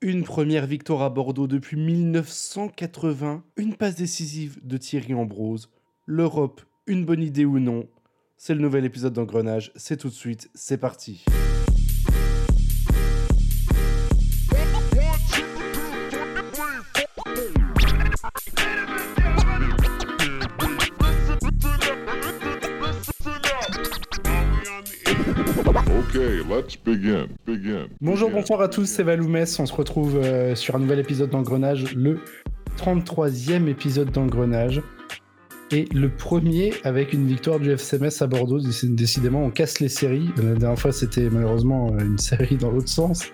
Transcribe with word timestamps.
Une 0.00 0.22
première 0.22 0.66
victoire 0.66 1.02
à 1.02 1.10
Bordeaux 1.10 1.48
depuis 1.48 1.76
1980, 1.76 3.42
une 3.56 3.74
passe 3.74 3.96
décisive 3.96 4.60
de 4.62 4.76
Thierry 4.76 5.12
Ambrose. 5.12 5.72
L'Europe, 6.06 6.60
une 6.86 7.04
bonne 7.04 7.20
idée 7.20 7.44
ou 7.44 7.58
non? 7.58 7.88
C'est 8.36 8.54
le 8.54 8.60
nouvel 8.60 8.84
épisode 8.84 9.12
d'Engrenage, 9.12 9.72
c'est 9.74 9.96
tout 9.96 10.08
de 10.08 10.14
suite, 10.14 10.50
c'est 10.54 10.78
parti. 10.78 11.24
Let's 26.18 26.76
begin. 26.76 27.28
begin. 27.46 27.86
Bonjour, 28.00 28.30
bonsoir 28.30 28.60
à 28.60 28.68
tous, 28.68 28.86
c'est 28.86 29.02
Valoumès. 29.02 29.58
On 29.60 29.66
se 29.66 29.72
retrouve 29.72 30.16
euh, 30.16 30.54
sur 30.54 30.74
un 30.74 30.80
nouvel 30.80 30.98
épisode 30.98 31.30
d'Engrenage, 31.30 31.94
le 31.94 32.18
33e 32.76 33.68
épisode 33.68 34.10
d'Engrenage. 34.10 34.82
Et 35.70 35.84
le 35.92 36.08
premier 36.08 36.72
avec 36.82 37.12
une 37.12 37.26
victoire 37.26 37.60
du 37.60 37.70
FCMS 37.70 38.22
à 38.22 38.26
Bordeaux. 38.26 38.58
Décidément, 38.82 39.44
on 39.44 39.50
casse 39.50 39.80
les 39.80 39.88
séries. 39.88 40.30
La 40.38 40.54
dernière 40.54 40.78
fois, 40.78 40.92
c'était 40.92 41.28
malheureusement 41.30 41.92
euh, 41.92 42.04
une 42.04 42.18
série 42.18 42.56
dans 42.56 42.70
l'autre 42.70 42.88
sens. 42.88 43.26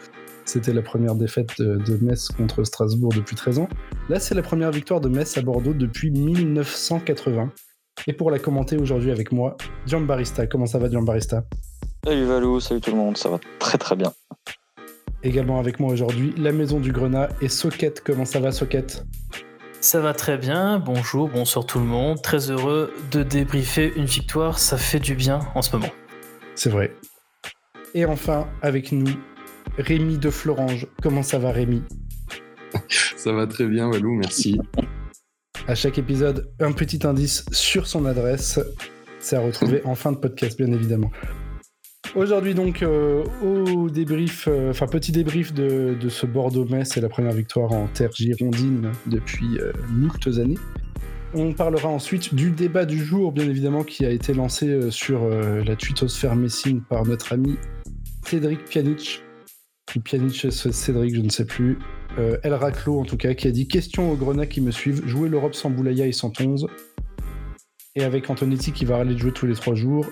C'était 0.45 0.75
la 0.75 0.83
première 0.83 1.15
défaite 1.15 1.59
de 1.59 1.97
Metz 2.05 2.29
contre 2.29 2.65
Strasbourg 2.65 3.13
depuis 3.17 3.35
13 3.35 3.61
ans. 3.61 3.69
Là, 4.11 4.21
c'est 4.21 4.35
la 4.35 4.43
première 4.43 4.71
victoire 4.73 5.01
de 5.01 5.09
Metz 5.09 5.39
à 5.39 5.43
Bordeaux 5.43 5.73
depuis 5.73 6.11
1980. 6.11 7.51
Et 8.07 8.13
pour 8.13 8.31
la 8.31 8.39
commenter 8.39 8.77
aujourd'hui 8.77 9.11
avec 9.11 9.33
moi, 9.33 9.57
Barista. 9.87 10.47
Comment 10.47 10.67
ça 10.67 10.79
va, 10.79 10.89
Barista 10.89 11.45
Salut 12.07 12.27
Valou, 12.27 12.61
salut 12.61 12.83
tout 12.83 12.91
le 12.91 12.99
monde, 12.99 13.17
ça 13.17 13.31
va 13.31 13.41
très 13.59 13.79
très 13.79 13.97
bien. 13.97 14.13
Également 15.23 15.59
avec 15.59 15.81
moi 15.81 15.91
aujourd'hui, 15.91 16.35
la 16.37 16.53
maison 16.53 16.79
du 16.79 16.93
Grenat 16.93 17.31
et 17.41 17.49
Socket. 17.49 18.03
Comment 18.05 18.27
ça 18.27 18.41
va, 18.41 18.53
Socket? 18.53 19.07
Ça 19.81 20.01
va 20.01 20.13
très 20.13 20.37
bien, 20.37 20.79
bonjour, 20.79 21.31
bonsoir 21.31 21.65
tout 21.65 21.79
le 21.79 21.87
monde. 21.87 22.21
Très 22.21 22.51
heureux 22.51 22.93
de 23.11 23.23
débriefer 23.23 23.91
une 23.97 24.05
victoire, 24.05 24.59
ça 24.59 24.77
fait 24.77 24.99
du 24.99 25.15
bien 25.15 25.41
en 25.55 25.63
ce 25.63 25.75
moment. 25.75 25.91
C'est 26.55 26.69
vrai. 26.69 26.95
Et 27.95 28.05
enfin, 28.05 28.49
avec 28.61 28.93
nous, 28.93 29.11
Rémi 29.79 30.19
de 30.19 30.29
Florange. 30.29 30.87
Comment 31.03 31.23
ça 31.23 31.39
va, 31.39 31.53
Rémi? 31.53 31.83
Ça 33.17 33.33
va 33.33 33.47
très 33.47 33.65
bien, 33.65 33.91
Valou, 33.91 34.13
merci. 34.13 34.61
À 35.67 35.75
chaque 35.75 35.97
épisode, 35.97 36.53
un 36.61 36.73
petit 36.73 37.07
indice 37.07 37.47
sur 37.51 37.87
son 37.87 38.05
adresse. 38.05 38.61
C'est 39.21 39.37
à 39.37 39.41
retrouver 39.41 39.81
en 39.87 39.95
fin 39.95 40.13
de 40.13 40.19
podcast, 40.19 40.59
bien 40.59 40.71
évidemment. 40.71 41.11
Aujourd'hui 42.17 42.55
donc 42.55 42.85
euh, 42.85 43.25
au 43.43 43.91
débrief, 43.91 44.47
euh, 44.47 44.71
enfin 44.71 44.87
petit 44.87 45.11
débrief 45.11 45.53
de, 45.53 45.97
ce 46.09 46.27
Bordeaux-Metz, 46.27 46.91
c'est 46.95 47.01
la 47.01 47.09
première 47.09 47.33
victoire 47.33 47.73
en 47.73 47.89
terre 47.89 48.13
girondine 48.13 48.93
depuis 49.07 49.59
euh, 49.59 50.39
années. 50.41 50.59
On 51.35 51.53
parlera 51.53 51.89
ensuite 51.89 52.33
du 52.33 52.53
débat 52.53 52.85
du 52.85 53.05
jour, 53.05 53.33
bien 53.33 53.49
évidemment, 53.49 53.83
qui 53.83 54.07
a 54.07 54.11
été 54.11 54.33
lancé 54.33 54.93
sur 54.93 55.29
la 55.29 55.75
twittosphère 55.75 56.37
messine 56.37 56.81
par 56.83 57.05
notre 57.05 57.33
ami 57.33 57.57
Cédric 58.25 58.65
Pianic, 58.67 59.21
ou 59.97 60.01
Pianic 60.01 60.53
Cédric, 60.53 61.17
je 61.17 61.21
ne 61.21 61.29
sais 61.29 61.45
plus, 61.45 61.81
El 62.45 62.55
Raclo 62.55 63.01
en 63.01 63.05
tout 63.05 63.17
cas, 63.17 63.35
qui 63.35 63.49
a 63.49 63.51
dit 63.51 63.67
Question 63.67 64.13
aux 64.13 64.17
grenats 64.17 64.47
qui 64.47 64.61
me 64.61 64.71
suivent, 64.71 65.05
jouer 65.09 65.29
l'Europe 65.29 65.57
sans 65.57 65.71
Boulaya 65.71 66.07
et 66.07 66.13
sans 66.13 66.31
Tonze, 66.31 66.69
et 67.97 68.05
avec 68.05 68.31
Antonetti 68.31 68.71
qui 68.71 68.85
va 68.85 68.99
aller 68.99 69.19
jouer 69.19 69.33
tous 69.33 69.47
les 69.47 69.55
trois 69.55 69.75
jours, 69.75 70.07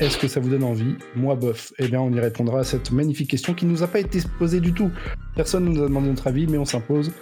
est-ce 0.00 0.16
que 0.16 0.28
ça 0.28 0.40
vous 0.40 0.48
donne 0.48 0.64
envie? 0.64 0.94
Moi, 1.14 1.34
bof. 1.34 1.72
Eh 1.78 1.88
bien, 1.88 2.00
on 2.00 2.10
y 2.10 2.18
répondra 2.18 2.60
à 2.60 2.64
cette 2.64 2.90
magnifique 2.90 3.30
question 3.30 3.52
qui 3.52 3.66
ne 3.66 3.70
nous 3.70 3.82
a 3.82 3.86
pas 3.86 4.00
été 4.00 4.20
posée 4.38 4.60
du 4.60 4.72
tout. 4.72 4.90
Personne 5.36 5.64
ne 5.64 5.70
nous 5.70 5.82
a 5.82 5.86
demandé 5.86 6.08
notre 6.08 6.26
avis, 6.26 6.46
mais 6.46 6.56
on 6.56 6.64
s'impose 6.64 7.12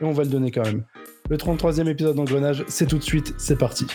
et 0.00 0.04
on 0.04 0.10
va 0.10 0.24
le 0.24 0.30
donner 0.30 0.50
quand 0.50 0.64
même. 0.64 0.84
Le 1.30 1.36
33e 1.36 1.88
épisode 1.88 2.16
d'Engrenage, 2.16 2.64
c'est 2.66 2.86
tout 2.86 2.98
de 2.98 3.04
suite, 3.04 3.34
c'est 3.38 3.56
parti. 3.56 3.86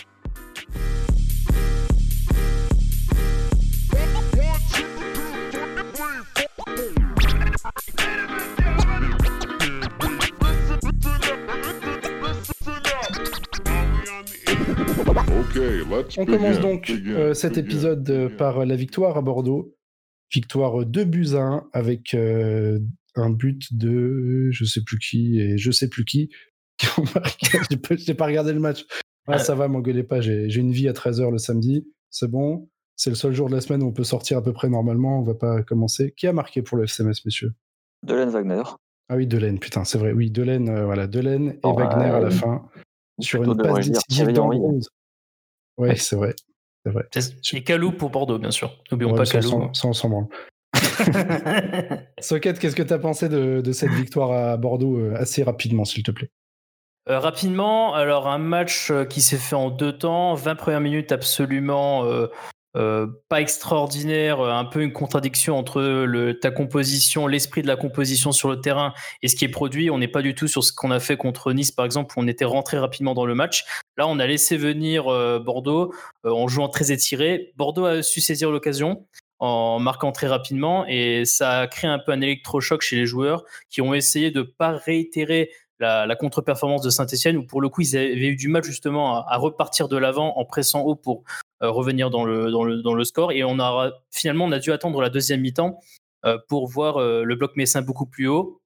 On 16.18 16.26
commence 16.26 16.60
donc 16.60 16.90
euh, 16.90 17.34
cet 17.34 17.58
épisode 17.58 18.08
euh, 18.10 18.28
par 18.28 18.64
la 18.64 18.76
victoire 18.76 19.16
à 19.16 19.22
Bordeaux. 19.22 19.76
Victoire 20.32 20.86
2 20.86 21.04
buts 21.04 21.34
à 21.34 21.40
1 21.40 21.68
avec 21.72 22.14
euh, 22.14 22.78
un 23.16 23.30
but 23.30 23.76
de 23.76 24.50
je 24.50 24.64
sais 24.64 24.82
plus 24.82 24.98
qui 24.98 25.40
et 25.40 25.58
je 25.58 25.70
sais 25.70 25.88
plus 25.88 26.04
qui. 26.04 26.30
J'ai 27.98 28.14
pas 28.14 28.26
regardé 28.26 28.52
le 28.52 28.60
match. 28.60 28.86
Ah, 29.26 29.38
ça 29.38 29.54
va, 29.54 29.68
m'engueulez 29.68 30.02
pas. 30.02 30.20
J'ai 30.20 30.54
une 30.56 30.72
vie 30.72 30.88
à 30.88 30.92
13h 30.92 31.30
le 31.30 31.38
samedi. 31.38 31.86
C'est 32.10 32.30
bon. 32.30 32.68
C'est 32.96 33.10
le 33.10 33.16
seul 33.16 33.32
jour 33.32 33.48
de 33.48 33.54
la 33.54 33.60
semaine 33.60 33.82
où 33.82 33.86
on 33.86 33.92
peut 33.92 34.04
sortir 34.04 34.38
à 34.38 34.42
peu 34.42 34.52
près 34.52 34.68
normalement. 34.68 35.20
On 35.20 35.22
va 35.22 35.34
pas 35.34 35.62
commencer. 35.62 36.12
Qui 36.16 36.26
a 36.26 36.32
marqué 36.32 36.62
pour 36.62 36.76
le 36.76 36.84
FCMS, 36.84 37.24
messieurs? 37.24 37.52
Delaine 38.02 38.30
Wagner. 38.30 38.62
Ah 39.08 39.16
oui, 39.16 39.26
Delaine, 39.26 39.58
putain, 39.58 39.84
c'est 39.84 39.98
vrai. 39.98 40.12
Oui, 40.12 40.30
Delaine, 40.30 40.84
voilà, 40.84 41.06
Delaine 41.06 41.56
et 41.64 41.72
Wagner 41.72 42.10
à 42.10 42.20
la 42.20 42.30
fin. 42.30 42.68
Sur 43.20 43.42
une 43.42 43.56
passe 43.56 43.90
décisive. 43.90 44.28
Oui, 45.80 45.96
c'est 45.96 46.16
vrai. 46.16 46.34
C'est 46.84 46.92
vrai. 46.92 47.08
Et 47.52 47.64
Calou 47.64 47.92
pour 47.92 48.10
Bordeaux, 48.10 48.38
bien 48.38 48.50
sûr. 48.50 48.76
N'oublions 48.90 49.14
pas 49.14 49.24
Calou. 49.24 49.70
Ça, 49.72 49.88
on 49.88 49.92
s'en 49.92 50.08
branle. 50.08 50.26
Socket, 52.20 52.58
qu'est-ce 52.58 52.76
que 52.76 52.82
tu 52.82 52.92
as 52.92 52.98
pensé 52.98 53.28
de, 53.28 53.72
cette 53.72 53.90
victoire 53.90 54.30
à 54.32 54.56
Bordeaux 54.56 54.98
euh, 54.98 55.14
assez 55.16 55.42
rapidement, 55.42 55.84
s'il 55.84 56.02
te 56.02 56.10
plaît? 56.10 56.30
Euh, 57.08 57.18
rapidement, 57.18 57.94
alors 57.94 58.28
un 58.28 58.38
match 58.38 58.90
euh, 58.90 59.04
qui 59.04 59.20
s'est 59.20 59.38
fait 59.38 59.56
en 59.56 59.70
deux 59.70 59.96
temps, 59.96 60.34
20 60.34 60.54
premières 60.54 60.80
minutes 60.80 61.12
absolument 61.12 62.04
euh, 62.04 62.26
pas 62.74 63.40
extraordinaire, 63.40 64.40
euh, 64.40 64.52
un 64.52 64.64
peu 64.64 64.82
une 64.82 64.92
contradiction 64.92 65.56
entre 65.56 66.32
ta 66.40 66.50
composition, 66.50 67.26
l'esprit 67.26 67.62
de 67.62 67.66
la 67.66 67.76
composition 67.76 68.32
sur 68.32 68.48
le 68.48 68.60
terrain 68.60 68.94
et 69.22 69.28
ce 69.28 69.36
qui 69.36 69.44
est 69.44 69.48
produit. 69.48 69.90
On 69.90 69.98
n'est 69.98 70.08
pas 70.08 70.22
du 70.22 70.34
tout 70.34 70.48
sur 70.48 70.62
ce 70.62 70.72
qu'on 70.72 70.90
a 70.90 71.00
fait 71.00 71.16
contre 71.16 71.52
Nice, 71.52 71.72
par 71.72 71.84
exemple, 71.84 72.14
où 72.16 72.22
on 72.22 72.28
était 72.28 72.44
rentré 72.44 72.78
rapidement 72.78 73.14
dans 73.14 73.26
le 73.26 73.34
match. 73.34 73.64
Là, 73.96 74.06
on 74.06 74.18
a 74.18 74.26
laissé 74.26 74.56
venir 74.56 75.08
euh, 75.08 75.38
Bordeaux 75.38 75.92
en 76.24 76.48
jouant 76.48 76.68
très 76.68 76.92
étiré. 76.92 77.52
Bordeaux 77.56 77.86
a 77.86 78.02
su 78.02 78.20
saisir 78.20 78.50
l'occasion 78.50 79.06
en 79.40 79.78
marquant 79.78 80.12
très 80.12 80.26
rapidement 80.26 80.84
et 80.86 81.24
ça 81.24 81.60
a 81.60 81.66
créé 81.66 81.90
un 81.90 81.98
peu 81.98 82.12
un 82.12 82.20
électrochoc 82.20 82.82
chez 82.82 82.96
les 82.96 83.06
joueurs 83.06 83.44
qui 83.70 83.80
ont 83.80 83.94
essayé 83.94 84.30
de 84.30 84.42
pas 84.42 84.72
réitérer 84.72 85.50
la, 85.80 86.16
contre-performance 86.16 86.82
de 86.82 86.90
Saint-Etienne, 86.90 87.36
où 87.38 87.46
pour 87.46 87.60
le 87.60 87.68
coup, 87.68 87.80
ils 87.80 87.96
avaient 87.96 88.28
eu 88.28 88.36
du 88.36 88.48
mal 88.48 88.62
justement 88.62 89.26
à, 89.26 89.36
repartir 89.36 89.88
de 89.88 89.96
l'avant 89.96 90.36
en 90.36 90.44
pressant 90.44 90.82
haut 90.82 90.94
pour 90.94 91.22
euh, 91.22 91.49
revenir 91.68 92.10
dans 92.10 92.24
le, 92.24 93.04
score. 93.04 93.32
Et 93.32 93.44
on 93.44 93.58
a 93.58 93.92
finalement, 94.10 94.46
on 94.46 94.52
a 94.52 94.58
dû 94.58 94.72
attendre 94.72 95.00
la 95.00 95.10
deuxième 95.10 95.40
mi-temps 95.40 95.78
euh, 96.24 96.38
pour 96.48 96.68
voir 96.68 96.96
euh, 96.96 97.24
le 97.24 97.34
bloc 97.34 97.56
messin 97.56 97.82
beaucoup 97.82 98.06
plus 98.06 98.28
haut. 98.28 98.60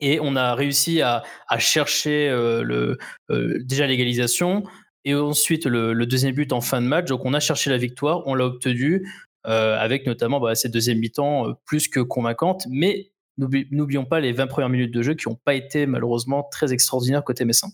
Et 0.00 0.18
on 0.20 0.34
a 0.36 0.54
réussi 0.54 1.02
à, 1.02 1.22
à 1.48 1.58
chercher 1.58 2.28
le, 2.28 2.98
déjà 3.28 3.86
l'égalisation 3.86 4.64
et 5.04 5.14
ensuite 5.14 5.66
le, 5.66 5.94
deuxième 6.04 6.34
but 6.34 6.52
en 6.52 6.60
fin 6.60 6.82
de 6.82 6.86
match. 6.86 7.06
Donc 7.06 7.24
on 7.24 7.32
a 7.32 7.40
cherché 7.40 7.70
la 7.70 7.78
victoire, 7.78 8.26
on 8.26 8.34
l'a 8.34 8.44
obtenue. 8.44 9.08
avec 9.44 10.04
notamment 10.06 10.40
bah, 10.40 10.56
cette 10.56 10.72
deuxième 10.72 10.98
mi-temps 10.98 11.54
plus 11.64 11.86
que 11.86 12.00
convaincante, 12.00 12.66
mais 12.68 13.12
N'oublions 13.36 14.04
pas 14.04 14.20
les 14.20 14.32
20 14.32 14.46
premières 14.46 14.68
minutes 14.68 14.94
de 14.94 15.02
jeu 15.02 15.14
qui 15.14 15.28
n'ont 15.28 15.34
pas 15.34 15.54
été 15.54 15.86
malheureusement 15.86 16.46
très 16.52 16.72
extraordinaires 16.72 17.24
côté 17.24 17.44
Messin. 17.44 17.68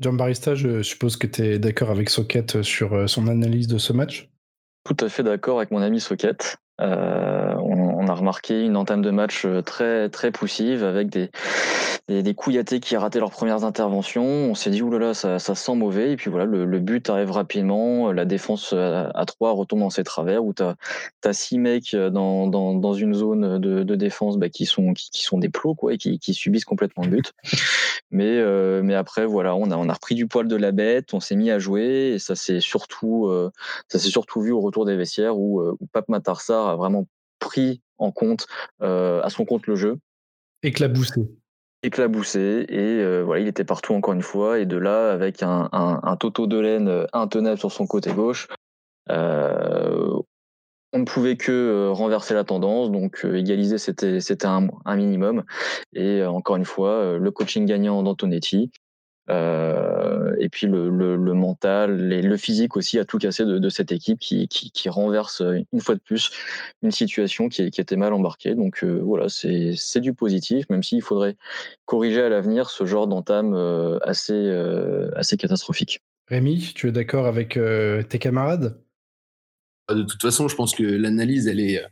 John 0.00 0.16
Barista, 0.16 0.54
je 0.54 0.82
suppose 0.82 1.16
que 1.18 1.26
tu 1.26 1.42
es 1.42 1.58
d'accord 1.58 1.90
avec 1.90 2.08
Socket 2.08 2.62
sur 2.62 2.94
euh, 2.94 3.06
son 3.06 3.28
analyse 3.28 3.66
de 3.66 3.76
ce 3.76 3.92
match? 3.92 4.30
Tout 4.84 4.96
à 5.04 5.10
fait 5.10 5.22
d'accord 5.22 5.58
avec 5.58 5.70
mon 5.70 5.82
ami 5.82 6.00
Socket. 6.00 6.56
Euh, 6.80 7.54
on, 7.58 8.08
a 8.08 8.14
remarqué 8.14 8.64
une 8.64 8.76
entame 8.76 9.02
de 9.02 9.10
match 9.10 9.44
euh, 9.44 9.60
très 9.62 10.08
très 10.08 10.32
poussive 10.32 10.82
avec 10.82 11.10
des, 11.10 11.30
des, 12.08 12.34
couillatés 12.34 12.80
qui 12.80 12.96
raté 12.96 13.20
leurs 13.20 13.30
premières 13.30 13.64
interventions. 13.64 14.24
On 14.24 14.54
s'est 14.54 14.70
dit 14.70 14.82
oulala 14.82 15.14
ça, 15.14 15.38
ça 15.38 15.54
sent 15.54 15.74
mauvais 15.74 16.12
et 16.12 16.16
puis 16.16 16.30
voilà 16.30 16.46
le, 16.46 16.78
but 16.80 17.08
arrive 17.10 17.30
rapidement. 17.30 18.12
La 18.12 18.24
défense 18.24 18.72
à, 18.72 19.24
3 19.26 19.52
retombe 19.52 19.80
dans 19.80 19.90
ses 19.90 20.04
travers 20.04 20.44
où 20.44 20.54
tu 20.54 20.62
as, 20.62 21.32
six 21.32 21.58
mecs 21.58 21.94
dans, 21.94 22.46
dans, 22.46 22.74
dans 22.74 22.94
une 22.94 23.14
zone 23.14 23.58
de, 23.58 23.94
défense 23.94 24.38
bah, 24.38 24.48
qui 24.48 24.66
sont 24.66 24.94
qui, 24.94 25.22
sont 25.22 25.38
des 25.38 25.50
plots 25.50 25.74
quoi 25.74 25.92
et 25.92 25.98
qui, 25.98 26.18
qui 26.18 26.34
subissent 26.34 26.64
complètement 26.64 27.04
le 27.04 27.10
but. 27.10 27.32
Mais 28.10 28.42
mais 28.82 28.94
après 28.94 29.26
voilà 29.26 29.54
on 29.54 29.70
a 29.70 29.76
on 29.76 29.88
a 29.88 29.92
repris 29.92 30.14
du 30.14 30.26
poil 30.26 30.48
de 30.48 30.56
la 30.56 30.72
bête, 30.72 31.14
on 31.14 31.20
s'est 31.20 31.36
mis 31.36 31.50
à 31.50 31.58
jouer 31.58 32.12
et 32.14 32.18
ça 32.18 32.34
s'est 32.34 32.60
surtout 32.60 33.30
ça 33.88 33.98
surtout 33.98 34.40
vu 34.40 34.50
au 34.50 34.60
retour 34.60 34.84
des 34.84 34.96
vestiaires 34.96 35.38
où, 35.38 35.60
où 35.62 35.86
Pape 35.92 36.08
Matarsar 36.08 36.69
a 36.72 36.76
vraiment 36.76 37.06
pris 37.38 37.80
en 37.98 38.12
compte, 38.12 38.46
à 38.80 39.28
son 39.28 39.44
compte 39.44 39.66
le 39.66 39.76
jeu. 39.76 39.98
Éclaboussé. 40.62 41.22
Éclaboussé. 41.82 42.66
Et 42.68 42.78
euh, 42.78 43.22
voilà, 43.24 43.40
il 43.40 43.48
était 43.48 43.64
partout 43.64 43.94
encore 43.94 44.14
une 44.14 44.22
fois. 44.22 44.58
Et 44.58 44.66
de 44.66 44.76
là, 44.76 45.10
avec 45.10 45.42
un, 45.42 45.68
un, 45.72 46.16
Toto 46.16 46.46
de 46.46 46.58
laine 46.58 47.06
intenable 47.12 47.58
sur 47.58 47.72
son 47.72 47.86
côté 47.86 48.12
gauche, 48.12 48.48
on 50.92 50.98
ne 50.98 51.04
pouvait 51.04 51.36
que 51.36 51.88
renverser 51.90 52.34
la 52.34 52.44
tendance, 52.44 52.90
donc 52.90 53.24
égaliser 53.24 53.78
c'était 53.78 54.20
c'était 54.20 54.46
un, 54.46 54.68
un, 54.84 54.96
minimum. 54.96 55.44
Et 55.94 56.24
encore 56.24 56.56
une 56.56 56.64
fois, 56.64 57.16
le 57.16 57.30
coaching 57.30 57.64
gagnant 57.64 58.02
d'Antonetti, 58.02 58.70
euh, 59.30 60.34
et 60.40 60.48
puis 60.48 60.66
le, 60.66 60.90
le, 60.90 61.16
le 61.16 61.34
mental 61.34 62.12
et 62.12 62.22
le 62.22 62.36
physique 62.36 62.76
aussi 62.76 62.98
a 62.98 63.04
tout 63.04 63.18
cassé 63.18 63.44
de, 63.44 63.58
de 63.58 63.68
cette 63.68 63.92
équipe 63.92 64.18
qui, 64.18 64.48
qui, 64.48 64.72
qui, 64.72 64.88
renverse 64.88 65.42
une 65.72 65.80
fois 65.80 65.94
de 65.94 66.00
plus 66.00 66.30
une 66.82 66.90
situation 66.90 67.48
qui, 67.48 67.70
qui 67.70 67.80
était 67.80 67.96
mal 67.96 68.12
embarquée. 68.12 68.54
Donc 68.54 68.82
euh, 68.82 69.00
voilà, 69.02 69.28
c'est 69.28 70.00
du 70.00 70.14
positif, 70.14 70.68
même 70.68 70.82
s'il 70.82 71.02
faudrait 71.02 71.36
corriger 71.84 72.22
à 72.22 72.28
l'avenir 72.28 72.70
ce 72.70 72.86
genre 72.86 73.06
d'entame 73.06 73.54
euh, 73.54 73.98
assez, 74.02 74.32
euh, 74.32 75.10
assez 75.14 75.36
catastrophique. 75.36 76.00
Rémi, 76.26 76.72
tu 76.74 76.88
es 76.88 76.92
d'accord 76.92 77.26
avec 77.26 77.58
tes 78.08 78.18
camarades? 78.18 78.80
De 79.88 80.04
toute 80.04 80.22
façon, 80.22 80.46
je 80.46 80.54
pense 80.54 80.74
que 80.74 80.84
l'analyse, 80.84 81.48
elle 81.48 81.58
est 81.58 81.82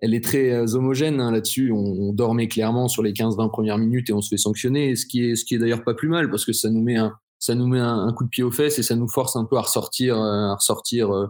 elle 0.00 0.14
est 0.14 0.22
très 0.22 0.50
euh, 0.50 0.74
homogène 0.74 1.20
hein, 1.20 1.32
là-dessus. 1.32 1.72
On, 1.72 1.78
on, 1.78 2.12
dormait 2.12 2.48
clairement 2.48 2.88
sur 2.88 3.02
les 3.02 3.12
15-20 3.12 3.50
premières 3.50 3.78
minutes 3.78 4.10
et 4.10 4.12
on 4.12 4.20
se 4.20 4.28
fait 4.28 4.36
sanctionner, 4.36 4.96
ce 4.96 5.06
qui 5.06 5.24
est, 5.24 5.36
ce 5.36 5.44
qui 5.44 5.54
est 5.54 5.58
d'ailleurs 5.58 5.84
pas 5.84 5.94
plus 5.94 6.08
mal 6.08 6.30
parce 6.30 6.44
que 6.44 6.52
ça 6.52 6.70
nous 6.70 6.82
met 6.82 6.96
un, 6.96 7.14
ça 7.38 7.54
nous 7.54 7.66
met 7.66 7.80
un, 7.80 8.12
coup 8.12 8.24
de 8.24 8.28
pied 8.28 8.42
aux 8.42 8.50
fesses 8.50 8.78
et 8.78 8.82
ça 8.82 8.96
nous 8.96 9.08
force 9.08 9.36
un 9.36 9.44
peu 9.44 9.56
à 9.56 9.62
ressortir, 9.62 10.20
euh, 10.20 10.50
à 10.50 10.54
ressortir 10.54 11.14
euh, 11.14 11.26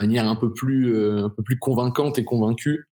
de 0.00 0.06
manière 0.06 0.28
un 0.28 0.36
peu 0.36 0.52
plus, 0.52 0.98
un 1.18 1.30
peu 1.30 1.42
plus 1.42 1.58
convaincante 1.58 2.18
et 2.18 2.24
convaincue. 2.24 2.88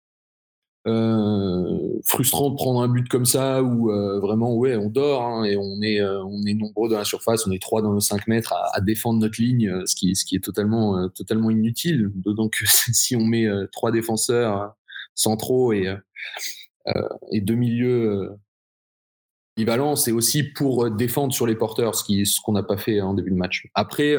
Euh, 0.88 1.78
frustrant 2.08 2.50
de 2.50 2.56
prendre 2.56 2.82
un 2.82 2.88
but 2.88 3.08
comme 3.08 3.26
ça 3.26 3.62
où 3.62 3.92
vraiment 4.20 4.56
ouais 4.56 4.76
on 4.76 4.90
dort 4.90 5.22
hein, 5.22 5.44
et 5.44 5.56
on 5.56 5.80
est 5.84 6.02
on 6.02 6.42
est 6.48 6.56
nombreux 6.56 6.90
dans 6.90 6.98
la 6.98 7.04
surface 7.04 7.46
on 7.46 7.52
est 7.52 7.62
trois 7.62 7.84
dans 7.84 7.92
le 7.92 8.00
5 8.00 8.26
mètres 8.26 8.56
à, 8.74 8.82
défendre 8.82 9.20
notre 9.20 9.40
ligne 9.40 9.86
ce 9.86 9.94
qui 9.94 10.16
ce 10.16 10.26
qui 10.26 10.36
est 10.36 10.44
totalement 10.44 11.08
totalement 11.10 11.52
inutile 11.52 12.12
donc 12.16 12.64
si 12.66 13.16
on 13.16 13.24
met 13.24 13.46
trois 13.72 13.92
défenseurs 13.92 14.74
centraux 15.16 15.74
et, 15.74 15.88
euh, 15.88 17.10
et 17.32 17.42
deux 17.42 17.56
milieux 17.56 18.32
équivalents, 19.58 19.96
c'est 19.96 20.12
aussi 20.12 20.44
pour 20.44 20.90
défendre 20.90 21.34
sur 21.34 21.46
les 21.46 21.56
porteurs, 21.56 21.96
ce 21.96 22.04
qu'on 22.04 22.26
ce 22.26 22.42
qu'on 22.42 22.54
n'a 22.54 22.64
pas 22.64 22.78
fait 22.78 23.02
en 23.02 23.14
début 23.14 23.32
de 23.32 23.36
match. 23.36 23.68
Après, 23.74 24.16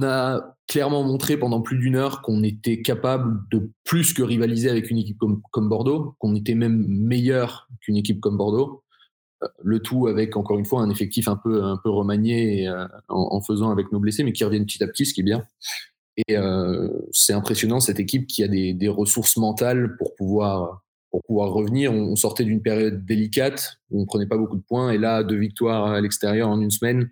on 0.00 0.02
a 0.02 0.56
clairement 0.66 1.02
montré 1.02 1.36
pendant 1.36 1.60
plus 1.60 1.78
d'une 1.78 1.96
heure 1.96 2.22
qu'on 2.22 2.42
était 2.42 2.80
capable 2.80 3.42
de 3.50 3.70
plus 3.84 4.12
que 4.12 4.22
rivaliser 4.22 4.70
avec 4.70 4.90
une 4.90 4.98
équipe 4.98 5.18
comme, 5.18 5.42
comme 5.50 5.68
Bordeaux, 5.68 6.14
qu'on 6.18 6.34
était 6.34 6.54
même 6.54 6.86
meilleur 6.88 7.68
qu'une 7.80 7.96
équipe 7.96 8.20
comme 8.20 8.36
Bordeaux. 8.36 8.82
Le 9.62 9.80
tout 9.80 10.06
avec, 10.06 10.36
encore 10.36 10.58
une 10.58 10.66
fois, 10.66 10.82
un 10.82 10.90
effectif 10.90 11.26
un 11.26 11.36
peu, 11.36 11.64
un 11.64 11.78
peu 11.82 11.88
remanié 11.88 12.68
euh, 12.68 12.86
en, 13.08 13.28
en, 13.32 13.40
faisant 13.40 13.70
avec 13.70 13.90
nos 13.90 13.98
blessés, 13.98 14.22
mais 14.22 14.32
qui 14.32 14.44
reviennent 14.44 14.66
petit 14.66 14.82
à 14.84 14.86
petit, 14.86 15.06
ce 15.06 15.14
qui 15.14 15.20
est 15.20 15.24
bien. 15.24 15.44
Et 16.16 16.36
euh, 16.36 16.88
c'est 17.12 17.32
impressionnant 17.32 17.80
cette 17.80 18.00
équipe 18.00 18.26
qui 18.26 18.42
a 18.42 18.48
des, 18.48 18.88
ressources 18.88 19.36
mentales 19.36 19.96
pour 19.96 20.14
pouvoir 20.14 20.82
pour 21.10 21.22
pouvoir 21.24 21.50
revenir. 21.50 21.92
On, 21.92 22.14
sortait 22.14 22.44
d'une 22.44 22.62
période 22.62 23.04
délicate 23.04 23.78
où 23.90 24.00
on 24.00 24.06
prenait 24.06 24.26
pas 24.26 24.36
beaucoup 24.36 24.56
de 24.56 24.62
points 24.62 24.92
et 24.92 24.98
là 24.98 25.24
deux 25.24 25.38
victoires 25.38 25.86
à 25.86 26.00
l'extérieur 26.00 26.48
en 26.48 26.60
une 26.60 26.70
semaine. 26.70 27.08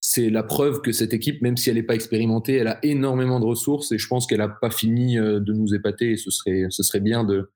C'est 0.00 0.28
la 0.28 0.42
preuve 0.42 0.82
que 0.82 0.92
cette 0.92 1.14
équipe, 1.14 1.40
même 1.40 1.56
si 1.56 1.70
elle 1.70 1.76
n'est 1.76 1.82
pas 1.82 1.94
expérimentée, 1.94 2.56
elle 2.56 2.68
a 2.68 2.78
énormément 2.82 3.40
de 3.40 3.46
ressources 3.46 3.92
et 3.92 3.98
je 3.98 4.06
pense 4.06 4.26
qu'elle 4.26 4.38
n'a 4.38 4.50
pas 4.50 4.70
fini 4.70 5.18
euh, 5.18 5.40
de 5.40 5.54
nous 5.54 5.74
épater 5.74 6.12
et 6.12 6.16
ce 6.18 6.30
serait, 6.30 6.66
ce 6.68 6.82
serait 6.82 7.00
bien 7.00 7.24
de 7.24 7.50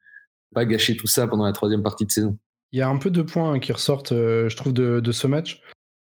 pas 0.55 0.65
gâcher 0.65 0.97
tout 0.97 1.07
ça 1.07 1.29
pendant 1.29 1.45
la 1.45 1.53
troisième 1.53 1.83
partie 1.83 2.07
de 2.07 2.11
saison. 2.11 2.39
Il 2.73 2.79
y 2.79 2.83
a 2.83 2.89
un 2.89 2.97
peu 2.97 3.11
de 3.11 3.21
points 3.21 3.59
qui 3.59 3.73
ressortent, 3.73 4.13
euh, 4.13 4.49
je 4.49 4.57
trouve, 4.57 4.73
de, 4.73 5.13
ce 5.13 5.27
match. 5.27 5.61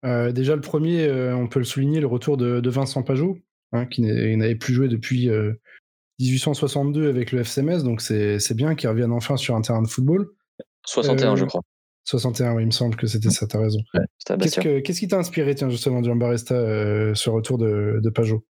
Déjà, 0.04 0.56
le 0.56 0.60
premier, 0.60 1.08
on 1.32 1.46
peut 1.46 1.60
le 1.60 1.64
souligner, 1.64 2.00
le 2.00 2.08
retour 2.08 2.36
de, 2.36 2.58
de 2.58 2.70
Vincent 2.70 3.04
Pajot, 3.04 3.38
hein, 3.72 3.86
qui 3.86 4.02
n'avait 4.02 4.54
plus 4.54 4.74
joué 4.74 4.88
depuis 4.88 5.28
euh, 5.28 5.52
1862 6.20 7.08
avec 7.08 7.32
le 7.32 7.40
FCMS, 7.40 7.82
donc 7.82 8.00
c'est 8.00 8.54
bien 8.54 8.74
qu'il 8.74 8.88
revienne 8.88 9.12
enfin 9.12 9.36
sur 9.36 9.56
un 9.56 9.60
terrain 9.60 9.82
de 9.82 9.88
football. 9.88 10.28
61, 10.86 11.32
euh, 11.32 11.36
je 11.36 11.44
crois. 11.44 11.62
61, 12.04 12.54
oui, 12.54 12.62
il 12.64 12.66
me 12.66 12.70
semble 12.72 12.96
que 12.96 13.06
c'était 13.06 13.30
ça, 13.30 13.46
t'as 13.46 13.60
raison. 13.60 13.80
Ouais, 13.94 14.36
Qu'est-ce 14.38 14.60
que, 14.60 14.80
qu 14.80 14.92
qui 14.92 15.08
t'a 15.08 15.18
inspiré, 15.18 15.54
tiens, 15.54 15.70
justement, 15.70 16.00
du 16.00 16.12
Baresta, 16.14 16.54
euh, 16.54 17.14
ce 17.14 17.30
retour 17.30 17.58
de, 17.58 18.00
de 18.02 18.10
Pajot? 18.10 18.44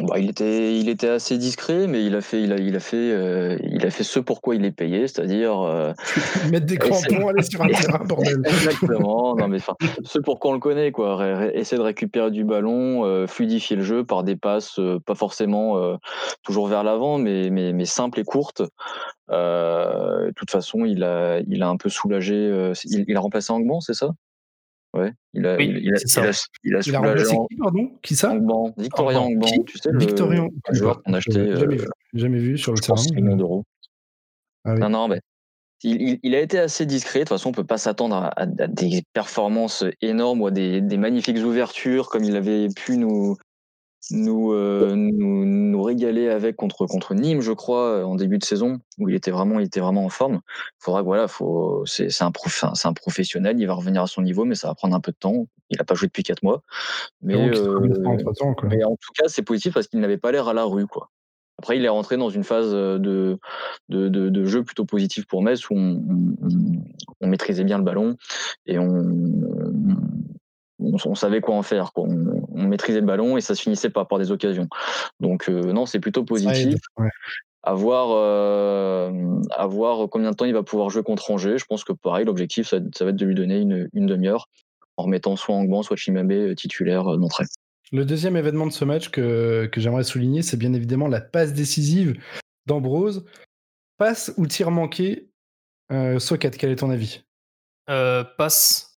Bah, 0.00 0.18
il 0.18 0.30
était, 0.30 0.78
il 0.78 0.88
était 0.88 1.08
assez 1.08 1.38
discret, 1.38 1.86
mais 1.86 2.04
il 2.04 2.14
a 2.14 2.20
fait, 2.20 2.42
il 2.42 2.52
a, 2.52 2.56
il 2.56 2.74
a 2.76 2.80
fait, 2.80 2.96
euh, 2.96 3.58
il 3.62 3.84
a 3.86 3.90
fait 3.90 4.04
ce 4.04 4.18
pourquoi 4.18 4.54
il 4.54 4.64
est 4.64 4.72
payé, 4.72 5.06
c'est-à-dire 5.08 5.60
euh, 5.60 5.92
mettre 6.50 6.66
des 6.66 6.76
crampons, 6.76 7.28
aller 7.28 7.42
sur 7.42 7.62
un 7.62 7.68
terrain, 7.68 8.04
bordel. 8.04 8.42
Exactement, 8.44 9.36
non 9.36 9.48
mais 9.48 9.58
enfin, 9.58 9.74
ce 10.04 10.18
pourquoi 10.18 10.50
on 10.50 10.54
le 10.54 10.60
connaît, 10.60 10.92
quoi. 10.92 11.24
Essayer 11.54 11.78
de 11.78 11.82
récupérer 11.82 12.30
du 12.30 12.44
ballon, 12.44 13.04
euh, 13.04 13.26
fluidifier 13.26 13.76
le 13.76 13.82
jeu 13.82 14.04
par 14.04 14.24
des 14.24 14.36
passes, 14.36 14.78
euh, 14.78 14.98
pas 15.04 15.14
forcément 15.14 15.78
euh, 15.78 15.96
toujours 16.42 16.66
vers 16.68 16.84
l'avant, 16.84 17.18
mais, 17.18 17.50
mais, 17.50 17.72
mais 17.72 17.84
simples 17.84 18.20
et 18.20 18.24
courtes. 18.24 18.62
de 19.28 20.32
toute 20.36 20.50
façon, 20.50 20.84
il 20.84 21.04
a, 21.04 21.40
il 21.46 21.62
a 21.62 21.68
un 21.68 21.76
peu 21.76 21.88
soulagé. 21.88 22.72
Il, 22.84 23.04
il, 23.08 23.16
a 23.16 23.20
remplacé 23.20 23.52
Angban, 23.52 23.80
c'est 23.80 23.94
ça? 23.94 24.10
Ouais, 24.94 25.12
il 25.32 25.46
a, 25.46 25.56
oui, 25.56 25.68
il, 25.68 25.78
il, 25.84 25.94
a, 25.94 25.98
il, 25.98 26.18
a, 26.18 26.46
il 26.64 26.76
a 26.76 26.80
Il 26.84 26.94
a 26.94 26.98
remplacé 26.98 27.36
qui, 27.48 27.56
pardon? 27.56 27.90
Qui 28.02 28.14
ça? 28.14 28.30
Angban, 28.30 28.74
Victorien 28.76 29.20
Angban, 29.20 29.48
tu 29.66 29.78
sais, 29.78 29.90
Victorien, 29.94 30.48
le 30.68 30.74
joueur 30.74 31.02
qu'on 31.02 31.14
a 31.14 31.16
acheté. 31.16 31.32
Jamais, 31.32 31.50
euh, 31.50 31.66
vu, 31.66 31.88
jamais 32.12 32.38
vu 32.38 32.58
sur 32.58 32.72
le 32.72 32.78
terrain. 32.78 33.00
millions 33.14 33.36
d'euros. 33.36 33.64
Ah 34.64 34.74
oui. 34.74 34.80
Non, 34.80 34.90
non, 34.90 35.08
mais 35.08 35.20
il, 35.82 36.34
a 36.34 36.40
été 36.40 36.58
assez 36.58 36.86
discret. 36.86 37.20
De 37.20 37.24
toute 37.24 37.30
façon, 37.30 37.48
on 37.48 37.52
peut 37.52 37.64
pas 37.64 37.78
s'attendre 37.78 38.16
à, 38.16 38.28
à, 38.28 38.42
à, 38.42 38.66
des 38.66 39.02
performances 39.14 39.84
énormes 40.00 40.42
ou 40.42 40.48
à 40.48 40.50
des, 40.50 40.80
des, 40.80 40.96
magnifiques 40.98 41.38
ouvertures 41.38 42.08
comme 42.08 42.24
il 42.24 42.36
avait 42.36 42.68
pu 42.68 42.98
nous, 42.98 43.36
nous, 44.10 44.52
euh, 44.52 44.94
nous, 44.96 45.44
nous, 45.44 45.82
régaler 45.82 46.28
avec 46.28 46.56
contre, 46.56 46.86
contre 46.86 47.14
Nîmes, 47.14 47.40
je 47.40 47.52
crois, 47.52 48.04
en 48.04 48.16
début 48.16 48.38
de 48.38 48.44
saison, 48.44 48.80
où 48.98 49.08
il 49.08 49.14
était 49.14 49.30
vraiment, 49.30 49.60
il 49.60 49.66
était 49.66 49.80
vraiment 49.80 50.04
en 50.04 50.08
forme. 50.08 50.40
Faudra 50.78 51.02
voilà, 51.02 51.28
faut, 51.28 51.84
c'est, 51.86 52.10
c'est 52.10 52.24
un, 52.24 52.32
prof, 52.32 52.64
c'est 52.74 52.88
un 52.88 52.92
professionnel, 52.92 53.60
il 53.60 53.66
va 53.66 53.74
revenir 53.74 54.02
à 54.02 54.06
son 54.06 54.22
niveau, 54.22 54.44
mais 54.44 54.54
ça 54.54 54.68
va 54.68 54.74
prendre 54.74 54.96
un 54.96 55.00
peu 55.00 55.12
de 55.12 55.16
temps. 55.16 55.46
Il 55.70 55.78
n'a 55.78 55.84
pas 55.84 55.94
joué 55.94 56.08
depuis 56.08 56.24
quatre 56.24 56.42
mois. 56.42 56.62
Mais, 57.22 57.34
euh, 57.34 57.80
mais 58.64 58.84
en 58.84 58.96
tout 58.96 59.12
cas, 59.14 59.28
c'est 59.28 59.42
positif 59.42 59.72
parce 59.72 59.86
qu'il 59.86 60.00
n'avait 60.00 60.18
pas 60.18 60.32
l'air 60.32 60.48
à 60.48 60.54
la 60.54 60.64
rue, 60.64 60.86
quoi. 60.86 61.10
Après, 61.58 61.76
il 61.76 61.84
est 61.84 61.88
rentré 61.88 62.16
dans 62.16 62.30
une 62.30 62.42
phase 62.42 62.72
de, 62.72 62.98
de, 63.88 64.08
de, 64.08 64.08
de 64.08 64.44
jeu 64.44 64.64
plutôt 64.64 64.84
positif 64.84 65.26
pour 65.26 65.42
Metz 65.42 65.70
où 65.70 65.74
on, 65.76 66.02
on, 66.42 66.82
on, 67.20 67.26
maîtrisait 67.28 67.62
bien 67.62 67.78
le 67.78 67.84
ballon 67.84 68.16
et 68.66 68.80
on, 68.80 68.88
on, 71.04 71.14
savait 71.14 71.40
quoi 71.40 71.54
en 71.54 71.62
faire. 71.62 71.92
Quoi. 71.92 72.04
On, 72.08 72.44
on, 72.54 72.64
maîtrisait 72.64 73.00
le 73.00 73.06
ballon 73.06 73.36
et 73.36 73.40
ça 73.40 73.54
se 73.54 73.62
finissait 73.62 73.90
pas 73.90 74.04
par 74.04 74.18
des 74.18 74.30
occasions. 74.30 74.68
Donc 75.20 75.48
euh, 75.48 75.72
non, 75.72 75.86
c'est 75.86 76.00
plutôt 76.00 76.24
positif. 76.24 76.78
Ouais. 76.98 77.08
À 77.64 77.74
voir, 77.74 78.08
euh, 78.10 79.40
à 79.50 79.66
voir 79.66 80.08
combien 80.10 80.30
de 80.32 80.36
temps 80.36 80.44
il 80.44 80.54
va 80.54 80.64
pouvoir 80.64 80.90
jouer 80.90 81.02
contre 81.02 81.30
Angers. 81.30 81.58
Je 81.58 81.64
pense 81.64 81.84
que 81.84 81.92
pareil, 81.92 82.24
l'objectif, 82.24 82.68
ça, 82.68 82.78
ça, 82.94 83.04
va 83.04 83.10
être 83.10 83.16
de 83.16 83.26
lui 83.26 83.36
donner 83.36 83.58
une, 83.58 83.88
une 83.92 84.06
demi-heure 84.06 84.48
en 84.96 85.04
remettant 85.04 85.36
soit 85.36 85.54
Angban, 85.54 85.82
soit 85.82 85.96
Chimamé 85.96 86.54
titulaire 86.56 87.04
d'entrée. 87.16 87.44
Le 87.92 88.04
deuxième 88.04 88.36
événement 88.36 88.66
de 88.66 88.72
ce 88.72 88.84
match 88.84 89.10
que, 89.10 89.68
que 89.70 89.80
j'aimerais 89.80 90.02
souligner, 90.02 90.42
c'est 90.42 90.56
bien 90.56 90.72
évidemment 90.72 91.08
la 91.08 91.20
passe 91.20 91.52
décisive 91.52 92.14
d'Ambrose. 92.66 93.24
Passe 93.98 94.32
ou 94.36 94.46
tir 94.46 94.70
manqué 94.70 95.28
euh, 95.92 96.18
Socket, 96.18 96.56
quel 96.56 96.70
est 96.70 96.76
ton 96.76 96.90
avis? 96.90 97.22
Euh, 97.90 98.24
Passe, 98.38 98.91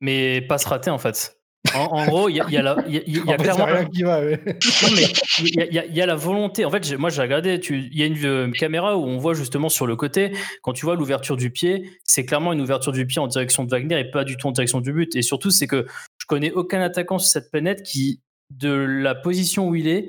mais 0.00 0.40
passe 0.42 0.64
ratée 0.64 0.90
en 0.90 0.98
fait. 0.98 1.40
En, 1.74 1.78
en, 1.78 2.06
gros, 2.06 2.28
il 2.30 2.36
y 2.36 2.40
a, 2.40 2.48
y 2.48 2.56
a, 2.56 2.62
la, 2.62 2.76
y 2.88 2.96
a, 2.96 3.02
y 3.06 3.32
a 3.32 3.36
clairement. 3.36 3.66
rien 3.66 3.84
qui 3.84 4.02
va, 4.02 4.20
ouais. 4.20 4.40
Non, 4.46 4.88
mais 4.96 5.04
il 5.40 5.90
y, 5.92 5.96
y, 5.96 6.00
a 6.00 6.06
la 6.06 6.14
volonté. 6.16 6.64
En 6.64 6.70
fait, 6.70 6.90
moi, 6.96 7.10
j'ai 7.10 7.20
regardé. 7.20 7.60
Il 7.68 7.96
y 7.96 8.02
a 8.02 8.06
une 8.06 8.24
euh, 8.24 8.50
caméra 8.50 8.96
où 8.96 9.04
on 9.04 9.18
voit 9.18 9.34
justement 9.34 9.68
sur 9.68 9.86
le 9.86 9.94
côté, 9.94 10.32
quand 10.62 10.72
tu 10.72 10.86
vois 10.86 10.96
l'ouverture 10.96 11.36
du 11.36 11.50
pied, 11.50 11.90
c'est 12.04 12.24
clairement 12.24 12.54
une 12.54 12.62
ouverture 12.62 12.92
du 12.92 13.06
pied 13.06 13.20
en 13.20 13.26
direction 13.26 13.64
de 13.64 13.70
Wagner 13.70 14.00
et 14.00 14.10
pas 14.10 14.24
du 14.24 14.38
tout 14.38 14.46
en 14.48 14.52
direction 14.52 14.80
du 14.80 14.92
but. 14.92 15.14
Et 15.16 15.22
surtout, 15.22 15.50
c'est 15.50 15.66
que 15.66 15.86
je 16.18 16.26
connais 16.26 16.50
aucun 16.50 16.80
attaquant 16.80 17.18
sur 17.18 17.30
cette 17.30 17.50
planète 17.50 17.82
qui, 17.82 18.20
de 18.48 18.72
la 18.72 19.14
position 19.14 19.68
où 19.68 19.74
il 19.74 19.86
est, 19.86 20.08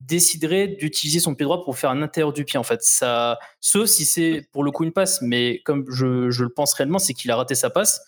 déciderait 0.00 0.66
d'utiliser 0.66 1.20
son 1.20 1.34
pied 1.34 1.44
droit 1.44 1.62
pour 1.62 1.76
faire 1.76 1.90
un 1.90 2.00
intérieur 2.00 2.32
du 2.32 2.46
pied 2.46 2.58
en 2.58 2.62
fait 2.62 2.82
ça 2.82 3.38
sauf 3.60 3.86
si 3.86 4.06
c'est 4.06 4.48
pour 4.50 4.64
le 4.64 4.70
coup 4.70 4.84
une 4.84 4.92
passe 4.92 5.20
mais 5.20 5.60
comme 5.66 5.84
je, 5.90 6.30
je 6.30 6.44
le 6.44 6.48
pense 6.48 6.72
réellement 6.72 6.98
c'est 6.98 7.12
qu'il 7.12 7.30
a 7.30 7.36
raté 7.36 7.54
sa 7.54 7.68
passe 7.68 8.00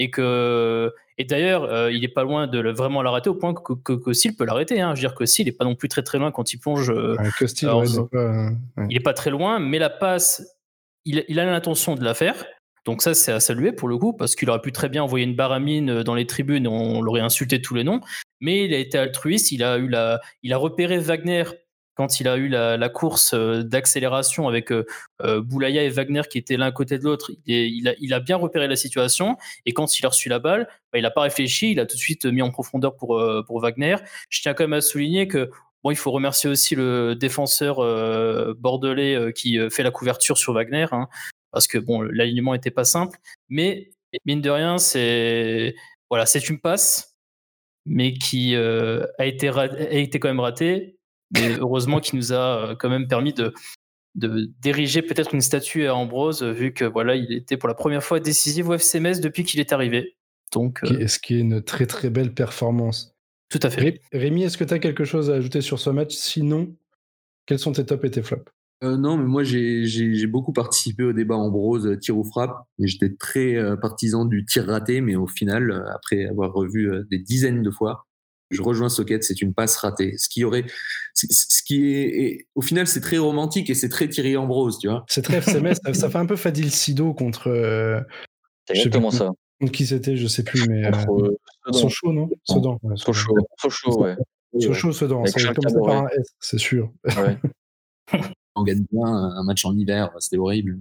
et 0.00 0.10
que 0.10 0.92
et 1.18 1.24
d'ailleurs 1.24 1.64
euh, 1.64 1.92
il 1.92 2.02
est 2.02 2.08
pas 2.08 2.24
loin 2.24 2.46
de 2.46 2.58
le, 2.58 2.72
vraiment 2.72 3.02
l'arrêter 3.02 3.28
au 3.28 3.34
point 3.34 3.52
que, 3.52 3.74
que, 3.74 3.92
que 3.92 4.12
Seal 4.12 4.34
peut 4.34 4.46
l'arrêter 4.46 4.80
hein. 4.80 4.94
je 4.94 5.02
veux 5.02 5.08
dire 5.08 5.14
que 5.14 5.26
Seal 5.26 5.46
est 5.46 5.52
pas 5.52 5.66
non 5.66 5.76
plus 5.76 5.88
très 5.88 6.02
très 6.02 6.18
loin 6.18 6.32
quand 6.32 6.52
il 6.52 6.58
plonge 6.58 6.90
euh, 6.90 7.16
ouais, 7.18 7.46
style, 7.46 7.68
alors, 7.68 7.82
ouais, 7.82 8.08
pas, 8.10 8.32
ouais. 8.78 8.86
il 8.88 8.96
est 8.96 9.04
pas 9.04 9.12
très 9.12 9.30
loin 9.30 9.60
mais 9.60 9.78
la 9.78 9.90
passe 9.90 10.42
il, 11.04 11.22
il 11.28 11.38
a 11.38 11.44
l'intention 11.44 11.94
de 11.94 12.02
la 12.02 12.14
faire 12.14 12.44
donc 12.86 13.02
ça, 13.02 13.12
c'est 13.12 13.30
à 13.30 13.40
saluer 13.40 13.72
pour 13.72 13.88
le 13.88 13.98
coup, 13.98 14.14
parce 14.14 14.34
qu'il 14.34 14.48
aurait 14.48 14.62
pu 14.62 14.72
très 14.72 14.88
bien 14.88 15.04
envoyer 15.04 15.26
une 15.26 15.36
baramine 15.36 16.02
dans 16.02 16.14
les 16.14 16.26
tribunes, 16.26 16.66
on 16.66 17.02
l'aurait 17.02 17.20
insulté 17.20 17.60
tous 17.60 17.74
les 17.74 17.84
noms. 17.84 18.00
Mais 18.40 18.64
il 18.64 18.72
a 18.72 18.78
été 18.78 18.96
altruiste, 18.96 19.52
il 19.52 19.62
a 19.62 19.76
eu 19.76 19.86
la, 19.86 20.18
il 20.42 20.54
a 20.54 20.56
repéré 20.56 20.98
Wagner 20.98 21.44
quand 22.00 22.18
il 22.18 22.28
a 22.28 22.38
eu 22.38 22.48
la, 22.48 22.88
course 22.88 23.34
d'accélération 23.34 24.48
avec 24.48 24.72
euh, 24.72 24.84
Boulaya 25.42 25.82
et 25.82 25.90
Wagner 25.90 26.22
qui 26.30 26.38
étaient 26.38 26.56
l'un 26.56 26.72
côté 26.72 26.98
de 26.98 27.04
l'autre. 27.04 27.30
Il, 27.44 28.14
a, 28.14 28.20
bien 28.20 28.36
repéré 28.36 28.68
la 28.68 28.76
situation 28.76 29.36
et 29.66 29.74
quand 29.74 29.98
il 29.98 30.06
a 30.06 30.08
reçu 30.08 30.30
la 30.30 30.38
balle, 30.38 30.66
bah, 30.94 30.98
il 30.98 31.02
n'a 31.02 31.10
pas 31.10 31.20
réfléchi, 31.20 31.72
il 31.72 31.78
a 31.78 31.84
tout 31.84 31.96
de 31.96 32.00
suite 32.00 32.24
mis 32.24 32.40
en 32.40 32.50
profondeur 32.50 32.96
pour, 32.96 33.18
euh, 33.18 33.42
pour 33.46 33.60
Wagner. 33.60 33.96
Je 34.30 34.40
tiens 34.40 34.54
quand 34.54 34.64
même 34.64 34.72
à 34.72 34.80
souligner 34.80 35.28
que 35.28 35.50
Bon, 35.84 35.90
il 35.90 35.96
faut 35.96 36.10
remercier 36.10 36.48
aussi 36.48 36.74
le 36.74 37.14
défenseur 37.14 37.76
bordelais 38.54 39.32
qui 39.34 39.58
fait 39.70 39.82
la 39.82 39.90
couverture 39.90 40.36
sur 40.36 40.52
Wagner, 40.52 40.86
hein, 40.92 41.08
parce 41.52 41.66
que 41.66 41.78
bon, 41.78 42.02
l'alignement 42.02 42.52
n'était 42.52 42.70
pas 42.70 42.84
simple. 42.84 43.18
Mais 43.48 43.90
mine 44.26 44.42
de 44.42 44.50
rien, 44.50 44.76
c'est 44.76 45.74
voilà, 46.10 46.26
c'est 46.26 46.50
une 46.50 46.60
passe, 46.60 47.16
mais 47.86 48.12
qui 48.12 48.54
a 48.56 49.24
été 49.24 49.48
a 49.48 49.90
été 49.90 50.20
quand 50.20 50.28
même 50.28 50.40
ratée. 50.40 50.99
Mais 51.32 51.56
heureusement, 51.58 52.00
qui 52.00 52.16
nous 52.16 52.32
a 52.32 52.74
quand 52.78 52.88
même 52.90 53.06
permis 53.08 53.32
de 53.32 53.52
peut-être 54.16 55.34
une 55.34 55.40
statue 55.40 55.86
à 55.86 55.94
Ambrose, 55.94 56.42
vu 56.42 56.72
que 56.72 56.84
voilà, 56.84 57.14
il 57.14 57.32
était 57.32 57.56
pour 57.56 57.68
la 57.68 57.74
première 57.74 58.02
fois 58.02 58.20
décisif 58.20 58.66
au 58.68 58.74
FC 58.74 59.00
Metz 59.00 59.20
depuis 59.20 59.44
qu'il 59.44 59.60
est 59.60 59.72
arrivé. 59.72 60.16
Donc, 60.52 60.80
Ce 60.84 61.18
qui 61.18 61.36
est 61.36 61.40
une 61.40 61.62
très 61.62 61.86
très 61.86 62.10
belle 62.10 62.34
performance. 62.34 63.14
tout 63.48 63.60
à 63.62 63.70
fait. 63.70 64.00
Rémi, 64.12 64.42
est-ce 64.44 64.58
que 64.58 64.64
tu 64.64 64.74
as 64.74 64.78
quelque 64.78 65.04
chose 65.04 65.30
à 65.30 65.34
ajouter 65.34 65.60
sur 65.60 65.78
ce 65.78 65.90
match? 65.90 66.14
Sinon, 66.14 66.74
quels 67.46 67.58
sont 67.58 67.72
tes 67.72 67.86
tops 67.86 68.04
et 68.04 68.10
tes 68.10 68.22
flops? 68.22 68.50
Euh, 68.82 68.96
non, 68.96 69.18
mais 69.18 69.24
moi 69.26 69.44
j'ai- 69.44 70.26
beaucoup 70.26 70.52
participé 70.54 71.02
au 71.04 71.12
débat 71.12 71.36
Ambrose 71.36 71.86
euh, 71.86 71.96
tir 71.98 72.16
ou 72.16 72.24
frappe. 72.24 72.56
Et 72.78 72.86
j'étais 72.86 73.14
très 73.14 73.54
euh, 73.56 73.76
partisan 73.76 74.24
du 74.24 74.44
tir 74.46 74.66
raté, 74.66 75.00
mais 75.02 75.16
au 75.16 75.26
final, 75.26 75.70
euh, 75.70 75.84
après 75.94 76.24
avoir 76.26 76.52
revu 76.52 76.90
euh, 76.90 77.04
des 77.10 77.18
dizaines 77.18 77.62
de 77.62 77.70
fois, 77.70 78.06
je 78.50 78.62
rejoins 78.62 78.88
Socket, 78.88 79.22
c'est 79.24 79.40
une 79.42 79.54
passe 79.54 79.76
ratée. 79.76 80.16
Ce 80.18 80.28
qui 80.28 80.44
aurait, 80.44 80.64
ce 81.14 81.62
qui 81.62 81.84
est, 81.94 82.20
et 82.22 82.46
au 82.54 82.62
final, 82.62 82.86
c'est 82.86 83.00
très 83.00 83.18
romantique 83.18 83.70
et 83.70 83.74
c'est 83.74 83.88
très 83.88 84.08
Thierry 84.08 84.36
Ambrose, 84.36 84.78
tu 84.78 84.88
vois. 84.88 85.04
C'est 85.08 85.22
très 85.22 85.38
FCMS, 85.40 85.74
ça, 85.84 85.94
ça 85.94 86.10
fait 86.10 86.18
un 86.18 86.26
peu 86.26 86.36
Fadil 86.36 86.70
Sido 86.70 87.14
contre, 87.14 87.48
euh, 87.48 88.00
C'est 88.66 88.74
Je 88.74 88.80
sais 88.82 88.86
exactement 88.88 89.10
ça. 89.10 89.30
contre 89.60 89.72
qui 89.72 89.86
c'était, 89.86 90.16
je 90.16 90.26
sais 90.26 90.42
plus, 90.42 90.68
mais. 90.68 90.82
Contre 90.90 91.10
Euh, 91.24 91.28
euh, 91.28 91.36
Sedan. 91.72 91.78
Sochaux, 91.78 92.12
non? 92.12 92.30
Sedan. 92.44 92.78
ouais, 92.82 92.96
Sochaux. 92.96 93.34
Sochaux, 93.58 94.02
ouais. 94.02 94.16
Sochaux, 94.60 94.92
Sedan. 94.92 95.24
Ça 95.26 95.52
commençait 95.54 95.76
par 95.84 96.04
un. 96.04 96.08
S, 96.08 96.26
c'est 96.40 96.58
sûr. 96.58 96.90
ouais. 97.04 97.38
on 98.56 98.64
gagne 98.64 98.84
bien 98.90 99.04
un 99.06 99.44
match 99.44 99.64
en 99.64 99.72
hiver, 99.76 100.10
c'était 100.18 100.38
horrible. 100.38 100.78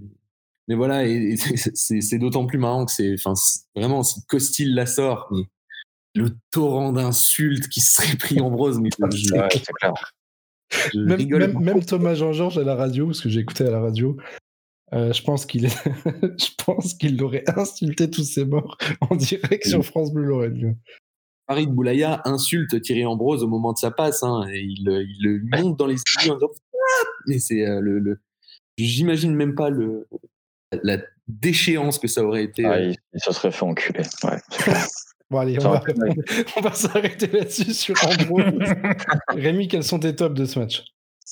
Mais 0.68 0.76
voilà, 0.76 1.06
et, 1.08 1.12
et 1.34 1.38
c'est- 1.38 2.18
d'autant 2.18 2.46
plus 2.46 2.58
marrant 2.58 2.86
que 2.86 2.92
c'est, 2.92 3.14
enfin, 3.14 3.36
c'est- 3.36 3.62
vraiment, 3.76 4.02
si 4.04 4.24
Costil 4.28 4.74
la 4.76 4.86
sort, 4.86 5.28
mais 5.32 5.44
le 6.16 6.32
torrent 6.52 6.92
d'insultes 6.94 7.68
qui 7.70 7.82
se 7.82 7.94
serait 8.02 8.18
pris 8.18 8.40
Ambrose, 8.42 8.80
mais 8.80 8.90
je, 9.12 9.18
je- 9.18 9.34
Ouais, 9.34 9.48
c'est 9.52 9.66
clair. 9.74 9.94
je 10.94 11.00
Même, 11.00 11.18
rigole. 11.18 11.40
même- 11.40 11.60
même 11.64 11.86
Thomas 11.86 12.14
Jean-Georges 12.16 12.58
à 12.58 12.64
la 12.64 12.76
radio, 12.76 13.08
parce 13.08 13.22
que 13.22 13.30
j'ai 13.30 13.40
écouté 13.42 13.66
à 13.66 13.72
la 13.72 13.80
radio, 13.80 14.18
euh, 14.94 15.14
je 15.14 15.22
pense 15.24 15.46
qu'il 15.46 15.66
est... 15.66 15.70
je 16.40 16.64
pense 16.66 16.94
qu'il 16.96 17.18
l'aurait 17.18 17.44
insulté 17.56 18.10
tous 18.10 18.24
ses 18.24 18.46
morts 18.46 18.78
en 19.02 19.16
direct 19.16 19.66
sur 19.68 19.84
France 19.86 20.12
Bleu 20.12 20.26
Lorraine. 20.26 20.78
Farid 21.48 21.70
Boulaya 21.72 22.22
insulte 22.26 22.80
Thierry 22.82 23.06
Ambrose 23.06 23.44
au 23.44 23.48
moment 23.48 23.74
de 23.74 23.78
sa 23.78 23.92
passe, 23.92 24.22
hein, 24.24 24.48
et 24.52 24.60
il, 24.62 24.84
le- 24.86 25.04
il 25.04 25.18
le 25.24 25.42
monte 25.62 25.78
dans 25.78 25.88
les 25.88 25.96
yeux 26.24 26.32
en 26.32 26.36
disant 26.36 26.50
Ah 26.74 27.08
Mais 27.28 27.40
c'est 27.40 27.66
euh, 27.68 27.80
le, 27.82 28.00
le- 28.00 28.20
j'imagine 28.78 29.34
même 29.36 29.56
pas 29.56 29.70
le 29.70 30.08
la 30.84 30.98
déchéance 31.28 31.98
que 31.98 32.08
ça 32.08 32.24
aurait 32.24 32.44
été. 32.44 32.66
Ah, 32.66 32.74
euh, 32.74 32.90
il, 32.92 32.98
il 33.14 33.20
se 33.20 33.32
serait 33.32 33.52
fait 33.52 33.64
enculer. 33.64 34.02
Ouais, 34.24 34.38
c'est 34.52 34.64
clair. 34.64 34.86
Bon 35.32 35.38
allez, 35.40 35.58
on 35.64 35.70
va, 35.70 35.84
on 36.58 36.72
s'arrêter 36.74 37.28
là-dessus 37.28 37.74
sur 37.74 37.96
Ambrose. 38.04 38.44
Rémi, 39.30 39.68
quels 39.68 39.84
sont 39.84 40.00
tes 40.00 40.16
tops 40.16 40.34
de 40.40 40.46
ce 40.46 40.60
match? 40.60 40.84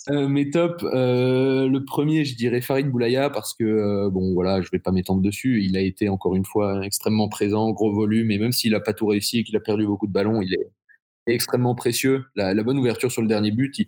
Euh, 0.10 0.28
mes 0.28 0.50
tops, 0.52 0.84
euh, 0.94 1.68
le 1.68 1.84
premier, 1.84 2.24
je 2.24 2.36
dirais 2.36 2.62
Farid 2.62 2.88
Boulaya 2.90 3.30
parce 3.30 3.54
que 3.56 3.64
euh, 3.64 4.10
bon 4.10 4.34
voilà, 4.34 4.62
je 4.62 4.70
vais 4.72 4.80
pas 4.80 4.92
m'étendre 4.92 5.22
dessus. 5.22 5.64
Il 5.64 5.76
a 5.76 5.82
été 5.82 6.08
encore 6.10 6.36
une 6.36 6.46
fois 6.46 6.86
extrêmement 6.86 7.28
présent, 7.28 7.72
gros 7.72 7.92
volume, 7.92 8.30
et 8.32 8.38
même 8.38 8.52
s'il 8.52 8.76
a 8.76 8.80
pas 8.80 8.94
tout 8.94 9.08
réussi 9.08 9.40
et 9.40 9.44
qu'il 9.44 9.56
a 9.58 9.60
perdu 9.60 9.86
beaucoup 9.86 10.08
de 10.08 10.14
ballons, 10.14 10.42
il 10.42 10.54
est 10.54 10.68
extrêmement 11.26 11.76
précieux. 11.76 12.26
La, 12.36 12.54
la 12.54 12.64
bonne 12.64 12.78
ouverture 12.78 13.12
sur 13.12 13.22
le 13.22 13.28
dernier 13.28 13.52
but, 13.52 13.80
il- 13.80 13.88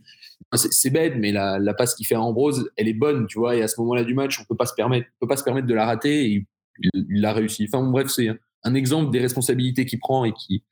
c'est 0.55 0.73
c'est 0.73 0.89
bête, 0.89 1.13
mais 1.17 1.31
la, 1.31 1.59
la 1.59 1.73
passe 1.75 1.93
qu'il 1.95 2.07
fait 2.07 2.15
à 2.15 2.21
Ambrose, 2.21 2.69
elle 2.75 2.87
est 2.87 2.93
bonne, 2.93 3.27
tu 3.27 3.37
vois. 3.37 3.55
Et 3.55 3.61
à 3.61 3.67
ce 3.67 3.79
moment-là 3.81 4.03
du 4.03 4.15
match, 4.15 4.39
on 4.41 4.45
peut 4.45 4.57
pas 4.57 4.65
se 4.65 4.73
permettre, 4.73 5.07
on 5.21 5.25
peut 5.25 5.29
pas 5.29 5.37
se 5.37 5.43
permettre 5.43 5.67
de 5.67 5.73
la 5.75 5.85
rater. 5.85 6.25
Et 6.25 6.27
il 6.29 6.45
il- 6.81 7.05
il 7.09 7.21
l'a 7.21 7.33
réussi. 7.33 7.67
Enfin 7.71 7.83
bon, 7.83 7.91
bref, 7.91 8.07
c'est 8.07 8.29
un 8.63 8.73
exemple 8.73 9.11
des 9.11 9.19
responsabilités 9.19 9.85
qu'il 9.85 9.99
prend 9.99 10.25
et 10.25 10.33
qui, 10.33 10.63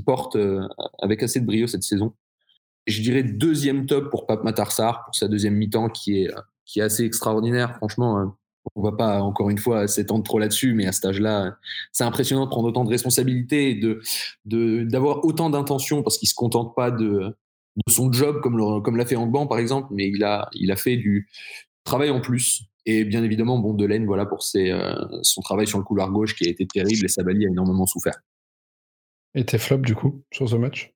porte 0.00 0.36
euh, 0.36 0.66
avec 1.00 1.22
assez 1.22 1.40
de 1.40 1.46
brio 1.46 1.66
cette 1.66 1.82
saison. 1.82 2.14
Je 2.86 3.00
dirais 3.02 3.22
deuxième 3.22 3.86
top 3.86 4.10
pour 4.10 4.26
Pape 4.26 4.44
Matarsar 4.44 5.04
pour 5.04 5.14
sa 5.14 5.28
deuxième 5.28 5.54
mi-temps 5.54 5.88
qui 5.88 6.22
est, 6.22 6.30
qui 6.64 6.80
est 6.80 6.82
assez 6.82 7.04
extraordinaire. 7.04 7.76
Franchement, 7.76 8.18
euh, 8.18 8.26
on 8.74 8.82
va 8.82 8.92
pas 8.92 9.20
encore 9.22 9.50
une 9.50 9.58
fois 9.58 9.86
s'étendre 9.88 10.24
trop 10.24 10.38
là-dessus, 10.38 10.74
mais 10.74 10.86
à 10.86 10.92
cet 10.92 11.04
âge-là, 11.04 11.56
c'est 11.92 12.04
impressionnant 12.04 12.44
de 12.44 12.50
prendre 12.50 12.68
autant 12.68 12.84
de 12.84 12.90
responsabilités 12.90 13.70
et 13.70 13.74
de, 13.74 14.84
d'avoir 14.84 15.24
autant 15.24 15.50
d'intentions 15.50 16.02
parce 16.02 16.18
qu'il 16.18 16.28
se 16.28 16.34
contente 16.34 16.74
pas 16.74 16.90
de, 16.90 17.36
de 17.76 17.92
son 17.92 18.10
job 18.12 18.40
comme, 18.40 18.82
comme 18.82 18.96
l'a 18.96 19.06
fait 19.06 19.16
Angban 19.16 19.46
par 19.46 19.58
exemple, 19.58 19.88
mais 19.92 20.08
il 20.08 20.24
a, 20.24 20.48
il 20.52 20.72
a 20.72 20.76
fait 20.76 20.96
du 20.96 21.28
travail 21.84 22.10
en 22.10 22.20
plus. 22.20 22.64
Et 22.86 23.04
bien 23.04 23.22
évidemment, 23.22 23.58
bon, 23.58 23.72
Delaine, 23.72 24.04
voilà 24.04 24.26
pour 24.26 24.42
ses, 24.42 24.70
euh, 24.70 24.94
son 25.22 25.40
travail 25.40 25.66
sur 25.66 25.78
le 25.78 25.84
couloir 25.84 26.10
gauche 26.10 26.34
qui 26.34 26.46
a 26.46 26.50
été 26.50 26.66
terrible 26.66 27.04
et 27.04 27.08
Sabali 27.08 27.46
a 27.46 27.48
énormément 27.48 27.86
souffert. 27.86 28.20
Et 29.34 29.44
tes 29.44 29.58
flops, 29.58 29.86
du 29.86 29.94
coup, 29.94 30.22
sur 30.32 30.48
ce 30.48 30.56
match? 30.56 30.92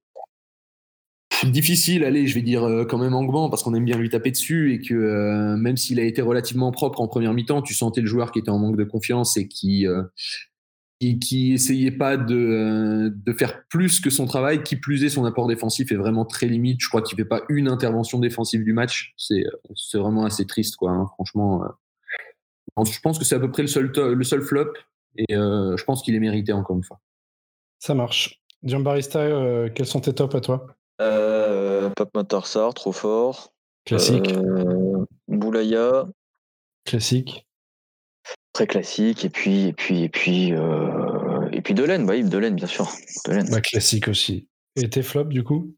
Difficile, 1.45 2.05
allez, 2.05 2.27
je 2.27 2.35
vais 2.35 2.43
dire 2.43 2.65
euh, 2.65 2.85
quand 2.85 2.99
même 2.99 3.15
Angban 3.15 3.49
parce 3.49 3.63
qu'on 3.63 3.75
aime 3.75 3.85
bien 3.85 3.97
lui 3.97 4.11
taper 4.11 4.33
dessus 4.33 4.75
et 4.75 4.81
que 4.81 4.95
euh, 4.95 5.57
même 5.57 5.77
s'il 5.77 6.01
a 6.01 6.03
été 6.03 6.21
relativement 6.21 6.73
propre 6.73 7.01
en 7.01 7.07
première 7.07 7.33
mi-temps, 7.33 7.63
tu 7.63 7.75
sentais 7.75 8.01
le 8.01 8.09
joueur 8.09 8.33
qui 8.33 8.41
était 8.41 8.51
en 8.51 8.59
manque 8.59 8.77
de 8.77 8.85
confiance 8.85 9.37
et 9.37 9.47
qui 9.47 9.87
qui, 11.01 11.19
qui 11.19 11.53
essayait 11.53 11.91
pas 11.91 12.17
de, 12.17 12.37
euh, 12.37 13.11
de 13.15 13.33
faire 13.33 13.65
plus 13.69 14.01
que 14.01 14.11
son 14.11 14.27
travail, 14.27 14.63
qui 14.63 14.77
plus 14.77 15.05
est 15.05 15.09
son 15.09 15.25
apport 15.25 15.47
défensif 15.47 15.93
est 15.93 15.97
vraiment 15.97 16.25
très 16.25 16.47
limite. 16.47 16.81
Je 16.81 16.89
crois 16.89 17.03
qu'il 17.03 17.17
fait 17.17 17.25
pas 17.25 17.43
une 17.49 17.69
intervention 17.69 18.19
défensive 18.19 18.65
du 18.65 18.73
match. 18.73 19.15
C'est 19.17 19.47
euh, 19.47 19.51
c'est 19.75 19.99
vraiment 19.99 20.25
assez 20.25 20.47
triste, 20.47 20.77
quoi. 20.77 20.91
hein, 20.91 21.07
franchement, 21.15 21.65
euh. 21.65 22.85
je 22.85 23.01
pense 23.01 23.19
que 23.19 23.25
c'est 23.25 23.35
à 23.37 23.41
peu 23.41 23.51
près 23.51 23.63
le 23.63 23.69
seul 23.69 23.93
le 23.95 24.25
seul 24.25 24.43
flop 24.43 24.73
et 25.17 25.35
euh, 25.35 25.77
je 25.77 25.85
pense 25.85 26.03
qu'il 26.03 26.15
est 26.15 26.21
mérité 26.21 26.53
encore 26.53 26.77
une 26.77 26.85
fois. 26.85 27.01
Ça 27.79 27.95
marche. 27.95 28.41
Giambarista, 28.65 29.21
euh, 29.21 29.69
quels 29.73 29.87
sont 29.87 30.01
tes 30.01 30.13
tops 30.13 30.35
à 30.35 30.41
toi? 30.41 30.67
Euh, 31.01 31.91
Pape 31.91 32.13
Matarsar, 32.15 32.75
trop 32.75 32.93
fort. 32.93 33.53
Classique. 33.85 34.33
Euh, 34.33 35.05
Boulaya, 35.29 36.09
Classique. 36.85 37.47
Très 38.59 38.67
classique. 38.67 39.25
Et 39.25 39.31
puis, 39.31 39.69
et 39.69 39.73
puis, 39.73 40.03
et 40.03 40.09
puis, 40.09 40.53
euh, 40.53 41.49
et 41.53 41.61
puis 41.61 41.75
Delaine, 41.75 42.05
bah, 42.07 42.17
Yves 42.17 42.29
Delaine, 42.29 42.57
bien 42.57 42.67
sûr. 42.67 42.89
Delaine. 43.25 43.49
Bah, 43.51 43.61
classique 43.61 44.09
aussi. 44.09 44.49
Et 44.75 44.91
tes 44.91 45.03
flops, 45.03 45.31
du 45.31 45.45
coup? 45.45 45.75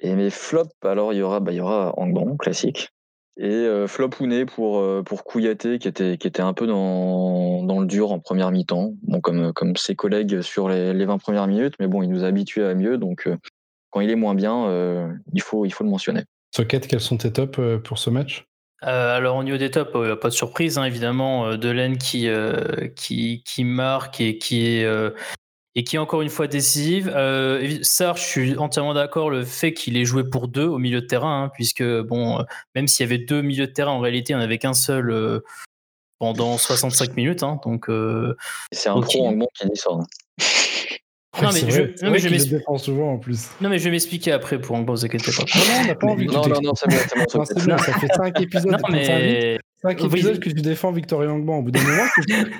Et 0.00 0.14
mes 0.14 0.30
flops, 0.30 0.74
alors 0.82 1.14
il 1.14 1.18
y 1.18 1.22
aura, 1.22 1.40
bah, 1.40 1.52
il 1.52 1.56
y 1.56 1.60
aura 1.60 1.94
Angban, 1.98 2.36
classique. 2.36 2.90
Et 3.38 3.46
euh, 3.46 3.86
flop 3.86 4.10
Ouné 4.20 4.46
pour, 4.46 4.78
euh, 4.78 5.02
pour 5.02 5.24
Kouyaté, 5.24 5.78
qui 5.78 5.88
était, 5.88 6.16
qui 6.16 6.26
était 6.26 6.42
un 6.42 6.54
peu 6.54 6.66
dans, 6.66 7.62
dans 7.62 7.80
le 7.80 7.86
dur 7.86 8.12
en 8.12 8.18
première 8.18 8.50
mi-temps, 8.50 8.94
bon, 9.02 9.20
comme, 9.20 9.52
comme 9.52 9.76
ses 9.76 9.94
collègues 9.94 10.40
sur 10.40 10.68
les, 10.68 10.94
les 10.94 11.04
20 11.04 11.18
premières 11.18 11.46
minutes, 11.46 11.74
mais 11.78 11.86
bon, 11.86 12.02
il 12.02 12.08
nous 12.08 12.24
a 12.24 12.28
habitués 12.28 12.64
à 12.64 12.74
mieux, 12.74 12.96
donc 12.96 13.26
euh, 13.26 13.36
quand 13.90 14.00
il 14.00 14.10
est 14.10 14.16
moins 14.16 14.34
bien, 14.34 14.70
il, 15.32 15.40
faut, 15.40 15.64
il 15.64 15.70
faut 15.70 15.84
le 15.84 15.88
mentionner. 15.90 16.24
Socket, 16.54 16.86
quels 16.86 17.00
sont 17.00 17.16
tes 17.16 17.32
tops 17.32 17.58
pour 17.84 17.98
ce 17.98 18.10
match? 18.10 18.46
Euh, 18.86 19.16
alors 19.16 19.36
au 19.36 19.42
niveau 19.42 19.56
des 19.56 19.70
tops, 19.70 19.90
euh, 19.96 20.16
pas 20.16 20.28
de 20.28 20.34
surprise, 20.34 20.78
hein, 20.78 20.84
évidemment, 20.84 21.46
euh, 21.46 21.56
Delaine 21.56 21.98
qui, 21.98 22.28
euh, 22.28 22.88
qui, 22.94 23.42
qui 23.44 23.64
marque 23.64 24.20
et 24.20 24.38
qui 24.38 24.64
est, 24.66 24.84
euh, 24.84 25.10
et 25.74 25.82
qui 25.84 25.96
est 25.96 25.98
encore 25.98 26.22
une 26.22 26.28
fois 26.28 26.46
décisive. 26.46 27.10
Sarr, 27.82 28.16
je 28.16 28.22
suis 28.22 28.56
entièrement 28.56 28.94
d'accord, 28.94 29.28
le 29.28 29.44
fait 29.44 29.74
qu'il 29.74 29.96
ait 29.96 30.04
joué 30.04 30.24
pour 30.24 30.48
deux 30.48 30.66
au 30.66 30.78
milieu 30.78 31.00
de 31.00 31.06
terrain, 31.06 31.44
hein, 31.44 31.50
puisque 31.52 31.82
bon, 31.82 32.44
même 32.74 32.86
s'il 32.86 33.04
y 33.04 33.08
avait 33.12 33.22
deux 33.22 33.42
milieux 33.42 33.66
de 33.66 33.72
terrain, 33.72 33.90
en 33.92 34.00
réalité, 34.00 34.32
il 34.32 34.36
n'y 34.36 34.42
en 34.42 34.44
avait 34.44 34.58
qu'un 34.58 34.72
seul 34.72 35.42
pendant 36.18 36.56
65 36.56 37.16
minutes. 37.16 37.42
hein, 37.42 37.60
donc, 37.64 37.90
C'est 38.72 38.88
un 38.88 38.94
Ok. 38.94 39.04
pro 39.06 39.26
Angban 39.26 39.48
qui 39.54 39.68
dit 39.68 39.76
ça. 39.76 39.90
Hein. 41.38 41.42
Non, 41.42 41.50
mais 41.52 41.70
je- 41.70 42.04
non, 42.04 42.10
mais 42.10 42.18
je 42.18 42.28
m'explique. 42.28 42.62
souvent 42.78 43.12
en 43.12 43.18
plus. 43.18 43.48
non, 43.60 43.68
mais 43.68 43.78
je 43.78 43.84
vais 43.84 43.90
m'expliquer 43.90 44.32
après 44.32 44.58
pour 44.60 44.76
Angbo, 44.76 44.92
vous 44.94 45.04
inquiétez 45.04 45.30
pas. 45.32 45.42
Non, 45.42 45.64
non, 45.64 45.80
on 45.82 45.86
n'a 45.86 45.94
pas 45.94 46.06
envie 46.06 46.26
que 46.26 46.32
Non, 46.32 46.46
non, 46.46 46.60
non, 46.62 46.74
ça 46.74 46.88
fait 46.90 48.08
5 48.14 48.40
épisodes, 48.40 48.70
Non, 48.72 48.78
mais 48.90 49.58
épisodes 50.00 50.38
que 50.40 50.48
tu 50.48 50.54
défends 50.62 50.90
Victoria 50.92 51.30
Angban. 51.30 51.58
Au 51.58 51.62
bout 51.62 51.70
d'un 51.70 51.82
moment, 51.82 52.02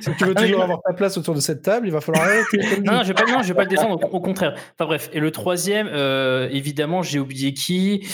si 0.00 0.11
tu 0.16 0.25
veux 0.25 0.35
Ah, 0.37 0.42
toujours 0.42 0.59
non. 0.59 0.64
avoir 0.64 0.80
ta 0.83 0.92
place 0.92 1.16
autour 1.18 1.35
de 1.35 1.40
cette 1.40 1.62
table, 1.62 1.87
il 1.88 1.92
va 1.92 2.00
falloir 2.00 2.25
arrêter. 2.25 2.59
Non, 2.85 2.92
non, 2.95 3.02
je 3.02 3.09
vais 3.09 3.14
pas, 3.14 3.25
non, 3.26 3.42
je 3.42 3.49
vais 3.49 3.54
pas 3.54 3.64
le 3.64 3.68
défendre, 3.71 3.99
au, 4.04 4.16
au 4.16 4.21
contraire. 4.21 4.54
Enfin 4.78 4.87
bref, 4.87 5.11
et 5.12 5.21
le 5.21 5.30
troisième, 5.30 5.88
euh, 5.92 6.49
évidemment, 6.52 7.02
j'ai 7.02 7.18
oublié 7.18 7.52
qui? 7.54 8.06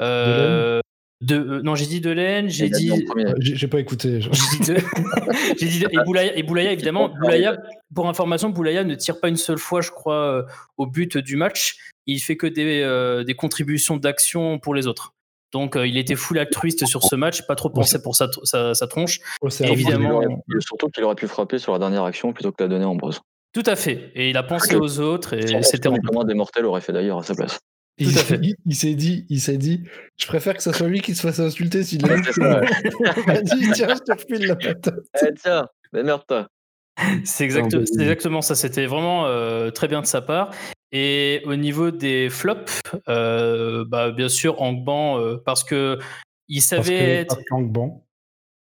Euh, 0.00 0.80
de, 1.24 1.36
euh, 1.36 1.62
Non, 1.62 1.74
j'ai 1.74 1.86
dit 1.86 2.00
Delaine, 2.00 2.48
j'ai 2.48 2.68
dit. 2.68 2.90
en 2.92 2.96
J'ai 3.38 3.68
pas 3.68 3.80
écouté. 3.80 4.20
J'ai 4.20 4.30
dit, 4.30 4.72
de- 4.72 4.76
j'ai 5.58 5.66
dit 5.66 5.78
de- 5.80 5.88
et, 5.92 6.04
Boulaya, 6.04 6.36
et 6.36 6.42
Boulaya, 6.42 6.72
évidemment. 6.72 7.08
Boulaya, 7.08 7.56
pour 7.94 8.08
information, 8.08 8.50
Boulaya 8.50 8.84
ne 8.84 8.94
tire 8.94 9.20
pas 9.20 9.28
une 9.28 9.36
seule 9.36 9.58
fois, 9.58 9.80
je 9.80 9.90
crois, 9.90 10.14
euh, 10.38 10.42
au 10.76 10.86
but 10.86 11.16
du 11.18 11.36
match. 11.36 11.76
Il 12.06 12.18
fait 12.20 12.36
que 12.36 12.46
des, 12.46 12.82
euh, 12.82 13.24
des 13.24 13.34
contributions 13.34 13.96
d'action 13.96 14.58
pour 14.58 14.74
les 14.74 14.86
autres. 14.86 15.12
Donc, 15.52 15.76
euh, 15.76 15.86
il 15.86 15.96
était 15.98 16.16
full 16.16 16.38
altruiste 16.38 16.84
sur 16.84 17.04
ce 17.04 17.14
match, 17.14 17.46
pas 17.46 17.54
trop 17.54 17.70
pensé 17.70 18.02
pour 18.02 18.16
sa, 18.16 18.28
sa, 18.42 18.74
sa 18.74 18.86
tronche. 18.88 19.20
Cerveau. 19.48 19.72
Évidemment. 19.72 20.20
Surtout 20.58 20.88
qu'il 20.88 21.04
aurait 21.04 21.14
pu 21.14 21.28
frapper 21.28 21.58
sur 21.58 21.72
la 21.72 21.78
dernière 21.78 22.02
action 22.04 22.32
plutôt 22.32 22.50
que 22.50 22.62
la 22.62 22.68
donner 22.68 22.84
en 22.84 22.90
Ambrose. 22.90 23.20
Tout 23.52 23.62
à 23.66 23.76
fait. 23.76 24.10
Et 24.16 24.30
il 24.30 24.36
a 24.36 24.42
pensé 24.42 24.74
Que- 24.74 24.80
aux 24.80 24.98
autres 24.98 25.32
et 25.34 25.62
c'était 25.62 25.88
comment 26.04 26.24
des 26.24 26.34
mortels 26.34 26.66
aurait 26.66 26.80
fait 26.80 26.92
d'ailleurs 26.92 27.18
à 27.18 27.22
sa 27.22 27.36
place. 27.36 27.58
Il, 27.98 28.12
Tout 28.12 28.18
à 28.18 28.22
fait. 28.24 28.40
il- 28.42 28.56
il 28.66 28.74
s'est 28.74 28.94
dit, 28.94 29.24
il 29.28 29.40
s'est 29.40 29.56
dit, 29.56 29.84
je 30.16 30.26
préfère 30.26 30.56
que 30.56 30.62
ce 30.62 30.72
soit 30.72 30.88
lui 30.88 31.00
qui 31.00 31.14
se 31.14 31.20
fasse 31.20 31.38
insulter 31.38 31.84
s'il 31.84 32.00
ça, 32.04 32.08
ouais. 32.08 32.66
Vas-y, 33.26 33.70
tiens, 33.72 33.88
je 33.94 34.00
te 34.00 34.12
refile 34.12 34.46
la 34.48 34.56
patate. 34.56 34.94
Eh, 35.22 35.34
tiens, 35.40 35.68
démerde-toi. 35.92 36.48
C'est 37.24 37.44
exact- 37.44 37.72
bah, 37.76 37.82
c'est 37.86 38.00
exactement 38.00 38.42
ça. 38.42 38.54
C'était 38.54 38.86
vraiment 38.86 39.26
euh, 39.26 39.70
très 39.70 39.86
bien 39.88 40.00
de 40.00 40.06
sa 40.06 40.22
part. 40.22 40.50
Et 40.92 41.42
au 41.44 41.56
niveau 41.56 41.90
des 41.90 42.28
flops, 42.30 42.80
euh, 43.08 43.84
bah, 43.86 44.10
bien 44.12 44.28
sûr, 44.28 44.60
Angban, 44.62 45.18
euh, 45.20 45.36
parce 45.44 45.62
que 45.64 45.98
il 46.48 46.56
Parce 46.58 46.66
savait. 46.66 46.98
que, 46.98 47.04
être- 47.04 47.36
parce 47.50 47.62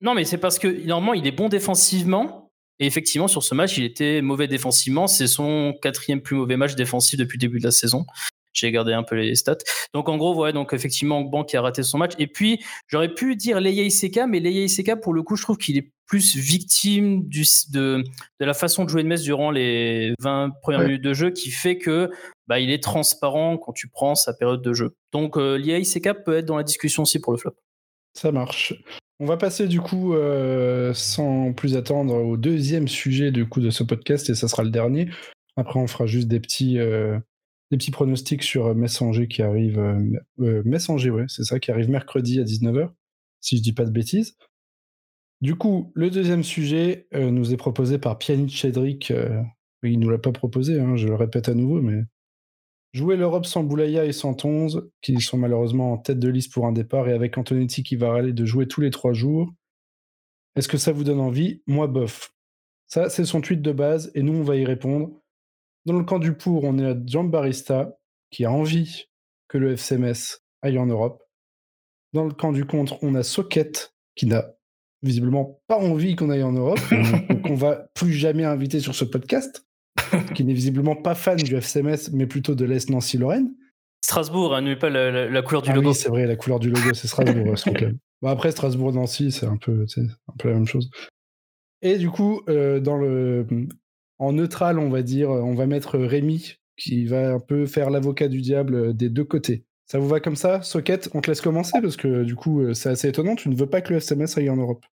Non, 0.01 0.15
mais 0.15 0.25
c'est 0.25 0.39
parce 0.39 0.59
que 0.59 0.69
normalement, 0.87 1.15
il 1.15 1.27
est 1.27 1.33
bon 1.33 1.49
défensivement. 1.49 2.51
Et 2.79 2.87
effectivement, 2.87 3.29
sur 3.29 3.43
ce 3.43 3.55
match, 3.55 3.77
il 3.77 3.85
était 3.85 4.23
mauvais 4.23 4.47
défensivement. 4.49 5.07
C'est 5.07 5.27
son 5.27 5.75
quatrième 5.83 6.23
plus 6.23 6.37
mauvais 6.37 6.57
match 6.57 6.75
défensif 6.77 7.19
depuis 7.19 7.37
le 7.37 7.41
début 7.41 7.59
de 7.59 7.65
la 7.65 7.71
saison. 7.73 8.07
J'ai 8.53 8.71
gardé 8.73 8.93
un 8.93 9.03
peu 9.03 9.15
les 9.17 9.35
stats. 9.35 9.59
Donc 9.95 10.09
en 10.09 10.17
gros, 10.17 10.35
ouais, 10.41 10.53
donc 10.53 10.73
effectivement, 10.73 11.19
Angban 11.19 11.45
qui 11.45 11.57
a 11.57 11.63
raté 11.63 11.83
son 11.83 11.99
match. 11.99 12.13
Et 12.19 12.27
puis, 12.27 12.61
j'aurais 12.89 13.13
pu 13.15 13.37
dire 13.37 13.61
Leia 13.61 13.85
Iseka, 13.85 14.27
mais 14.27 14.41
Leia 14.41 14.65
Iseka, 14.65 14.97
pour 14.97 15.13
le 15.15 15.23
coup, 15.23 15.37
je 15.37 15.43
trouve 15.43 15.57
qu'il 15.57 15.77
est 15.77 15.93
plus 16.07 16.35
victime 16.37 17.29
du, 17.29 17.45
de, 17.73 18.03
de 18.41 18.45
la 18.45 18.55
façon 18.55 18.85
de 18.85 18.91
jouer 18.91 19.05
de 19.05 19.09
Metz 19.09 19.23
durant 19.23 19.53
les 19.53 20.13
20 20.21 20.51
premières 20.63 20.81
Ouais. 20.81 20.87
minutes 20.87 21.05
de 21.05 21.15
jeu 21.15 21.31
qui 21.31 21.51
fait 21.53 21.79
que 21.79 22.11
bah, 22.49 22.59
il 22.59 22.71
est 22.73 22.83
transparent 22.83 23.57
quand 23.59 23.73
tu 23.73 23.87
prends 23.89 24.17
sa 24.17 24.33
période 24.35 24.61
de 24.63 24.73
jeu. 24.73 24.97
Donc 25.13 25.37
euh, 25.37 25.57
Leia 25.57 25.79
Iseka 25.79 26.15
peut 26.15 26.37
être 26.39 26.47
dans 26.47 26.57
la 26.57 26.65
discussion 26.65 27.05
aussi 27.05 27.21
pour 27.21 27.33
le 27.33 27.39
flop. 27.39 27.55
ça 28.15 28.33
marche. 28.33 28.75
On 29.21 29.27
va 29.27 29.37
passer 29.37 29.69
du 29.69 29.81
coup, 29.81 30.15
euh, 30.15 30.93
sans 30.95 31.53
plus 31.53 31.77
attendre, 31.77 32.15
au 32.15 32.37
deuxième 32.37 32.89
sujet 32.89 33.31
du 33.31 33.47
coup 33.49 33.61
de 33.61 33.71
ce 33.71 33.85
podcast, 33.85 34.29
et 34.31 34.35
ça 34.35 34.49
sera 34.49 34.65
le 34.65 34.71
dernier. 34.71 35.09
Après, 35.57 35.79
on 35.79 35.87
fera 35.87 36.07
juste 36.07 36.27
des 36.27 36.41
petits, 36.41 36.79
euh, 36.79 37.19
des 37.71 37.77
petits 37.77 37.91
pronostics 37.91 38.43
sur 38.43 38.75
Messanger 38.75 39.29
qui 39.29 39.43
arrive. 39.43 39.79
Euh, 39.79 40.01
euh, 40.41 40.63
Messanger, 40.65 41.11
ouais, 41.11 41.27
c'est 41.29 41.45
ça, 41.45 41.61
qui 41.61 41.71
arrive 41.71 41.89
mercredi 41.89 42.41
à 42.41 42.45
19h, 42.45 42.91
si 43.41 43.59
je 43.59 43.63
dis 43.63 43.73
pas 43.73 43.85
de 43.85 43.91
bêtises. 43.91 44.37
Du 45.41 45.55
coup, 45.55 45.91
le 45.95 46.11
deuxième 46.11 46.45
sujet 46.45 47.07
euh, 47.15 47.31
nous 47.31 47.53
est 47.53 47.57
proposé 47.57 47.99
par 47.99 48.19
Pjanic 48.19 48.55
Cedric. 48.57 49.11
Euh, 49.11 49.43
il 49.83 49.99
nous 49.99 50.11
l'a 50.11 50.19
pas 50.19 50.33
proposé, 50.33 50.79
hein, 50.79 50.97
je 50.97 51.09
le 51.09 51.15
répète 51.15 51.49
à 51.49 51.55
nouveau, 51.55 51.81
mais 51.81 52.03
jouer 52.93 53.17
l'Europe 53.17 53.47
sans 53.47 53.65
Boulaya 53.65 54.05
et 54.05 54.13
sans 54.13 54.35
Tonze, 54.35 54.91
qui 55.01 55.19
sont 55.21 55.39
malheureusement 55.39 55.93
en 55.95 55.99
tête 55.99 56.19
de 56.19 56.29
liste 56.29 56.53
pour 56.53 56.67
un 56.67 56.73
départ, 56.73 57.09
et 57.09 57.15
avec 57.15 57.39
Antonetti 57.39 57.83
qui 57.83 57.97
va 57.97 58.11
râler 58.11 58.35
de 58.35 58.45
jouer 58.45 58.69
tous 58.69 58.83
les 58.83 58.91
trois 58.91 59.15
jours. 59.15 59.51
Est-ce 60.57 60.69
que 60.69 60.77
ça 60.77 60.93
vous 60.93 61.05
donne 61.05 61.21
envie? 61.21 61.63
Moi, 61.67 61.87
bof. 61.87 62.35
Ça, 62.87 63.09
c'est 63.09 63.25
son 63.25 63.41
tweet 63.41 63.63
de 63.63 63.73
base, 63.73 64.11
et 64.15 64.23
nous, 64.23 64.35
on 64.35 64.43
va 64.43 64.57
y 64.57 64.67
répondre. 64.67 65.20
Dans 65.87 65.99
le 65.99 66.05
camp 66.05 66.19
du 66.19 66.35
pour, 66.35 66.65
on 66.65 66.79
est 66.79 66.87
à 66.87 66.95
Barista, 67.23 67.97
qui 68.31 68.45
a 68.45 68.53
envie 68.53 69.07
que 69.49 69.59
le 69.59 69.73
FCMS 69.77 70.39
aille 70.63 70.79
en 70.79 70.87
Europe. 70.87 71.23
Dans 72.13 72.25
le 72.25 72.33
camp 72.33 72.53
du 72.53 72.65
contre, 72.65 72.99
on 73.03 73.15
a 73.15 73.23
Socket, 73.23 73.95
qui 74.15 74.27
n'a 74.27 74.53
visiblement 75.03 75.61
pas 75.67 75.79
envie 75.79 76.17
qu'on 76.17 76.31
aille 76.31 76.43
en 76.43 76.53
Europe, 76.53 76.79
qu'on 77.45 77.55
va 77.55 77.89
plus 77.95 78.13
jamais 78.13 78.45
inviter 78.45 78.81
sur 78.81 78.95
ce 78.95 79.05
podcast, 79.05 79.65
qui 80.35 80.45
n'est 80.45 80.53
visiblement 80.55 80.97
pas 80.97 81.15
fan 81.15 81.37
du 81.39 81.57
FCMS, 81.57 82.11
mais 82.13 82.27
plutôt 82.27 82.55
de 82.55 82.65
l'Est 82.65 82.91
Nancy-Lorraine. 82.91 83.55
Strasbourg, 84.05 84.55
hein, 84.55 84.61
n'oublie 84.63 84.77
pas 84.77 84.91
la, 84.91 85.11
la- 85.11 85.29
la 85.31 85.43
couleur 85.43 85.63
du 85.63 85.71
Ah 85.71 85.75
logo. 85.75 85.89
oui, 85.91 85.95
c'est 85.95 86.09
vrai, 86.09 86.27
la 86.27 86.37
couleur 86.37 86.59
du 86.59 86.69
logo, 86.71 86.95
c'est 86.95 87.09
Strasbourg. 87.09 87.55
Bon, 88.23 88.29
après, 88.29 88.51
Strasbourg-Nancy, 88.51 89.33
c'est 89.33 89.47
peu, 89.57 89.87
un 89.97 90.33
peu 90.39 90.49
la 90.51 90.55
même 90.57 90.67
chose. 90.67 90.91
Et 91.81 91.97
du 91.97 92.11
coup, 92.11 92.43
euh, 92.51 92.79
dans 92.79 92.99
le, 92.99 93.47
en 94.21 94.35
neutral, 94.35 94.79
on 94.79 94.91
va 94.91 95.03
dire, 95.03 95.31
on 95.31 95.55
va 95.55 95.67
mettre 95.67 95.99
Rémi, 95.99 96.57
qui 96.77 97.07
va 97.07 97.33
un 97.33 97.41
peu 97.41 97.67
faire 97.67 97.91
l'avocat 97.91 98.29
du 98.29 98.43
diable 98.43 98.75
euh, 98.75 98.93
des 98.93 99.09
deux 99.09 99.25
côtés. 99.25 99.65
Ça 99.87 99.99
vous 99.99 100.09
va 100.09 100.21
comme 100.21 100.37
ça 100.37 100.63
Socket, 100.63 101.09
on 101.15 101.21
te 101.21 101.31
laisse 101.31 101.41
commencer, 101.41 101.81
parce 101.81 101.97
que 101.97 102.23
du 102.23 102.37
coup, 102.37 102.61
euh, 102.61 102.75
c'est 102.75 102.91
assez 102.91 103.09
étonnant, 103.09 103.35
tu 103.35 103.49
ne 103.49 103.57
veux 103.57 103.67
pas 103.67 103.81
que 103.81 103.93
le 103.93 103.99
FCMS 103.99 104.29
aille 104.37 104.51
en 104.51 104.57
Europe. 104.57 104.85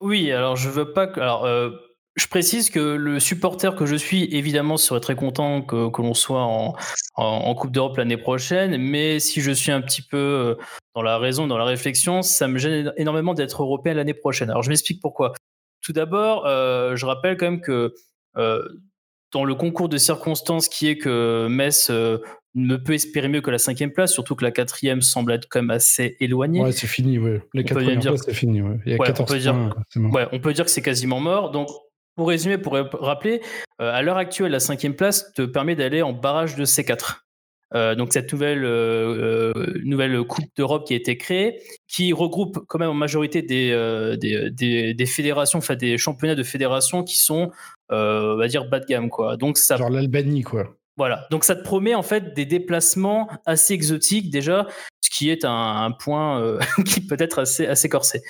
Oui, 0.00 0.30
alors 0.30 0.54
je 0.54 0.70
veux 0.70 0.92
pas 0.92 1.08
que. 1.08 1.20
Alors, 1.20 1.44
euh, 1.44 1.70
je 2.14 2.28
précise 2.28 2.70
que 2.70 2.78
le 2.78 3.18
supporter 3.18 3.74
que 3.74 3.84
je 3.84 3.96
suis, 3.96 4.24
évidemment, 4.32 4.76
serait 4.76 5.00
très 5.00 5.16
content 5.16 5.60
que, 5.60 5.90
l'on 6.00 6.14
soit 6.14 6.42
en, 6.42 7.54
Coupe 7.56 7.72
d'Europe 7.72 7.96
l'année 7.96 8.16
prochaine, 8.16 8.76
mais 8.76 9.18
si 9.18 9.40
je 9.40 9.50
suis 9.50 9.72
un 9.72 9.80
petit 9.80 10.02
peu 10.02 10.56
dans 10.94 11.02
la 11.02 11.18
raison, 11.18 11.46
dans 11.46 11.58
la 11.58 11.64
réflexion, 11.64 12.22
ça 12.22 12.46
me 12.48 12.58
gêne 12.58 12.92
énormément 12.96 13.34
d'être 13.34 13.62
européen 13.62 13.94
l'année 13.94 14.14
prochaine. 14.14 14.50
Alors, 14.50 14.62
je 14.62 14.68
m'explique 14.68 15.00
pourquoi. 15.00 15.32
Tout 15.80 15.92
d'abord, 15.92 16.44
je 16.46 17.06
rappelle 17.06 17.36
quand 17.36 17.46
même 17.46 17.60
que 17.60 17.94
dans 19.32 19.44
le 19.44 19.54
concours 19.54 19.88
de 19.88 19.98
circonstances 19.98 20.68
qui 20.68 20.88
est 20.88 20.96
que 20.96 21.48
Metz 21.48 21.88
euh, 21.90 22.18
ne 22.54 22.76
peut 22.76 22.94
espérer 22.94 23.28
mieux 23.28 23.40
que 23.42 23.50
la 23.50 23.58
cinquième 23.58 23.92
place, 23.92 24.12
surtout 24.12 24.34
que 24.34 24.44
la 24.44 24.50
quatrième 24.50 25.02
semble 25.02 25.32
être 25.32 25.46
quand 25.50 25.60
même 25.60 25.70
assez 25.70 26.16
éloignée. 26.20 26.60
Ouais, 26.62 26.72
c'est 26.72 26.86
fini, 26.86 27.18
ouais. 27.18 27.42
On 27.54 27.58
peut 27.62 27.64
premières 27.74 27.98
dire 27.98 28.12
places, 28.12 28.24
c'est 28.24 28.34
fini, 28.34 28.62
ouais. 28.62 28.78
Il 28.86 28.92
y 28.92 28.94
a 28.94 28.98
Ouais, 28.98 29.08
on 29.10 29.12
14 29.12 29.30
peut 29.30 29.38
dire- 29.38 29.52
points, 29.52 29.74
mort. 29.96 30.14
Ouais, 30.14 30.26
on 30.32 30.40
peut 30.40 30.52
dire 30.54 30.64
que 30.64 30.70
c'est 30.70 30.82
quasiment 30.82 31.20
mort. 31.20 31.50
Donc, 31.50 31.68
pour 32.16 32.28
résumer, 32.28 32.58
pour 32.58 32.72
rappeler, 32.72 33.42
euh, 33.80 33.92
à 33.92 34.00
l'heure 34.02 34.16
actuelle, 34.16 34.50
la 34.50 34.60
cinquième 34.60 34.94
place 34.96 35.32
te 35.34 35.42
permet 35.42 35.76
d'aller 35.76 36.02
en 36.02 36.12
barrage 36.12 36.56
de 36.56 36.64
C4. 36.64 37.24
Euh, 37.74 37.94
donc 37.94 38.14
cette 38.14 38.32
nouvelle 38.32 38.64
euh, 38.64 39.52
euh, 39.54 39.80
nouvelle 39.84 40.22
Coupe 40.24 40.46
d'Europe 40.56 40.86
qui 40.86 40.94
a 40.94 40.96
été 40.96 41.18
créée, 41.18 41.60
qui 41.86 42.14
regroupe 42.14 42.60
quand 42.66 42.78
même 42.78 42.88
en 42.88 42.94
majorité 42.94 43.42
des 43.42 43.70
euh, 43.72 44.16
des, 44.16 44.50
des, 44.50 44.94
des 44.94 45.06
fédérations, 45.06 45.58
enfin 45.58 45.74
des 45.76 45.98
championnats 45.98 46.34
de 46.34 46.42
fédérations 46.42 47.04
qui 47.04 47.18
sont, 47.18 47.50
euh, 47.50 47.50
on 47.90 48.36
va 48.36 48.48
dire 48.48 48.68
bas 48.68 48.80
de 48.80 48.86
gamme 48.86 49.10
quoi. 49.10 49.36
Donc 49.36 49.58
ça 49.58 49.76
Genre 49.76 49.90
l'Albanie, 49.90 50.42
quoi. 50.42 50.76
voilà, 50.96 51.26
donc 51.30 51.44
ça 51.44 51.56
te 51.56 51.62
promet 51.62 51.94
en 51.94 52.02
fait 52.02 52.34
des 52.34 52.44
déplacements 52.44 53.28
assez 53.46 53.74
exotiques 53.74 54.30
déjà, 54.30 54.66
ce 55.00 55.10
qui 55.10 55.30
est 55.30 55.44
un, 55.44 55.50
un 55.84 55.90
point 55.90 56.40
euh, 56.42 56.58
qui 56.86 57.00
peut 57.00 57.16
être 57.18 57.40
assez, 57.40 57.66
assez 57.66 57.88
corsé. 57.88 58.22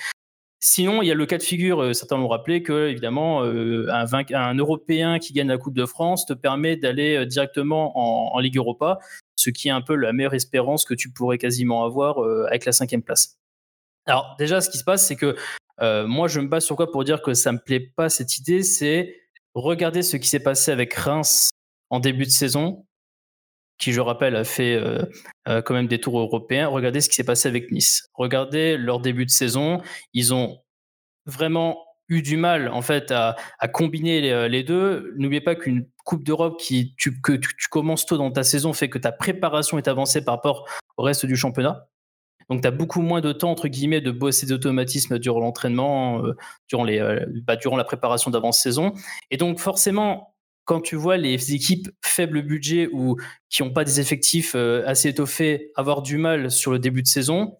Sinon, 0.61 1.01
il 1.01 1.07
y 1.07 1.11
a 1.11 1.13
le 1.13 1.25
cas 1.25 1.37
de 1.37 1.43
figure, 1.43 1.81
euh, 1.81 1.93
certains 1.93 2.17
l'ont 2.17 2.27
rappelé, 2.27 2.63
que 2.63 2.89
évidemment 2.89 3.43
euh, 3.45 3.87
un, 3.89 4.55
Européen 4.55 5.17
qui 5.17 5.31
gagne 5.31 5.47
la 5.47 5.57
Coupe 5.57 5.73
de 5.73 5.85
France 5.85 6.25
te 6.25 6.33
permet 6.33 6.75
d'aller 6.75 7.15
euh, 7.15 7.25
directement 7.25 7.97
en, 7.97 8.35
en 8.35 8.39
Ligue 8.39 8.57
Europa, 8.57 8.99
ce 9.37 9.49
qui 9.49 9.69
est 9.69 9.71
un 9.71 9.81
peu 9.81 9.95
la 9.95 10.11
meilleure 10.11 10.33
espérance 10.33 10.83
que 10.83 10.93
tu 10.93 11.11
pourrais 11.11 11.37
quasiment 11.37 11.85
avoir 11.85 12.21
euh, 12.21 12.45
avec 12.47 12.65
la 12.65 12.73
cinquième 12.73 13.01
place. 13.01 13.37
Alors 14.05 14.35
déjà, 14.37 14.59
ce 14.59 14.69
qui 14.69 14.77
se 14.77 14.83
passe, 14.83 15.07
c'est 15.07 15.15
que 15.15 15.37
euh, 15.81 16.05
moi, 16.07 16.27
je 16.27 16.41
me 16.41 16.47
base 16.47 16.65
sur 16.65 16.75
quoi 16.75 16.91
pour 16.91 17.05
dire 17.05 17.21
que 17.21 17.33
ça 17.33 17.53
me 17.53 17.59
plaît 17.59 17.79
pas 17.95 18.09
cette 18.09 18.37
idée, 18.37 18.63
c'est 18.63 19.15
regarder 19.63 20.01
ce 20.01 20.17
qui 20.17 20.27
s'est 20.27 20.39
passé 20.39 20.71
avec 20.71 20.93
Reims 20.93 21.49
en 21.89 21.99
début 21.99 22.25
de 22.25 22.29
saison, 22.29 22.85
qui, 23.77 23.93
je 23.93 24.01
rappelle, 24.01 24.35
a 24.35 24.43
fait 24.43 24.75
euh, 24.75 24.99
euh, 25.47 25.61
quand 25.61 25.73
même 25.73 25.87
des 25.87 25.99
tours 25.99 26.19
européens. 26.19 26.67
Regardez 26.67 27.01
ce 27.01 27.09
qui 27.09 27.15
s'est 27.15 27.23
passé 27.23 27.47
avec 27.47 27.71
Nice. 27.71 28.09
Regardez 28.13 28.77
leur 28.77 28.99
début 28.99 29.25
de 29.25 29.31
saison. 29.31 29.81
Ils 30.13 30.33
ont 30.33 30.61
vraiment 31.25 31.77
eu 32.09 32.21
du 32.21 32.37
mal 32.37 32.69
en 32.69 32.81
fait 32.81 33.11
à, 33.11 33.35
combiner 33.71 34.19
les, 34.19 34.49
les 34.49 34.63
deux. 34.63 35.13
N'oubliez 35.17 35.41
pas 35.41 35.55
qu'une 35.55 35.87
Coupe 36.03 36.23
d'Europe 36.23 36.59
qui 36.59 36.95
que 36.95 37.33
tu 37.33 37.67
commences 37.69 38.05
tôt 38.07 38.17
dans 38.17 38.31
ta 38.31 38.43
saison 38.43 38.73
fait 38.73 38.89
que 38.89 38.97
ta 38.97 39.11
préparation 39.11 39.77
est 39.77 39.87
avancée 39.87 40.25
par 40.25 40.35
rapport 40.35 40.67
au 40.97 41.03
reste 41.03 41.27
du 41.27 41.35
championnat. 41.35 41.87
Donc, 42.49 42.61
tu 42.61 42.67
as 42.67 42.71
beaucoup 42.71 43.01
moins 43.01 43.21
de 43.21 43.31
temps, 43.31 43.51
entre 43.51 43.67
guillemets, 43.67 44.01
de 44.01 44.11
bosser 44.11 44.45
d'automatisme 44.45 45.19
durant 45.19 45.39
l'entraînement, 45.39 46.25
euh, 46.25 46.35
durant, 46.67 46.87
euh, 46.87 47.25
bah, 47.43 47.55
durant 47.55 47.77
la 47.77 47.83
préparation 47.83 48.31
d'avant-saison. 48.31 48.93
Et 49.31 49.37
donc, 49.37 49.59
forcément, 49.59 50.35
quand 50.65 50.81
tu 50.81 50.95
vois 50.95 51.17
les 51.17 51.53
équipes 51.53 51.89
faible 52.03 52.41
budget 52.41 52.89
ou 52.91 53.17
qui 53.49 53.63
n'ont 53.63 53.71
pas 53.71 53.83
des 53.83 53.99
effectifs 53.99 54.53
euh, 54.55 54.83
assez 54.85 55.09
étoffés 55.09 55.71
avoir 55.75 56.01
du 56.01 56.17
mal 56.17 56.51
sur 56.51 56.71
le 56.71 56.79
début 56.79 57.01
de 57.01 57.07
saison, 57.07 57.57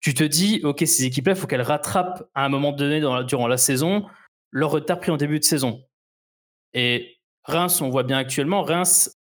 tu 0.00 0.14
te 0.14 0.24
dis, 0.24 0.60
OK, 0.62 0.82
ces 0.86 1.04
équipes-là, 1.04 1.32
il 1.32 1.38
faut 1.38 1.46
qu'elles 1.46 1.62
rattrapent 1.62 2.28
à 2.34 2.44
un 2.44 2.48
moment 2.48 2.72
donné 2.72 3.00
durant 3.26 3.48
la 3.48 3.56
saison 3.56 4.06
leur 4.52 4.70
retard 4.70 5.00
pris 5.00 5.10
en 5.10 5.16
début 5.16 5.38
de 5.38 5.44
saison. 5.44 5.82
Et 6.72 7.18
Reims, 7.44 7.80
on 7.80 7.90
voit 7.90 8.02
bien 8.02 8.18
actuellement, 8.18 8.62
Reims 8.62 9.15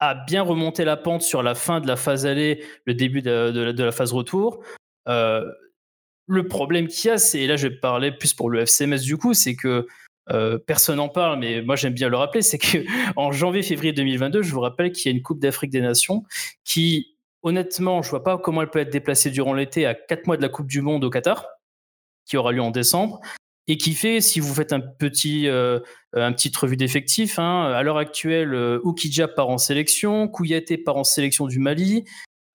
a 0.00 0.14
bien 0.14 0.42
remonté 0.42 0.84
la 0.84 0.96
pente 0.96 1.22
sur 1.22 1.42
la 1.42 1.54
fin 1.54 1.80
de 1.80 1.86
la 1.86 1.96
phase 1.96 2.26
aller, 2.26 2.64
le 2.84 2.94
début 2.94 3.22
de, 3.22 3.82
la, 3.82 3.92
phase 3.92 4.12
retour. 4.12 4.62
Euh, 5.08 5.44
le 6.26 6.46
problème 6.46 6.88
qu'il 6.88 7.10
y 7.10 7.14
a, 7.14 7.34
et 7.34 7.46
là 7.46 7.56
je 7.56 7.68
vais 7.68 7.76
parler 7.76 8.12
plus 8.12 8.34
pour 8.34 8.50
le 8.50 8.60
FCMS 8.60 9.00
du 9.00 9.16
coup, 9.16 9.34
c'est 9.34 9.56
que 9.56 9.86
euh, 10.30 10.58
personne 10.58 10.96
n'en 10.96 11.08
parle, 11.08 11.38
mais 11.38 11.62
moi 11.62 11.74
j'aime 11.74 11.94
bien 11.94 12.08
le 12.08 12.16
rappeler, 12.16 12.42
c'est 12.42 12.58
que 12.58 12.78
en 13.16 13.32
janvier-février 13.32 13.92
2022, 13.92 14.42
je 14.42 14.52
vous 14.52 14.60
rappelle 14.60 14.92
qu'il 14.92 15.10
y 15.10 15.14
a 15.14 15.16
une 15.16 15.22
Coupe 15.22 15.40
d'Afrique 15.40 15.70
des 15.70 15.80
Nations 15.80 16.24
qui, 16.64 17.16
honnêtement, 17.42 18.02
je 18.02 18.10
vois 18.10 18.22
pas 18.22 18.36
comment 18.36 18.62
elle 18.62 18.70
peut 18.70 18.80
être 18.80 18.90
déplacée 18.90 19.30
durant 19.30 19.54
l'été 19.54 19.86
à 19.86 19.94
4 19.94 20.26
mois 20.26 20.36
de 20.36 20.42
la 20.42 20.50
Coupe 20.50 20.66
du 20.66 20.82
Monde 20.82 21.02
au 21.04 21.10
Qatar, 21.10 21.46
qui 22.26 22.36
aura 22.36 22.52
lieu 22.52 22.60
en 22.60 22.70
décembre, 22.70 23.20
et 23.68 23.76
qui 23.76 23.92
fait, 23.94 24.20
si 24.20 24.40
vous 24.40 24.52
faites 24.54 24.72
un 24.72 24.80
petit, 24.80 25.46
euh, 25.46 25.78
un 26.14 26.32
petit 26.32 26.50
revue 26.58 26.76
d'effectifs, 26.76 27.38
hein, 27.38 27.70
à 27.72 27.82
l'heure 27.82 27.98
actuelle, 27.98 28.54
euh, 28.54 28.80
Oukidja 28.82 29.28
part 29.28 29.50
en 29.50 29.58
sélection, 29.58 30.26
Kouyaté 30.26 30.78
part 30.78 30.96
en 30.96 31.04
sélection 31.04 31.46
du 31.46 31.58
Mali, 31.58 32.04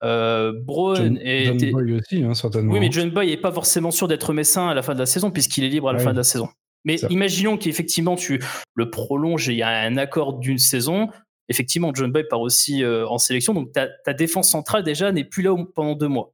euh, 0.04 0.52
Braun 0.66 0.96
John, 0.96 1.18
est- 1.22 1.46
John 1.46 1.56
était- 1.56 1.72
Boy 1.72 1.94
aussi, 1.94 2.24
hein, 2.24 2.34
certainement. 2.34 2.74
oui, 2.74 2.80
mais 2.80 2.92
John 2.92 3.10
Boy 3.12 3.28
n'est 3.28 3.38
pas 3.38 3.52
forcément 3.52 3.92
sûr 3.92 4.08
d'être 4.08 4.34
messin 4.34 4.68
à 4.68 4.74
la 4.74 4.82
fin 4.82 4.96
de 4.96 5.00
la 5.00 5.06
saison, 5.06 5.32
puisqu'il 5.32 5.64
est 5.64 5.70
libre 5.70 5.88
à 5.90 5.94
la 5.94 6.00
Ouais. 6.00 6.04
fin 6.04 6.12
de 6.12 6.18
la 6.18 6.24
saison. 6.24 6.50
Mais 6.84 6.98
Ça. 6.98 7.08
imaginons 7.10 7.58
qu'effectivement 7.58 8.16
tu 8.18 8.42
le 8.76 8.90
prolonges 8.90 9.48
et 9.48 9.54
il 9.54 9.58
y 9.60 9.64
a 9.64 9.70
un 9.70 9.96
accord 9.98 10.34
d'une 10.40 10.58
saison. 10.58 11.10
effectivement, 11.50 11.92
John 11.94 12.10
Boy 12.10 12.24
part 12.30 12.40
aussi 12.40 12.84
en 12.86 13.18
sélection, 13.18 13.54
donc 13.54 13.74
ta, 13.74 13.88
ta 14.06 14.14
défense 14.14 14.50
centrale 14.50 14.82
déjà 14.82 15.12
n'est 15.12 15.26
plus 15.26 15.44
là 15.44 15.54
pendant 15.76 15.94
deux 15.94 16.08
mois. 16.08 16.32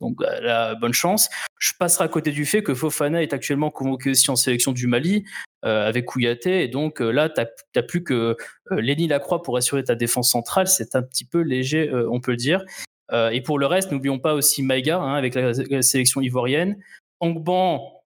Donc 0.00 0.20
la 0.20 0.74
bonne 0.74 0.92
chance. 0.92 1.28
Je 1.58 1.72
passerai 1.78 2.04
à 2.04 2.08
côté 2.08 2.30
du 2.30 2.46
fait 2.46 2.62
que 2.62 2.74
Fofana 2.74 3.22
est 3.22 3.32
actuellement 3.32 3.70
convoqué 3.70 4.10
aussi 4.10 4.30
en 4.30 4.36
sélection 4.36 4.72
du 4.72 4.86
Mali 4.86 5.24
avec 5.62 6.04
Kouyaté. 6.04 6.62
Et 6.62 6.68
donc 6.68 7.00
là, 7.00 7.28
tu 7.28 7.42
n'as 7.74 7.82
plus 7.82 8.04
que 8.04 8.36
Lenny 8.70 9.08
Lacroix 9.08 9.42
pour 9.42 9.56
assurer 9.56 9.82
ta 9.82 9.96
défense 9.96 10.30
centrale. 10.30 10.68
C'est 10.68 10.94
un 10.94 11.02
petit 11.02 11.24
peu 11.24 11.40
léger, 11.40 11.90
on 12.10 12.20
peut 12.20 12.30
le 12.30 12.36
dire. 12.36 12.64
et 13.12 13.40
pour 13.40 13.58
le 13.58 13.66
reste, 13.66 13.90
n'oublions 13.90 14.20
pas 14.20 14.34
aussi 14.34 14.62
Maïga 14.62 14.98
hein, 14.98 15.14
avec 15.14 15.34
la, 15.34 15.82
sélection 15.82 16.20
ivoirienne. 16.20 16.76
Angban, 17.20 17.98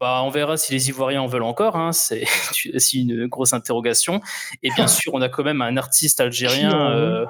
bah, 0.00 0.20
on 0.22 0.28
verra 0.28 0.56
si 0.58 0.72
les 0.72 0.88
Ivoiriens 0.90 1.22
en 1.22 1.26
veulent 1.26 1.44
encore. 1.44 1.76
Hein, 1.76 1.92
c'est 1.92 2.24
une 2.94 3.26
grosse 3.26 3.52
interrogation. 3.52 4.20
Et 4.62 4.70
bien 4.76 4.86
sûr, 4.88 5.14
on 5.14 5.22
a 5.22 5.28
quand 5.28 5.44
même 5.44 5.62
un 5.62 5.76
artiste 5.76 6.20
algérien. 6.20 7.26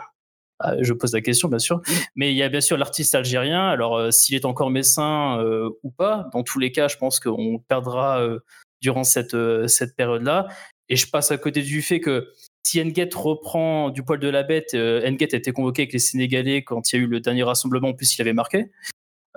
Ah, 0.66 0.76
je 0.80 0.94
pose 0.94 1.12
la 1.12 1.20
question, 1.20 1.48
bien 1.48 1.58
sûr. 1.58 1.82
Mais 2.16 2.32
il 2.32 2.36
y 2.36 2.42
a 2.42 2.48
bien 2.48 2.62
sûr 2.62 2.78
l'artiste 2.78 3.14
algérien. 3.14 3.68
Alors, 3.68 3.96
euh, 3.98 4.10
s'il 4.10 4.34
est 4.34 4.46
encore 4.46 4.70
messin 4.70 5.38
euh, 5.38 5.68
ou 5.82 5.90
pas, 5.90 6.30
dans 6.32 6.42
tous 6.42 6.58
les 6.58 6.72
cas, 6.72 6.88
je 6.88 6.96
pense 6.96 7.20
qu'on 7.20 7.58
perdra 7.68 8.22
euh, 8.22 8.38
durant 8.80 9.04
cette, 9.04 9.36
cette 9.66 9.94
période-là. 9.94 10.48
Et 10.88 10.96
je 10.96 11.06
passe 11.10 11.30
à 11.30 11.36
côté 11.36 11.60
du 11.60 11.82
fait 11.82 12.00
que 12.00 12.28
si 12.62 12.82
Nguet 12.82 13.10
reprend 13.14 13.90
du 13.90 14.02
poil 14.02 14.18
de 14.18 14.28
la 14.28 14.42
bête, 14.42 14.72
Nguet 14.72 15.34
a 15.34 15.36
été 15.36 15.52
convoqué 15.52 15.82
avec 15.82 15.92
les 15.92 15.98
Sénégalais 15.98 16.64
quand 16.64 16.92
il 16.92 16.96
y 16.96 16.98
a 16.98 17.02
eu 17.02 17.06
le 17.06 17.20
dernier 17.20 17.42
rassemblement, 17.42 17.88
en 17.88 17.94
plus 17.94 18.16
il 18.16 18.22
avait 18.22 18.32
marqué. 18.32 18.70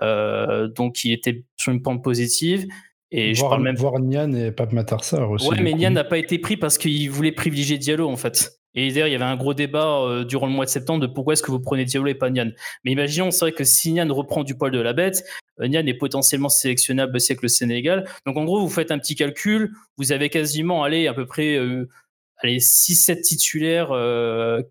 donc 0.02 1.04
il 1.04 1.12
était 1.12 1.44
sur 1.58 1.74
une 1.74 1.82
pente 1.82 2.04
positive. 2.04 2.68
Et 3.12 3.34
voir, 3.34 3.36
je 3.36 3.50
parle 3.52 3.64
même. 3.64 3.76
Voir 3.76 4.00
Nian 4.00 4.34
et 4.34 4.52
Pape 4.52 4.74
Matarsar 4.74 5.30
aussi. 5.32 5.48
Ouais, 5.48 5.62
mais 5.62 5.74
Nian 5.74 5.92
n'a 5.92 6.04
pas 6.04 6.18
été 6.18 6.40
pris 6.40 6.58
parce 6.58 6.78
qu'il 6.78 7.10
voulait 7.10 7.32
privilégier 7.32 7.78
Diallo 7.78 8.10
en 8.10 8.18
fait. 8.18 8.57
Et 8.78 8.92
d'ailleurs, 8.92 9.08
il 9.08 9.12
y 9.12 9.16
avait 9.16 9.26
un 9.26 9.36
gros 9.36 9.56
débat 9.56 10.02
euh, 10.04 10.24
durant 10.24 10.46
le 10.46 10.54
mois 10.54 10.66
de 10.66 10.70
septembre 10.70 11.02
de 11.02 11.08
pourquoi 11.08 11.34
est-ce 11.34 11.42
que 11.42 11.50
vous 11.50 11.60
prenez 11.60 11.84
Diallo 11.84 12.06
et 12.06 12.14
pas 12.14 12.30
Nian. 12.30 12.52
Mais 12.84 12.92
imaginons, 12.92 13.32
c'est 13.32 13.40
vrai 13.40 13.52
que 13.52 13.64
si 13.64 13.92
Nian 13.92 14.14
reprend 14.14 14.44
du 14.44 14.56
poil 14.56 14.72
de 14.72 14.80
la 14.80 14.94
bête, 14.94 15.26
euh, 15.60 15.68
Nian 15.68 15.84
est 15.88 15.96
potentiellement 15.96 16.48
sélectionnable 16.48 17.16
aussi 17.16 17.32
avec 17.32 17.42
le 17.42 17.48
Sénégal. 17.48 18.08
Donc 18.28 18.38
en 18.38 18.46
gros, 18.46 18.62
vous 18.62 18.70
faites 18.70 18.92
un 18.92 19.00
petit 19.00 19.16
calcul, 19.16 19.74
vous 19.98 20.12
avez 20.12 20.30
quasiment 20.30 20.84
allez, 20.84 21.08
à 21.08 21.16
peu 21.16 21.26
près 21.26 21.56
euh, 21.56 21.90
allez, 22.38 22.60
6-7 22.60 23.22
titulaires 23.22 23.90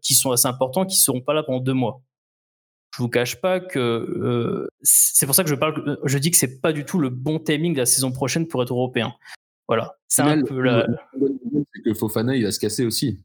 qui 0.00 0.14
sont 0.14 0.30
assez 0.30 0.46
importants, 0.46 0.86
qui 0.86 0.98
ne 0.98 1.00
seront 1.00 1.20
pas 1.20 1.34
là 1.34 1.42
pendant 1.42 1.60
deux 1.60 1.74
mois. 1.74 2.00
Je 2.96 3.02
vous 3.02 3.08
cache 3.08 3.40
pas 3.40 3.58
que 3.58 4.68
c'est 4.82 5.26
pour 5.26 5.34
ça 5.34 5.42
que 5.42 5.50
je 5.50 5.56
parle, 5.56 5.98
je 6.04 6.18
dis 6.18 6.30
que 6.30 6.36
c'est 6.36 6.60
pas 6.60 6.72
du 6.72 6.84
tout 6.84 7.00
le 7.00 7.10
bon 7.10 7.40
timing 7.40 7.74
de 7.74 7.80
la 7.80 7.86
saison 7.86 8.12
prochaine 8.12 8.46
pour 8.46 8.62
être 8.62 8.72
européen. 8.72 9.14
Voilà, 9.66 9.96
c'est 10.06 10.22
un 10.22 10.44
peu 10.44 10.60
la... 10.60 10.86
C'est 11.74 11.82
que 11.82 11.92
Fofana 11.92 12.36
il 12.36 12.44
va 12.44 12.52
se 12.52 12.60
casser 12.60 12.86
aussi. 12.86 13.18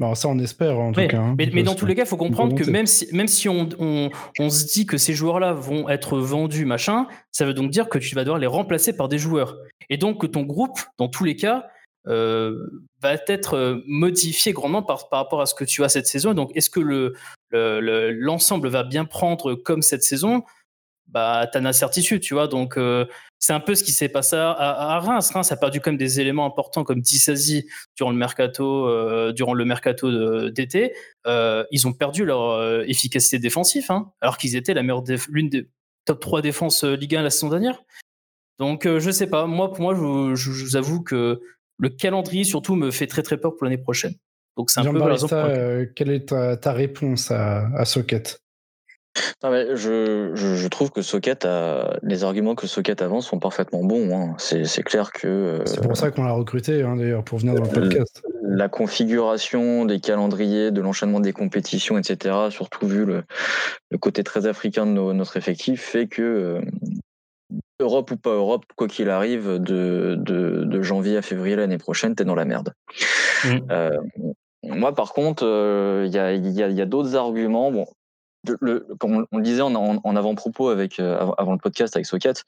Bon, 0.00 0.14
ça, 0.14 0.28
on 0.28 0.38
espère 0.38 0.78
en 0.78 0.92
tout 0.92 1.06
cas. 1.06 1.18
Hein, 1.18 1.36
mais, 1.36 1.62
dans 1.62 1.74
tous 1.74 1.84
les 1.84 1.94
cas, 1.94 2.04
il 2.04 2.08
faut 2.08 2.16
comprendre 2.16 2.56
que 2.56 2.68
même 2.70 2.86
si, 2.86 3.06
même 3.12 3.28
si 3.28 3.50
on, 3.50 3.68
on, 3.78 4.50
se 4.50 4.64
dit 4.64 4.86
que 4.86 4.96
ces 4.96 5.12
joueurs-là 5.12 5.52
vont 5.52 5.90
être 5.90 6.18
vendus, 6.18 6.64
machin, 6.64 7.06
ça 7.32 7.44
veut 7.44 7.52
donc 7.52 7.70
dire 7.70 7.90
que 7.90 7.98
tu 7.98 8.14
vas 8.14 8.24
devoir 8.24 8.38
les 8.38 8.46
remplacer 8.46 8.96
par 8.96 9.10
des 9.10 9.18
joueurs. 9.18 9.58
Et 9.90 9.98
donc 9.98 10.22
que 10.22 10.26
ton 10.26 10.42
groupe, 10.42 10.80
dans 10.96 11.08
tous 11.08 11.24
les 11.24 11.36
cas, 11.36 11.66
euh, 12.08 12.66
va 13.02 13.12
être 13.28 13.54
euh, 13.54 13.82
modifié 13.86 14.52
grandement 14.52 14.82
par, 14.82 15.10
par 15.10 15.18
rapport 15.18 15.42
à 15.42 15.46
ce 15.46 15.54
que 15.54 15.64
tu 15.64 15.84
as 15.84 15.90
cette 15.90 16.06
saison. 16.06 16.32
Donc, 16.32 16.50
est-ce 16.54 16.70
que 16.70 16.80
le, 16.80 17.12
l'ensemble 17.52 18.68
va 18.68 18.84
bien 18.84 19.04
prendre 19.04 19.54
comme 19.54 19.82
cette 19.82 20.02
saison? 20.02 20.44
Bah, 21.10 21.48
tu 21.50 21.58
as 21.58 21.60
une 21.60 21.66
incertitude, 21.66 22.20
tu 22.20 22.34
vois. 22.34 22.46
Donc, 22.46 22.76
euh, 22.76 23.04
c'est 23.38 23.52
un 23.52 23.60
peu 23.60 23.74
ce 23.74 23.82
qui 23.82 23.92
s'est 23.92 24.08
passé 24.08 24.36
à, 24.36 24.98
Reims. 25.00 25.30
Reims 25.30 25.50
a 25.50 25.56
perdu 25.56 25.80
même 25.84 25.96
des 25.96 26.20
éléments 26.20 26.46
importants 26.46 26.84
comme 26.84 27.00
Dissasi 27.00 27.66
durant 27.96 28.10
le 28.10 28.16
mercato, 28.16 28.86
euh, 28.86 29.32
durant 29.32 29.54
le 29.54 29.64
mercato 29.64 30.50
d'été. 30.50 30.94
Euh, 31.26 31.64
ils 31.70 31.86
ont 31.86 31.92
perdu 31.92 32.24
leur 32.24 32.82
efficacité 32.88 33.38
défensive, 33.38 33.86
hein, 33.90 34.12
alors 34.20 34.38
qu'ils 34.38 34.56
étaient 34.56 34.74
la 34.74 34.82
meilleure 34.82 35.04
l'une 35.28 35.48
des 35.48 35.68
top 36.04 36.20
3 36.20 36.42
défenses 36.42 36.84
Ligue 36.84 37.16
1 37.16 37.22
la 37.22 37.30
saison 37.30 37.48
dernière. 37.48 37.82
Donc, 38.58 38.86
je 38.86 39.10
sais 39.10 39.26
pas. 39.26 39.46
Moi, 39.46 39.72
pour 39.72 39.80
moi, 39.80 39.94
je, 39.94 40.34
je, 40.34 40.64
vous 40.64 40.76
avoue 40.76 41.02
que 41.02 41.40
le 41.78 41.88
calendrier, 41.88 42.44
surtout, 42.44 42.76
me 42.76 42.90
fait 42.90 43.06
très 43.06 43.22
très 43.22 43.38
peur 43.38 43.56
pour 43.56 43.64
l'année 43.64 43.78
prochaine. 43.78 44.14
Donc, 44.56 44.70
c'est 44.70 44.80
un 44.80 44.92
peu 44.92 44.98
la 44.98 45.06
raison 45.06 45.28
Quelle 45.96 46.10
est 46.10 46.28
ta, 46.28 46.72
réponse 46.72 47.30
à, 47.30 47.68
à 47.74 47.84
Socket? 47.86 48.42
Je, 49.42 50.30
je, 50.34 50.68
trouve 50.68 50.90
que 50.90 51.02
Socket 51.02 51.44
a 51.44 51.98
les 52.02 52.24
arguments 52.24 52.54
que 52.54 52.66
Socket 52.66 53.02
avance 53.02 53.26
sont 53.26 53.38
parfaitement 53.38 53.82
bons. 53.82 54.14
Hein. 54.14 54.34
C'est 54.38 54.82
clair 54.82 55.12
que. 55.12 55.26
Euh, 55.26 55.66
c'est 55.66 55.82
pour 55.82 55.96
ça 55.96 56.10
qu'on 56.10 56.24
l'a 56.24 56.32
recruté 56.32 56.82
hein, 56.82 56.96
d'ailleurs 56.96 57.24
pour 57.24 57.38
venir 57.38 57.54
dans 57.54 57.64
le 57.64 57.68
podcast. 57.68 58.22
La 58.42 58.68
configuration 58.68 59.84
des 59.84 60.00
calendriers, 60.00 60.70
de 60.70 60.80
l'enchaînement 60.80 61.20
des 61.20 61.32
compétitions, 61.32 61.98
etc. 61.98 62.34
Surtout 62.50 62.86
vu 62.86 63.04
le, 63.04 63.22
le 63.90 63.98
côté 63.98 64.24
très 64.24 64.46
africain 64.46 64.86
de 64.86 64.92
notre 64.92 65.36
effectif, 65.36 65.82
fait 65.82 66.06
que 66.06 66.22
euh, 66.22 66.60
Europe 67.80 68.10
ou 68.10 68.16
pas 68.16 68.34
Europe, 68.34 68.64
quoi 68.76 68.88
qu'il 68.88 69.08
arrive, 69.08 69.58
de, 69.58 70.16
de, 70.18 70.64
de, 70.64 70.82
janvier 70.82 71.16
à 71.16 71.22
février 71.22 71.56
l'année 71.56 71.78
prochaine, 71.78 72.14
t'es 72.14 72.24
dans 72.24 72.34
la 72.34 72.44
merde. 72.44 72.74
Mmh. 73.44 73.58
Euh, 73.70 73.90
moi, 74.64 74.94
par 74.94 75.12
contre, 75.12 75.44
il 76.06 76.12
y 76.12 76.18
a, 76.18 76.32
y 76.34 76.62
a, 76.62 76.68
y 76.68 76.80
a 76.82 76.86
d'autres 76.86 77.16
arguments. 77.16 77.72
Bon, 77.72 77.86
comme 78.98 79.26
on 79.30 79.36
le 79.36 79.42
disait 79.42 79.62
en, 79.62 80.16
avant-propos 80.16 80.68
avec 80.68 80.98
euh, 80.98 81.32
avant 81.36 81.52
le 81.52 81.58
podcast 81.58 81.96
avec 81.96 82.06
Socket, 82.06 82.44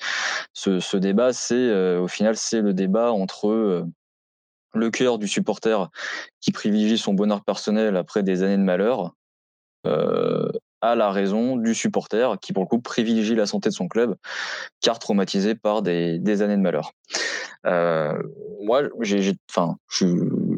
ce, 0.53 0.81
ce 0.81 0.97
débat, 0.97 1.33
c'est 1.33 1.55
euh, 1.55 2.01
au 2.01 2.09
final 2.09 2.37
c'est 2.37 2.61
le 2.61 2.73
débat 2.73 3.13
entre 3.13 3.49
euh, 3.49 3.85
le 4.75 4.91
cœur 4.91 5.19
du 5.19 5.29
supporter 5.29 5.91
qui 6.41 6.53
privilégie 6.53 6.99
son 6.99 7.15
bonheur 7.15 7.45
personnel 7.45 7.97
après 7.97 8.23
des 8.23 8.43
années 8.43 8.57
de 8.57 8.63
malheur 8.63 9.15
à 10.83 10.95
la 10.97 11.11
raison 11.11 11.57
du 11.57 11.75
supporter 11.75 12.39
qui 12.41 12.53
pour 12.53 12.65
le 12.65 12.69
coup 12.69 12.81
privilégie 12.81 13.35
la 13.35 13.47
santé 13.47 13.69
de 13.69 13.75
son 13.75 13.89
club 13.89 14.17
car 14.81 14.99
traumatisé 14.99 15.55
par 15.55 15.81
des, 15.81 16.19
des 16.19 16.43
années 16.43 16.57
de 16.57 16.63
malheur. 16.63 16.93
Euh, 17.65 18.21
moi, 18.61 18.83
j'ai, 19.01 19.35
enfin, 19.49 19.77
je, 19.89 20.07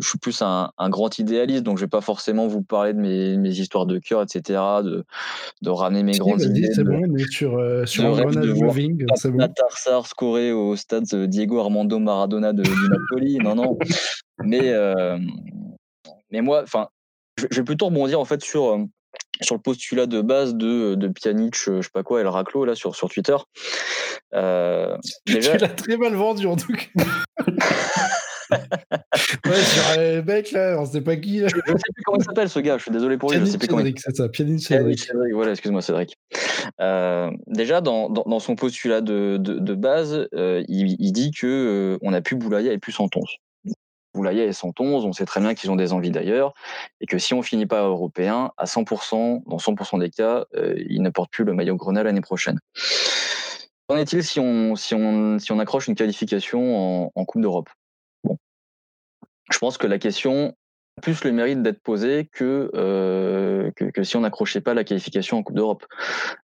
je, 0.01 0.09
suis 0.09 0.19
plus 0.19 0.41
un, 0.41 0.71
un, 0.79 0.89
grand 0.89 1.19
idéaliste, 1.19 1.63
donc 1.63 1.77
je 1.77 1.85
vais 1.85 1.89
pas 1.89 2.01
forcément 2.01 2.47
vous 2.47 2.63
parler 2.63 2.95
de 2.95 2.99
mes, 2.99 3.37
mes 3.37 3.51
histoires 3.51 3.85
de 3.85 3.99
cœur, 3.99 4.23
etc., 4.23 4.61
de, 4.83 5.05
de 5.61 5.71
ramener 5.71 6.03
mes 6.03 6.17
grandes 6.17 6.41
idées. 6.41 6.71
C'est 6.73 6.85
bon, 6.85 7.03
on 7.07 7.17
est 7.17 7.31
sur, 7.31 7.59
euh, 7.59 7.85
sur 7.85 8.05
un 8.05 8.25
moving, 8.55 9.05
c'est 9.17 9.31
bon. 9.31 9.47
Tarsar 9.55 10.07
scoré 10.07 10.53
au 10.53 10.77
stade 10.77 11.05
Diego 11.05 11.61
Armando 11.61 11.99
Maradona 11.99 12.55
de, 12.55 12.63
du 12.63 12.89
Napoli, 12.89 13.37
non, 13.39 13.55
non. 13.55 13.79
Mais, 14.43 14.73
euh, 14.73 15.17
mais 16.33 16.41
moi, 16.41 16.63
enfin, 16.65 16.89
je, 17.39 17.47
je 17.51 17.61
vais 17.61 17.65
plutôt 17.65 17.87
rebondir 17.87 18.19
en 18.19 18.25
fait 18.25 18.43
sur 18.43 18.65
euh, 18.65 18.85
sur 19.41 19.55
le 19.57 19.61
postulat 19.61 20.07
de 20.07 20.21
base 20.21 20.55
de, 20.55 20.95
de 20.95 21.09
Pjanic, 21.09 21.57
je 21.57 21.83
sais 21.83 21.91
pas 21.93 22.03
quoi, 22.03 22.21
El 22.21 22.29
Raclo, 22.29 22.65
là, 22.65 22.75
sur, 22.75 22.95
sur 22.95 23.09
Twitter. 23.09 23.37
Euh, 24.35 24.97
déjà... 25.27 25.53
Tu 25.53 25.59
l'as 25.59 25.69
très 25.69 25.97
mal 25.97 26.15
vendu, 26.15 26.47
en 26.47 26.57
tout 26.57 26.73
cas. 26.73 27.05
ouais, 28.51 29.63
sur 29.63 29.99
les 29.99 30.23
mecs, 30.23 30.53
là, 30.53 30.77
on 30.79 30.87
sait 30.87 31.01
pas 31.01 31.17
qui. 31.17 31.41
Là. 31.41 31.49
Je, 31.49 31.57
ne 31.57 31.61
sais 31.61 31.93
plus 31.95 32.03
comment 32.05 32.19
il 32.19 32.25
s'appelle, 32.25 32.49
ce 32.49 32.59
gars, 32.61 32.79
je 32.79 32.83
suis 32.83 32.91
désolé 32.91 33.17
pour 33.17 33.33
lui, 33.33 33.41
je 33.41 33.45
sais 33.45 33.59
plus 33.59 33.67
Cédric, 33.67 34.01
c'est 34.01 34.17
ça, 34.17 34.29
Pjanic 34.29 34.61
Cédric. 34.61 35.11
Voilà, 35.33 35.53
excuse-moi, 35.53 35.83
Cédric. 35.83 36.17
Euh, 36.81 37.31
déjà, 37.47 37.81
dans, 37.81 38.09
dans, 38.09 38.25
dans, 38.27 38.41
son 38.41 38.57
postulat 38.57 39.01
de, 39.01 39.37
de, 39.39 39.59
de 39.59 39.75
base, 39.75 40.29
euh, 40.35 40.63
il, 40.69 40.97
il, 40.99 41.13
dit 41.13 41.31
que 41.31 41.47
euh, 41.47 41.99
on 42.03 42.13
a 42.13 42.21
plus 42.21 42.37
Boulaya 42.37 42.73
et 42.73 42.79
plus 42.79 42.93
Santonce. 42.93 43.37
Boulaya 44.15 44.45
et 44.45 44.53
111, 44.53 45.05
on 45.05 45.13
sait 45.13 45.25
très 45.25 45.41
bien 45.41 45.55
qu'ils 45.55 45.71
ont 45.71 45.77
des 45.77 45.93
envies 45.93 46.11
d'ailleurs, 46.11 46.55
et 47.01 47.07
que 47.07 47.19
si 47.19 47.35
on 47.35 47.43
finit 47.43 47.67
pas 47.67 47.83
européen, 47.83 48.53
à 48.57 48.65
100%, 48.65 49.43
dans 49.47 49.57
100% 49.57 49.99
des 49.99 50.11
cas, 50.11 50.45
euh, 50.55 50.75
ils 50.89 51.03
ne 51.03 51.11
portent 51.11 51.33
plus 51.33 51.45
le 51.45 51.53
maillot 51.53 51.77
Grenade 51.77 52.05
l'année 52.05 52.21
prochaine. 52.21 52.61
Qu'en 53.89 53.97
est-il 53.97 54.25
si 54.25 54.41
on, 54.41 55.59
accroche 55.59 55.89
une 55.89 55.95
qualification 55.95 57.11
en, 57.15 57.25
Coupe 57.25 57.43
d'Europe? 57.43 57.69
Je 59.51 59.59
pense 59.59 59.77
que 59.77 59.87
la 59.87 59.99
question 59.99 60.55
a 60.97 61.01
plus 61.03 61.23
le 61.25 61.33
mérite 61.33 61.63
d'être 61.63 61.83
posée 61.83 62.31
que, 62.33 62.71
euh, 62.75 63.71
si 64.03 64.17
on 64.17 64.21
n'accrochait 64.21 64.63
pas 64.63 64.73
la 64.73 64.85
qualification 64.85 65.39
en 65.39 65.43
Coupe 65.43 65.57
d'Europe. 65.57 65.85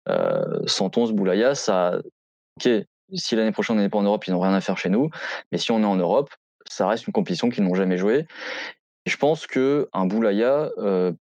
Euh, 0.09 0.61
111 0.67 1.13
Boulaya, 1.13 1.55
ça. 1.55 1.99
Ok, 2.59 2.69
si 3.15 3.37
l'année 3.37 3.53
prochaine 3.53 3.79
on 3.79 3.81
n'est 3.81 3.89
pas 3.89 3.99
en 3.99 4.03
Europe, 4.03 4.27
ils 4.27 4.33
n'ont 4.33 4.41
rien 4.41 4.53
à 4.53 4.61
faire 4.61 4.77
chez 4.77 4.91
nous, 4.91 5.09
mais 5.51 5.59
si 5.59 5.71
on 5.71 5.81
est 5.81 5.87
en 5.87 5.97
Europe, 5.97 6.31
ça 6.69 6.87
reste 6.87 7.07
une 7.07 7.13
compétition 7.13 7.49
qu'ils 7.49 7.65
n'ont 7.65 7.75
jamais 7.75 7.97
jouée. 7.97 8.27
je 9.07 9.17
pense 9.17 9.47
que 9.47 9.89
un 9.93 10.07
Boulaya, 10.07 10.71
euh, 10.79 11.13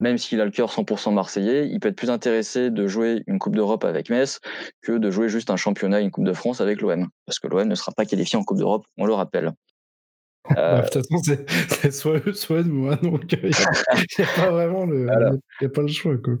même 0.00 0.18
s'il 0.18 0.40
a 0.40 0.44
le 0.44 0.50
cœur 0.50 0.70
100% 0.70 1.12
marseillais, 1.12 1.68
il 1.68 1.80
peut 1.80 1.88
être 1.88 1.96
plus 1.96 2.10
intéressé 2.10 2.70
de 2.70 2.86
jouer 2.86 3.24
une 3.26 3.38
Coupe 3.38 3.56
d'Europe 3.56 3.84
avec 3.84 4.10
Metz 4.10 4.40
que 4.82 4.92
de 4.92 5.10
jouer 5.10 5.28
juste 5.28 5.50
un 5.50 5.56
championnat, 5.56 6.00
une 6.00 6.10
Coupe 6.10 6.24
de 6.24 6.32
France 6.32 6.60
avec 6.60 6.80
l'OM. 6.80 7.08
Parce 7.26 7.38
que 7.38 7.48
l'OM 7.48 7.66
ne 7.66 7.74
sera 7.74 7.92
pas 7.92 8.04
qualifié 8.04 8.38
en 8.38 8.44
Coupe 8.44 8.58
d'Europe, 8.58 8.86
on 8.96 9.06
le 9.06 9.14
rappelle. 9.14 9.52
Euh... 10.56 10.82
de 10.82 10.88
toute 10.88 11.02
façon, 11.02 11.36
c'est 11.68 11.90
soit 11.90 12.20
eux, 12.26 12.32
soit 12.32 12.62
moi, 12.62 12.96
donc 12.96 13.32
il 13.32 13.50
n'y 13.50 14.24
a, 14.24 14.36
pas 14.36 14.50
vraiment 14.50 14.86
le, 14.86 15.06
y 15.60 15.64
a 15.64 15.68
pas 15.68 15.82
le 15.82 15.88
choix. 15.88 16.16
Quoi. 16.16 16.34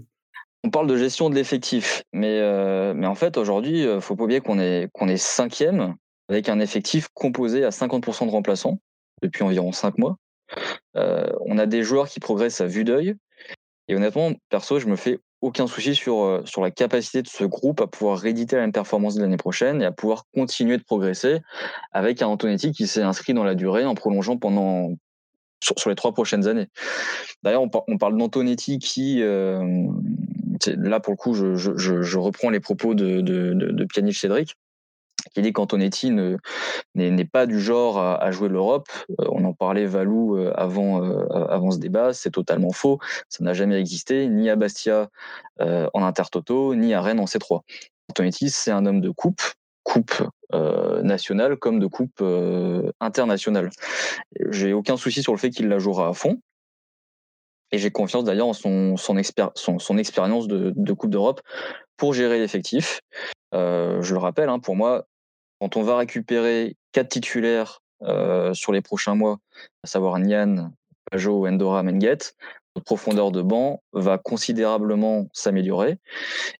On 0.64 0.70
parle 0.70 0.86
de 0.86 0.96
gestion 0.96 1.28
de 1.28 1.34
l'effectif, 1.34 2.02
mais, 2.12 2.40
euh, 2.40 2.94
mais 2.94 3.06
en 3.06 3.14
fait, 3.14 3.36
aujourd'hui, 3.36 3.82
il 3.82 4.00
faut 4.00 4.16
pas 4.16 4.24
oublier 4.24 4.40
qu'on 4.40 4.58
est, 4.58 4.88
qu'on 4.92 5.08
est 5.08 5.18
cinquième 5.18 5.94
avec 6.28 6.48
un 6.48 6.60
effectif 6.60 7.08
composé 7.14 7.64
à 7.64 7.70
50% 7.70 8.26
de 8.26 8.30
remplaçants 8.30 8.78
depuis 9.22 9.42
environ 9.42 9.72
5 9.72 9.98
mois. 9.98 10.16
Euh, 10.96 11.30
on 11.40 11.58
a 11.58 11.66
des 11.66 11.82
joueurs 11.82 12.08
qui 12.08 12.20
progressent 12.20 12.60
à 12.60 12.66
vue 12.66 12.84
d'œil. 12.84 13.14
Et 13.88 13.96
honnêtement, 13.96 14.32
perso, 14.50 14.78
je 14.78 14.86
me 14.86 14.96
fais 14.96 15.18
aucun 15.40 15.66
souci 15.66 15.94
sur, 15.94 16.20
euh, 16.20 16.42
sur 16.44 16.62
la 16.62 16.70
capacité 16.70 17.22
de 17.22 17.28
ce 17.28 17.44
groupe 17.44 17.80
à 17.80 17.86
pouvoir 17.86 18.18
rééditer 18.18 18.56
la 18.56 18.62
même 18.62 18.72
performance 18.72 19.14
de 19.14 19.22
l'année 19.22 19.36
prochaine 19.36 19.80
et 19.80 19.84
à 19.84 19.92
pouvoir 19.92 20.24
continuer 20.34 20.76
de 20.76 20.82
progresser 20.82 21.40
avec 21.92 22.22
un 22.22 22.26
Antonetti 22.26 22.72
qui 22.72 22.86
s'est 22.86 23.02
inscrit 23.02 23.34
dans 23.34 23.44
la 23.44 23.54
durée 23.54 23.84
en 23.84 23.94
prolongeant 23.94 24.36
pendant 24.36 24.94
sur, 25.62 25.88
les 25.88 25.94
trois 25.94 26.12
prochaines 26.12 26.46
années. 26.48 26.68
D'ailleurs, 27.42 27.62
on, 27.62 27.98
parle 27.98 28.16
d'Antonetti 28.16 28.78
qui, 28.78 29.22
euh, 29.22 29.88
là 30.66 31.00
pour 31.00 31.12
le 31.12 31.16
coup, 31.16 31.34
je, 31.34 32.18
reprends 32.18 32.50
les 32.50 32.60
propos 32.60 32.94
de, 32.94 33.20
de, 33.20 33.54
de, 33.54 33.70
de 33.70 34.12
Cédric 34.12 34.56
dit 35.42 35.52
qu'Antonetti 35.52 36.10
n'est 36.94 37.24
pas 37.24 37.46
du 37.46 37.60
genre 37.60 37.98
à, 37.98 38.30
jouer 38.30 38.48
l'Europe. 38.48 38.88
Euh, 39.20 39.26
on 39.30 39.44
en 39.44 39.52
parlait 39.52 39.86
Valou 39.86 40.36
euh, 40.36 40.52
avant, 40.56 41.04
euh, 41.04 41.26
avant 41.48 41.70
ce 41.70 41.78
débat, 41.78 42.12
c'est 42.12 42.30
totalement 42.30 42.72
faux. 42.72 42.98
Ça 43.28 43.44
n'a 43.44 43.54
jamais 43.54 43.78
existé, 43.78 44.28
ni 44.28 44.50
à 44.50 44.56
Bastia 44.56 45.08
en 45.60 46.04
Intertoto, 46.04 46.74
ni 46.74 46.94
à 46.94 47.02
Rennes 47.02 47.20
en 47.20 47.24
C3. 47.24 47.62
Antonetti, 48.10 48.50
c'est 48.50 48.70
un 48.70 48.86
homme 48.86 49.00
de 49.00 49.10
coupe, 49.10 49.42
coupe 49.82 50.22
nationale 51.02 51.56
comme 51.56 51.78
de 51.78 51.86
coupe 51.86 52.22
internationale. 53.00 53.70
J'ai 54.50 54.72
aucun 54.72 54.96
souci 54.96 55.22
sur 55.22 55.32
le 55.32 55.38
fait 55.38 55.50
qu'il 55.50 55.68
la 55.68 55.78
jouera 55.78 56.08
à 56.08 56.12
fond. 56.12 56.38
Et 57.70 57.76
j'ai 57.76 57.90
confiance 57.90 58.24
d'ailleurs 58.24 58.46
en 58.46 58.54
son, 58.54 59.18
expérience 59.18 60.48
de 60.48 60.92
Coupe 60.92 61.10
d'Europe 61.10 61.42
pour 61.96 62.14
gérer 62.14 62.38
l'effectif. 62.38 63.00
Je 63.52 64.12
le 64.12 64.18
rappelle, 64.18 64.48
hein, 64.48 64.58
pour 64.58 64.76
moi, 64.76 65.06
quand 65.60 65.76
on 65.76 65.82
va 65.82 65.96
récupérer 65.96 66.76
quatre 66.92 67.08
titulaires 67.08 67.82
sur 68.52 68.72
les 68.72 68.80
prochains 68.80 69.14
mois, 69.14 69.38
à 69.82 69.86
savoir 69.86 70.18
Nian, 70.18 70.70
Pajot, 71.10 71.46
Endora, 71.46 71.82
Menget, 71.82 72.34
notre 72.76 72.84
profondeur 72.84 73.32
de 73.32 73.42
banc 73.42 73.82
va 73.92 74.18
considérablement 74.18 75.26
s'améliorer. 75.32 75.98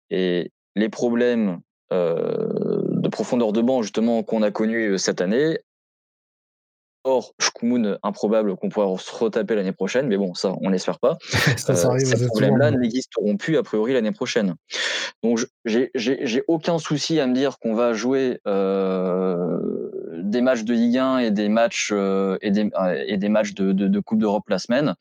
Et 0.09 0.51
les 0.75 0.89
problèmes 0.89 1.61
de 1.91 3.09
profondeur 3.09 3.53
de 3.53 3.61
banc 3.61 3.81
justement 3.81 4.23
qu'on 4.23 4.41
a 4.41 4.51
connus 4.51 4.97
cette 4.99 5.21
année 5.21 5.59
Or, 7.05 7.33
Shkumun, 7.39 7.97
improbable 8.03 8.55
qu'on 8.57 8.69
pourra 8.69 8.97
se 8.97 9.11
retaper 9.15 9.55
l'année 9.55 9.71
prochaine, 9.71 10.07
mais 10.07 10.17
bon, 10.17 10.33
ça, 10.33 10.53
on 10.61 10.69
l'espère 10.69 10.99
pas. 10.99 11.17
ça, 11.57 11.75
ça 11.75 11.87
arrive 11.87 12.11
euh, 12.11 12.17
ces 12.17 12.27
problèmes-là 12.27 12.71
n'existeront 12.71 13.37
plus 13.37 13.57
a 13.57 13.63
priori 13.63 13.93
l'année 13.93 14.11
prochaine. 14.11 14.55
Donc, 15.23 15.39
j'ai 15.65 16.43
aucun 16.47 16.77
souci 16.77 17.19
à 17.19 17.27
me 17.27 17.33
dire 17.33 17.57
qu'on 17.59 17.73
va 17.73 17.93
jouer 17.93 18.39
euh, 18.47 19.89
des 20.21 20.41
matchs 20.41 20.63
de 20.63 20.73
Ligue 20.73 20.97
1 20.97 21.17
et 21.19 21.31
des 21.31 21.49
matchs 21.49 21.91
euh, 21.91 22.37
et, 22.41 22.51
des, 22.51 22.69
et 23.07 23.17
des 23.17 23.29
matchs 23.29 23.53
de, 23.53 23.71
de, 23.71 23.87
de 23.87 23.99
Coupe 23.99 24.19
d'Europe 24.19 24.47
la 24.49 24.59
semaine 24.59 24.95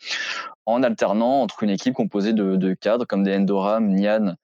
en 0.68 0.82
alternant 0.82 1.40
entre 1.40 1.62
une 1.62 1.70
équipe 1.70 1.94
composée 1.94 2.34
de, 2.34 2.74
cadres 2.74 3.06
comme 3.06 3.22
des 3.22 3.34
Endoram, 3.34 3.88
Nian 3.88 4.34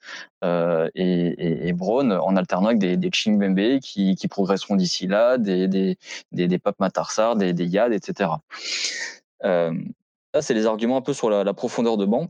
euh, 0.43 0.89
et, 0.95 1.71
Braun, 1.75 2.13
en 2.13 2.35
alternant 2.37 2.69
avec 2.69 2.79
des, 2.79 2.97
des 2.97 3.11
qui, 3.11 4.15
qui 4.17 4.29
progresseront 4.29 4.77
d'ici 4.77 5.07
là, 5.07 5.37
des, 5.37 5.69
des, 5.69 5.99
des, 6.33 6.49
des 6.49 6.59
Pape 6.59 6.81
Matarsar, 6.81 7.37
des, 7.37 7.53
des 7.53 7.67
Yad, 7.67 7.93
etc. 7.93 8.31
Euh, 9.45 9.75
là, 10.33 10.41
c'est 10.41 10.55
les 10.55 10.65
arguments 10.65 10.97
un 10.97 11.03
peu 11.03 11.13
sur 11.13 11.29
la, 11.29 11.53
profondeur 11.53 11.99
de 11.99 12.07
banc 12.07 12.29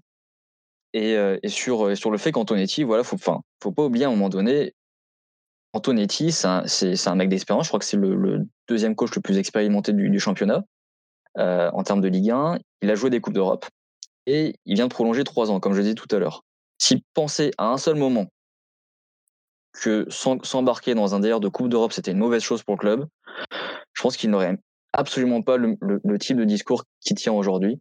et, 0.92 1.14
euh, 1.14 1.38
et, 1.44 1.48
sur, 1.48 1.96
sur 1.96 2.10
le 2.10 2.18
fait 2.18 2.32
qu'Antonetti, 2.32 2.82
voilà, 2.82 3.04
faut, 3.04 3.14
enfin, 3.14 3.42
faut 3.62 3.70
pas 3.70 3.84
oublier 3.84 4.06
à 4.06 4.08
un 4.08 4.10
moment 4.10 4.28
donné, 4.28 4.74
Antonetti, 5.74 6.30
c'est 6.30 6.46
un, 6.46 7.14
mec 7.16 7.28
d'expérience. 7.28 7.66
Je 7.66 7.70
crois 7.70 7.80
que 7.80 7.84
c'est 7.84 7.96
le, 7.96 8.46
deuxième 8.68 8.94
coach 8.94 9.12
le 9.16 9.20
plus 9.20 9.38
expérimenté 9.38 9.92
du, 9.92 10.20
championnat 10.20 10.64
euh, 11.36 11.68
en 11.72 11.82
termes 11.82 12.00
de 12.00 12.06
Ligue 12.06 12.30
1. 12.30 12.58
Il 12.82 12.90
a 12.90 12.94
joué 12.94 13.10
des 13.10 13.20
Coupes 13.20 13.34
d'Europe 13.34 13.66
et 14.26 14.54
il 14.66 14.76
vient 14.76 14.86
de 14.86 14.92
prolonger 14.92 15.24
trois 15.24 15.50
ans, 15.50 15.58
comme 15.58 15.74
je 15.74 15.82
dit 15.82 15.96
tout 15.96 16.06
à 16.14 16.20
l'heure. 16.20 16.44
S'il 16.78 17.02
pensait 17.12 17.50
à 17.58 17.66
un 17.66 17.76
seul 17.76 17.96
moment 17.96 18.26
que 19.72 20.06
s'embarquer 20.10 20.94
dans 20.94 21.16
un 21.16 21.20
délire 21.20 21.40
de 21.40 21.48
Coupe 21.48 21.68
d'Europe, 21.68 21.92
c'était 21.92 22.12
une 22.12 22.18
mauvaise 22.18 22.42
chose 22.42 22.62
pour 22.62 22.76
le 22.76 22.78
club, 22.78 23.06
je 23.94 24.02
pense 24.02 24.16
qu'il 24.16 24.30
n'aurait 24.30 24.56
absolument 24.92 25.42
pas 25.42 25.56
le, 25.56 26.18
type 26.20 26.36
de 26.36 26.44
discours 26.44 26.84
qui 27.00 27.16
tient 27.16 27.32
aujourd'hui. 27.32 27.80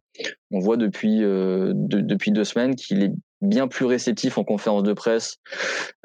On 0.50 0.58
voit 0.58 0.76
depuis, 0.76 1.22
euh, 1.22 1.70
depuis 1.74 2.32
deux 2.32 2.42
semaines 2.42 2.74
qu'il 2.74 3.04
est 3.04 3.12
bien 3.40 3.68
plus 3.68 3.84
réceptif 3.84 4.38
en 4.38 4.44
conférence 4.44 4.82
de 4.82 4.92
presse 4.92 5.36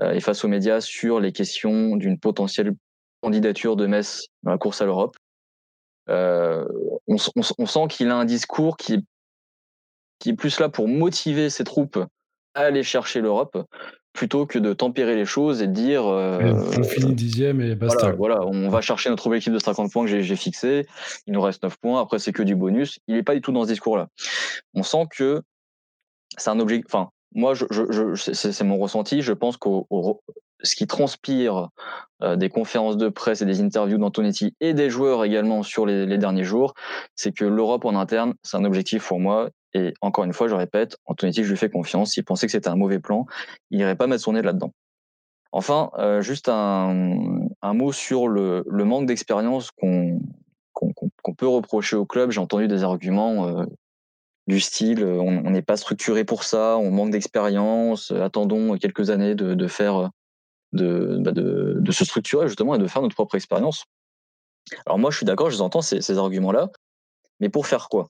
euh, 0.01 0.11
et 0.11 0.19
face 0.19 0.43
aux 0.43 0.47
médias 0.47 0.81
sur 0.81 1.19
les 1.19 1.31
questions 1.31 1.95
d'une 1.95 2.19
potentielle 2.19 2.73
candidature 3.21 3.75
de 3.75 3.85
Metz 3.85 4.27
dans 4.43 4.51
la 4.51 4.57
course 4.57 4.81
à 4.81 4.85
l'Europe. 4.85 5.15
Euh, 6.09 6.65
on, 7.07 7.17
on, 7.57 7.65
sent 7.65 7.87
qu'il 7.89 8.09
a 8.09 8.15
un 8.15 8.25
discours 8.25 8.77
qui 8.77 8.93
est 8.95 9.03
qui 10.17 10.29
est 10.29 10.33
plus 10.33 10.59
là 10.59 10.67
pour 10.67 10.87
motiver 10.87 11.49
ses 11.49 11.63
troupes 11.63 11.99
à 12.55 12.61
aller 12.61 12.83
chercher 12.83 13.21
l'Europe 13.21 13.57
plutôt 14.13 14.45
que 14.45 14.59
de 14.59 14.73
tempérer 14.73 15.15
les 15.15 15.25
choses 15.25 15.61
et 15.61 15.67
de 15.67 15.71
dire 15.71 16.05
euh, 16.07 16.51
on 16.77 16.83
finit 16.83 17.13
dixième 17.13 17.61
et 17.61 17.75
basta. 17.75 18.11
Voilà, 18.11 18.41
on 18.45 18.69
va 18.69 18.81
chercher 18.81 19.09
notre 19.09 19.27
objectif 19.27 19.53
de 19.53 19.59
50 19.59 19.91
points 19.91 20.05
que 20.05 20.21
j'ai 20.21 20.35
fixé, 20.35 20.87
il 21.27 21.33
nous 21.33 21.41
reste 21.41 21.63
9 21.63 21.77
points, 21.77 22.01
après 22.01 22.19
c'est 22.19 22.33
que 22.33 22.43
du 22.43 22.55
bonus. 22.55 22.99
Il 23.07 23.15
n'est 23.15 23.23
pas 23.23 23.35
du 23.35 23.41
tout 23.41 23.51
dans 23.51 23.63
ce 23.63 23.69
discours-là. 23.69 24.09
On 24.73 24.83
sent 24.83 25.05
que 25.15 25.41
c'est 26.37 26.49
un 26.49 26.59
objectif. 26.59 26.93
Enfin, 26.93 27.11
moi, 27.33 27.53
c'est 28.15 28.63
mon 28.63 28.77
ressenti. 28.77 29.21
Je 29.21 29.33
pense 29.33 29.57
qu'au 29.57 29.87
ce 30.61 30.75
qui 30.75 30.87
transpire 30.87 31.69
euh, 32.21 32.35
des 32.35 32.49
conférences 32.49 32.97
de 32.97 33.09
presse 33.09 33.41
et 33.41 33.45
des 33.45 33.61
interviews 33.61 33.97
d'Antonetti 33.97 34.55
et 34.59 34.73
des 34.73 34.89
joueurs 34.89 35.23
également 35.23 35.63
sur 35.63 35.85
les, 35.85 36.17
derniers 36.17 36.43
jours, 36.43 36.73
c'est 37.15 37.31
que 37.31 37.45
l'Europe 37.45 37.85
en 37.85 37.95
interne, 37.95 38.33
c'est 38.43 38.57
un 38.57 38.65
objectif 38.65 39.07
pour 39.07 39.19
moi. 39.19 39.49
Et 39.73 39.93
encore 40.01 40.23
une 40.25 40.33
fois, 40.33 40.47
je 40.47 40.55
répète, 40.55 40.97
Antonetti, 41.05 41.43
je 41.43 41.49
lui 41.49 41.57
fais 41.57 41.69
confiance. 41.69 42.11
S'il 42.11 42.25
pensait 42.25 42.47
que 42.47 42.51
c'était 42.51 42.69
un 42.69 42.75
mauvais 42.75 42.99
plan, 42.99 43.25
il 43.71 43.77
n'irait 43.77 43.95
pas 43.95 44.07
mettre 44.07 44.23
son 44.23 44.33
nez 44.33 44.41
là-dedans. 44.41 44.73
Enfin, 45.51 45.91
euh, 45.97 46.21
juste 46.21 46.49
un, 46.49 46.93
mot 47.63 47.91
sur 47.91 48.27
le, 48.27 48.63
manque 48.69 49.05
d'expérience 49.05 49.71
qu'on 49.71 50.19
qu'on 50.73 51.33
peut 51.33 51.47
reprocher 51.47 51.97
au 51.97 52.05
club. 52.05 52.31
J'ai 52.31 52.39
entendu 52.39 52.69
des 52.69 52.83
arguments 52.83 53.47
euh, 53.47 53.65
du 54.49 54.59
style 54.59 55.05
on 55.05 55.51
n'est 55.51 55.61
pas 55.61 55.77
structuré 55.77 56.25
pour 56.25 56.43
ça, 56.43 56.77
on 56.77 56.89
manque 56.89 57.11
d'expérience, 57.11 58.11
attendons 58.11 58.77
quelques 58.77 59.11
années 59.11 59.35
de, 59.35 59.67
faire 59.67 60.09
de, 60.73 61.19
bah 61.21 61.31
de, 61.31 61.91
se 61.91 62.03
structurer 62.03 62.47
justement 62.47 62.73
et 62.73 62.79
de 62.79 62.87
faire 62.87 63.03
notre 63.03 63.13
propre 63.13 63.35
expérience. 63.35 63.85
Alors 64.87 64.97
moi, 64.97 65.11
je 65.11 65.17
suis 65.17 65.25
d'accord, 65.25 65.51
je 65.51 65.55
vous 65.55 65.61
entends 65.61 65.81
ces, 65.81 66.17
arguments-là, 66.17 66.69
mais 67.39 67.49
pour 67.49 67.67
faire 67.67 67.89
quoi? 67.89 68.09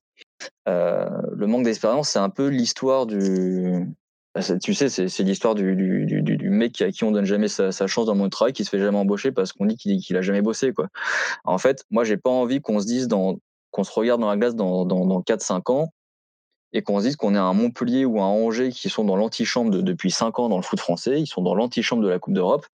Euh, 0.70 1.10
Le 1.34 1.46
manque 1.46 1.66
d'expérience, 1.66 2.10
c'est 2.10 2.20
un 2.20 2.30
peu 2.30 2.48
l'histoire 2.48 3.06
du... 3.06 3.86
Bah, 4.34 4.42
tu 4.64 4.74
sais, 4.74 4.88
c'est 4.88 5.24
l'histoire 5.24 5.56
du, 5.56 6.50
mec 6.50 6.82
à 6.82 6.92
qui 6.92 7.04
on 7.04 7.12
donne 7.12 7.26
jamais 7.26 7.50
sa, 7.50 7.72
chance 7.88 8.06
dans 8.06 8.16
mon 8.16 8.30
travail, 8.30 8.54
qui 8.54 8.64
se 8.64 8.70
fait 8.70 8.80
jamais 8.80 8.98
embaucher 8.98 9.34
parce 9.34 9.52
qu'on 9.52 9.66
dit 9.66 9.76
qu'il 9.76 10.00
qu 10.02 10.16
a 10.16 10.22
jamais 10.22 10.42
bossé. 10.42 10.72
Quoi. 10.72 10.88
En 11.44 11.58
fait, 11.58 11.84
moi, 11.92 12.06
j'ai 12.06 12.18
pas 12.18 12.30
envie 12.30 12.62
qu'on 12.62 12.80
se 12.80 12.86
dise, 12.86 13.10
dans 13.10 13.40
qu'on 13.72 13.84
se 13.84 13.92
regarde 13.92 14.22
dans 14.22 14.30
la 14.30 14.38
glace 14.38 14.56
dans, 14.56 14.86
dans, 14.86 15.06
dans 15.06 15.20
4-5 15.22 15.72
ans 15.72 15.92
et 16.74 16.82
qu'on 16.82 17.00
se 17.00 17.06
dise 17.06 17.16
qu'on 17.16 17.36
est 17.36 17.40
un 17.40 17.54
Montpellier 17.54 18.06
ou 18.06 18.22
un 18.22 18.26
Angers 18.26 18.70
qui 18.70 18.90
sont 18.90 19.04
dans 19.04 19.16
l'antichambre 19.16 19.72
de, 19.72 19.82
depuis 19.82 20.12
5 20.12 20.40
ans 20.40 20.50
dans 20.50 20.58
le 20.58 20.64
foot 20.64 20.80
français, 20.80 21.20
ils 21.20 21.28
sont 21.28 21.42
dans 21.42 21.56
l'antichambre 21.56 22.04
de 22.04 22.10
la 22.10 22.20
Coupe 22.20 22.34
d'Europe, 22.34 22.66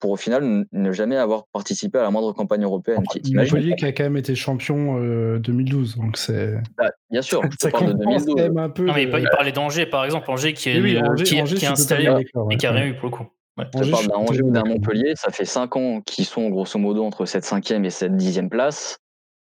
pour 0.00 0.10
au 0.10 0.16
final 0.16 0.64
ne 0.72 0.92
jamais 0.92 1.16
avoir 1.16 1.44
participé 1.52 1.98
à 1.98 2.02
la 2.02 2.10
moindre 2.10 2.32
campagne 2.32 2.64
européenne. 2.64 3.04
Montpellier 3.32 3.76
qui 3.76 3.84
a 3.84 3.92
quand 3.92 4.04
même 4.04 4.16
été 4.16 4.34
champion 4.34 4.98
euh, 4.98 5.38
2012, 5.38 5.96
donc 5.96 6.16
c'est. 6.16 6.54
Bah, 6.76 6.90
bien 7.10 7.22
sûr, 7.22 7.42
je 7.62 7.68
parle 7.68 7.88
de 7.88 7.92
2012. 7.92 8.50
Un 8.56 8.70
peu 8.70 8.86
non, 8.86 8.94
mais 8.94 9.04
il 9.04 9.10
parlait 9.10 9.52
d'Angers, 9.52 9.86
par 9.86 10.04
exemple, 10.04 10.30
Angers 10.30 10.54
qui 10.54 10.70
est, 10.70 10.80
oui, 10.80 10.98
Angers, 10.98 11.24
qui, 11.24 11.40
Angers, 11.40 11.56
qui 11.56 11.64
est 11.66 11.68
installé 11.68 12.10
et 12.50 12.56
qui 12.56 12.66
a 12.66 12.72
rien 12.72 12.86
eu 12.86 12.96
pour 12.96 13.10
le 13.10 13.16
coup. 13.16 13.26
Ouais. 13.58 13.64
Je 13.82 13.90
parle 13.90 14.06
d'un 14.06 14.16
Angers 14.16 14.42
ou 14.42 14.50
d'un 14.50 14.64
Montpellier, 14.64 15.12
ça 15.16 15.30
fait 15.30 15.44
5 15.44 15.76
ans 15.76 16.00
qu'ils 16.00 16.24
sont 16.24 16.48
grosso 16.48 16.78
modo 16.78 17.04
entre 17.04 17.26
cette 17.26 17.44
5e 17.44 17.84
et 17.84 17.90
cette 17.90 18.12
10e 18.12 18.48
place 18.48 18.98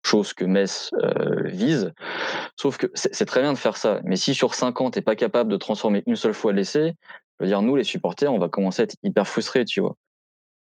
chose 0.02 0.32
que 0.32 0.44
Metz 0.44 0.90
euh, 0.94 1.42
vise. 1.44 1.92
Sauf 2.56 2.78
que 2.78 2.86
c'est 2.94 3.26
très 3.26 3.42
bien 3.42 3.52
de 3.52 3.58
faire 3.58 3.76
ça, 3.76 4.00
mais 4.04 4.16
si 4.16 4.34
sur 4.34 4.54
5 4.54 4.80
ans, 4.80 4.90
t'es 4.90 5.02
pas 5.02 5.16
capable 5.16 5.50
de 5.50 5.56
transformer 5.56 6.02
une 6.06 6.16
seule 6.16 6.34
fois 6.34 6.52
l'essai, 6.52 6.94
je 7.38 7.44
veux 7.44 7.48
dire, 7.48 7.62
nous, 7.62 7.76
les 7.76 7.84
supporters, 7.84 8.32
on 8.32 8.38
va 8.38 8.48
commencer 8.48 8.82
à 8.82 8.84
être 8.84 8.96
hyper 9.02 9.26
frustrés, 9.26 9.64
tu 9.64 9.80
vois. 9.80 9.96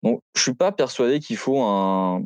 Donc, 0.03 0.21
je 0.35 0.43
suis 0.43 0.55
pas 0.55 0.73
persuadé 0.73 1.21
qu'il 1.21 1.37
faut 1.37 1.61
un, 1.63 2.25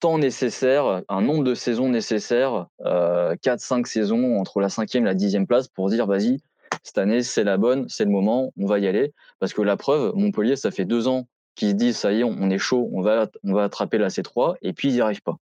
temps 0.00 0.18
nécessaire, 0.18 1.02
un 1.08 1.20
nombre 1.22 1.44
de 1.44 1.54
saisons 1.54 1.88
nécessaires, 1.88 2.66
euh, 2.84 3.34
4-5 3.36 3.86
saisons 3.86 4.38
entre 4.38 4.60
la 4.60 4.68
cinquième 4.68 5.04
et 5.04 5.06
la 5.06 5.14
dixième 5.14 5.46
place 5.46 5.68
pour 5.68 5.88
dire, 5.88 6.06
vas-y, 6.06 6.38
cette 6.82 6.98
année, 6.98 7.22
c'est 7.22 7.44
la 7.44 7.56
bonne, 7.56 7.88
c'est 7.88 8.04
le 8.04 8.10
moment, 8.10 8.52
on 8.58 8.66
va 8.66 8.78
y 8.78 8.86
aller. 8.86 9.12
Parce 9.38 9.54
que 9.54 9.62
la 9.62 9.76
preuve, 9.76 10.12
Montpellier, 10.14 10.56
ça 10.56 10.70
fait 10.70 10.84
deux 10.84 11.08
ans 11.08 11.26
qu'ils 11.54 11.70
se 11.70 11.74
disent, 11.74 11.96
ça 11.96 12.12
y 12.12 12.20
est, 12.20 12.24
on 12.24 12.50
est 12.50 12.58
chaud, 12.58 12.88
on 12.92 13.02
va, 13.02 13.28
on 13.44 13.52
va 13.54 13.64
attraper 13.64 13.98
la 13.98 14.08
C3, 14.08 14.56
et 14.62 14.72
puis 14.72 14.88
ils 14.88 14.94
n'y 14.94 15.00
arrivent 15.00 15.22
pas. 15.22 15.38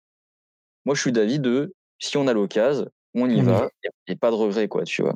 Moi, 0.84 0.94
je 0.94 1.00
suis 1.00 1.12
d'avis 1.12 1.38
de 1.38 1.74
si 1.98 2.16
on 2.16 2.26
a 2.26 2.32
l'occasion, 2.32 2.86
on 3.14 3.28
y 3.28 3.40
va, 3.42 3.68
et, 4.06 4.16
pas 4.16 4.30
de 4.30 4.36
regret, 4.36 4.68
quoi, 4.68 4.84
tu 4.84 5.02
vois. 5.02 5.14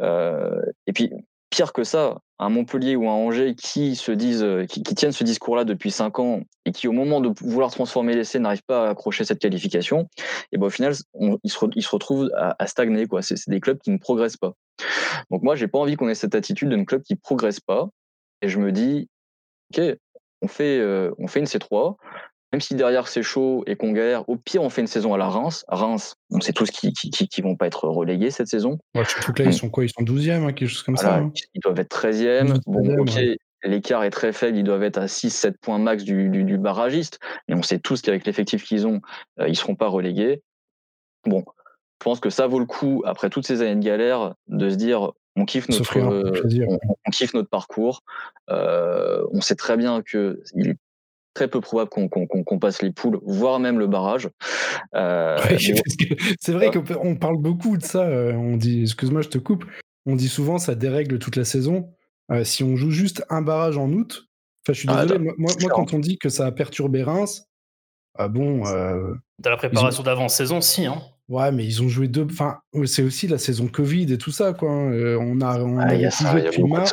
Euh, 0.00 0.62
et 0.86 0.92
puis, 0.92 1.10
pire 1.50 1.72
que 1.72 1.84
ça, 1.84 2.18
un 2.38 2.48
Montpellier 2.48 2.96
ou 2.96 3.08
un 3.08 3.12
Angers 3.12 3.54
qui 3.54 3.94
se 3.96 4.12
disent, 4.12 4.42
euh, 4.42 4.64
qui, 4.64 4.82
qui 4.82 4.94
tiennent 4.94 5.12
ce 5.12 5.24
discours-là 5.24 5.64
depuis 5.64 5.90
cinq 5.90 6.18
ans 6.18 6.40
et 6.64 6.72
qui, 6.72 6.88
au 6.88 6.92
moment 6.92 7.20
de 7.20 7.30
vouloir 7.40 7.70
transformer 7.70 8.14
l'essai, 8.14 8.38
n'arrivent 8.38 8.64
pas 8.66 8.86
à 8.86 8.90
accrocher 8.90 9.24
cette 9.24 9.38
qualification, 9.38 10.08
et 10.50 10.58
ben 10.58 10.66
au 10.66 10.70
final, 10.70 10.94
on- 11.14 11.38
ils, 11.44 11.50
se, 11.50 11.58
re- 11.58 11.72
ils 11.74 11.82
se 11.82 11.90
retrouvent 11.90 12.30
à, 12.36 12.56
à 12.58 12.66
stagner. 12.66 13.06
Quoi. 13.06 13.22
C'est, 13.22 13.36
c'est 13.36 13.50
des 13.50 13.60
clubs 13.60 13.78
qui 13.78 13.90
ne 13.90 13.98
progressent 13.98 14.36
pas. 14.38 14.54
Donc 15.30 15.42
moi, 15.42 15.54
j'ai 15.56 15.68
pas 15.68 15.78
envie 15.78 15.96
qu'on 15.96 16.08
ait 16.08 16.14
cette 16.14 16.34
attitude 16.34 16.68
d'un 16.70 16.84
club 16.84 17.02
qui 17.02 17.16
progresse 17.16 17.60
pas. 17.60 17.88
Et 18.40 18.48
je 18.48 18.58
me 18.58 18.72
dis, 18.72 19.08
ok, 19.72 19.82
on 20.40 20.48
fait, 20.48 20.78
euh, 20.78 21.12
on 21.18 21.28
fait 21.28 21.40
une 21.40 21.46
C3. 21.46 21.96
Même 22.52 22.60
si 22.60 22.74
derrière 22.74 23.08
c'est 23.08 23.22
chaud 23.22 23.64
et 23.66 23.76
qu'on 23.76 23.92
galère, 23.92 24.28
au 24.28 24.36
pire 24.36 24.62
on 24.62 24.68
fait 24.68 24.82
une 24.82 24.86
saison 24.86 25.14
à 25.14 25.18
la 25.18 25.28
Reims. 25.28 25.64
Reims, 25.68 26.16
on 26.30 26.40
sait 26.40 26.52
tous 26.52 26.70
qui, 26.70 26.92
qui, 26.92 27.10
qui, 27.10 27.26
qui 27.26 27.40
vont 27.40 27.56
pas 27.56 27.66
être 27.66 27.88
relégués 27.88 28.30
cette 28.30 28.48
saison. 28.48 28.78
Ouais, 28.94 29.04
surtout 29.04 29.32
que 29.32 29.42
là, 29.42 29.48
ils 29.48 29.54
sont 29.54 29.70
quoi? 29.70 29.84
Ils 29.84 29.90
sont 29.90 30.02
12e, 30.02 30.44
hein, 30.44 30.52
quelque 30.52 30.68
chose 30.68 30.82
comme 30.82 30.98
ça. 30.98 31.16
Hein. 31.16 31.32
ils 31.54 31.60
doivent 31.60 31.80
être 31.80 31.96
13e. 31.96 32.60
Bon, 32.66 32.80
13e, 32.80 33.00
ok, 33.00 33.14
ouais. 33.16 33.38
l'écart 33.64 34.04
est 34.04 34.10
très 34.10 34.32
faible, 34.32 34.58
ils 34.58 34.64
doivent 34.64 34.82
être 34.82 34.98
à 34.98 35.06
6-7 35.06 35.54
points 35.62 35.78
max 35.78 36.04
du, 36.04 36.28
du, 36.28 36.44
du 36.44 36.58
barragiste. 36.58 37.20
Mais 37.48 37.54
on 37.54 37.62
sait 37.62 37.78
tous 37.78 38.02
qu'avec 38.02 38.26
l'effectif 38.26 38.64
qu'ils 38.64 38.86
ont, 38.86 39.00
euh, 39.40 39.48
ils 39.48 39.56
seront 39.56 39.74
pas 39.74 39.88
relégués. 39.88 40.42
Bon, 41.24 41.44
je 41.46 42.04
pense 42.04 42.20
que 42.20 42.30
ça 42.30 42.46
vaut 42.46 42.58
le 42.58 42.66
coup, 42.66 43.02
après 43.06 43.30
toutes 43.30 43.46
ces 43.46 43.62
années 43.62 43.76
de 43.76 43.84
galère, 43.84 44.34
de 44.48 44.68
se 44.68 44.74
dire 44.76 45.12
on 45.36 45.46
kiffe 45.46 45.68
notre, 45.68 45.96
euh, 45.96 46.32
on 47.06 47.10
kiffe 47.10 47.32
notre 47.32 47.48
parcours. 47.48 48.02
Euh, 48.50 49.24
on 49.32 49.40
sait 49.40 49.54
très 49.54 49.76
bien 49.76 50.02
que 50.02 50.42
il 50.54 50.70
est 50.70 50.76
très 51.34 51.48
peu 51.48 51.60
probable 51.60 51.90
qu'on 51.90 52.58
passe 52.58 52.82
les 52.82 52.92
poules, 52.92 53.18
voire 53.24 53.58
même 53.58 53.78
le 53.78 53.86
barrage. 53.86 54.28
Euh, 54.94 55.38
Ouais, 55.38 55.56
mais 55.74 55.82
c'est 56.40 56.52
vrai 56.52 56.70
qu'on 56.70 57.16
parle 57.16 57.38
beaucoup 57.38 57.76
de 57.76 57.82
ça. 57.84 58.02
euh, 58.06 58.32
On 58.34 58.56
dit, 58.56 58.82
excuse-moi, 58.82 59.22
je 59.22 59.28
te 59.28 59.38
coupe. 59.38 59.64
On 60.06 60.16
dit 60.16 60.28
souvent 60.28 60.58
ça 60.58 60.74
dérègle 60.74 61.18
toute 61.18 61.36
la 61.36 61.44
saison. 61.44 61.90
Euh, 62.30 62.44
si 62.44 62.62
on 62.64 62.76
joue 62.76 62.90
juste 62.90 63.24
un 63.30 63.42
barrage 63.42 63.76
en 63.78 63.90
août, 63.92 64.26
enfin, 64.64 64.72
je 64.72 64.78
suis 64.78 64.88
Ah, 64.90 65.02
désolé. 65.02 65.18
moi, 65.24 65.34
moi, 65.38 65.52
moi, 65.60 65.70
quand 65.74 65.94
on 65.94 65.98
dit 65.98 66.18
que 66.18 66.28
ça 66.28 66.46
a 66.46 66.52
perturbé 66.52 67.02
Reims, 67.02 67.46
ah 68.18 68.28
bon, 68.28 68.66
euh, 68.66 69.14
Dans 69.38 69.50
la 69.50 69.56
préparation 69.56 70.02
d'avant-saison, 70.02 70.60
si. 70.60 70.84
Hein. 70.86 71.00
ouais, 71.28 71.50
mais 71.50 71.64
ils 71.64 71.82
ont 71.82 71.88
joué 71.88 72.08
deux. 72.08 72.26
Enfin, 72.30 72.58
c'est 72.84 73.02
aussi 73.02 73.26
la 73.26 73.38
saison 73.38 73.68
Covid 73.68 74.12
et 74.12 74.18
tout 74.18 74.30
ça, 74.32 74.52
quoi. 74.52 74.70
hein. 74.70 74.92
Euh, 74.92 75.16
on 75.20 75.40
a, 75.40 75.60
on 75.60 75.78
Ah, 75.78 75.84
a 75.86 75.96
plus 75.96 76.10
ça, 76.10 76.30
a 76.32 76.40
depuis 76.40 76.62
mars. 76.64 76.92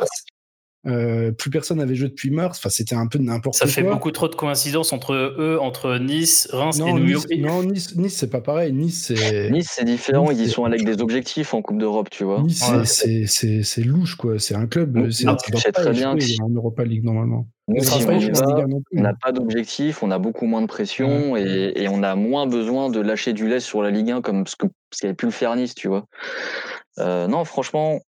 Ça. 0.84 0.90
Euh, 0.90 1.32
plus 1.32 1.50
personne 1.50 1.78
n'avait 1.78 1.94
joué 1.94 2.08
depuis 2.08 2.30
mars. 2.30 2.58
Enfin, 2.58 2.70
c'était 2.70 2.94
un 2.94 3.06
peu 3.06 3.18
n'importe 3.18 3.56
Ça 3.56 3.64
quoi. 3.66 3.72
fait 3.74 3.82
beaucoup 3.82 4.10
trop 4.10 4.28
de 4.28 4.34
coïncidences 4.34 4.92
entre 4.92 5.12
eux, 5.14 5.58
entre 5.60 5.98
Nice, 5.98 6.48
Reims 6.52 6.78
et 6.78 6.80
Non, 6.82 6.94
New 6.98 7.04
nice, 7.04 7.12
York. 7.12 7.26
non, 7.38 7.62
nice, 7.62 7.96
nice, 7.96 8.16
c'est 8.16 8.30
pas 8.30 8.40
pareil. 8.40 8.72
Nice, 8.72 9.06
c'est. 9.14 9.50
Nice, 9.50 9.68
c'est 9.70 9.84
différent, 9.84 10.30
Nice, 10.32 10.40
ils 10.40 10.50
sont 10.50 10.64
avec 10.64 10.84
des 10.84 11.00
objectifs 11.02 11.52
en 11.54 11.62
Coupe 11.62 11.78
d'Europe, 11.78 12.08
tu 12.10 12.24
vois. 12.24 12.40
Nice, 12.42 12.64
Ouais. 12.70 13.26
c'est- 13.26 13.82
louche, 13.84 14.14
quoi. 14.16 14.38
C'est 14.38 14.54
un 14.54 14.66
club. 14.66 15.10
C'est- 15.10 15.24
ça 15.24 15.72
très 15.72 15.90
bien 15.92 16.16
que- 16.16 16.42
en 16.42 16.48
Europa 16.50 16.84
League 16.84 17.04
normalement. 17.04 17.46
Nous, 17.68 17.82
Ça 17.84 17.92
si 17.92 18.00
sera 18.02 18.02
on 18.02 18.06
pas 18.06 18.12
y 18.14 18.16
échoué 18.16 18.30
en 18.30 18.40
va, 18.40 18.46
Ligue 18.54 18.64
1 18.64 18.68
non 18.68 18.80
plus. 18.82 18.98
on 18.98 19.02
n'a 19.02 19.14
pas 19.14 19.30
d'objectif, 19.32 20.02
on 20.02 20.10
a 20.10 20.18
beaucoup 20.18 20.46
moins 20.46 20.60
de 20.60 20.66
pression 20.66 21.36
et, 21.36 21.72
et 21.76 21.88
on 21.88 22.02
a 22.02 22.16
moins 22.16 22.46
besoin 22.48 22.88
de 22.90 23.00
lâcher 23.00 23.32
du 23.32 23.48
lait 23.48 23.60
sur 23.60 23.80
la 23.82 23.90
Ligue 23.90 24.10
1 24.10 24.20
comme 24.22 24.44
ce 24.46 24.56
que 24.56 24.66
ce 24.92 25.02
qu'avait 25.02 25.14
pu 25.14 25.26
le 25.26 25.30
faire 25.30 25.54
Nice, 25.54 25.74
tu 25.76 25.86
vois. 25.88 26.06
Euh, 26.98 27.28
non, 27.28 27.44
franchement, 27.44 28.00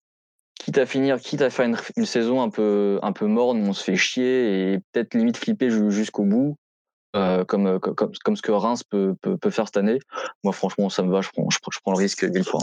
quitte 0.63 0.77
à 0.77 0.85
finir, 0.85 1.19
quitte 1.19 1.41
à 1.41 1.49
faire 1.49 1.65
une, 1.65 1.77
une 1.97 2.05
saison 2.05 2.41
un 2.41 2.49
peu, 2.49 2.99
un 3.01 3.11
peu 3.11 3.25
morne, 3.25 3.61
où 3.61 3.65
on 3.65 3.73
se 3.73 3.83
fait 3.83 3.95
chier 3.95 4.73
et 4.73 4.79
peut-être 4.91 5.15
limite 5.15 5.37
flipper 5.37 5.71
ju- 5.71 5.91
jusqu'au 5.91 6.23
bout, 6.23 6.55
euh, 7.15 7.43
comme, 7.45 7.79
comme, 7.79 8.11
comme, 8.23 8.35
ce 8.35 8.41
que 8.41 8.51
Reims 8.51 8.83
peut, 8.83 9.15
peut, 9.21 9.37
peut 9.37 9.49
faire 9.49 9.65
cette 9.65 9.77
année. 9.77 9.99
Moi, 10.43 10.53
franchement, 10.53 10.89
ça 10.89 11.01
me 11.01 11.11
va, 11.11 11.21
je 11.21 11.29
prends, 11.29 11.49
je, 11.49 11.57
prends- 11.59 11.71
je 11.71 11.79
prends 11.81 11.93
le 11.93 11.97
risque 11.97 12.23
mille 12.23 12.43
fois. 12.43 12.61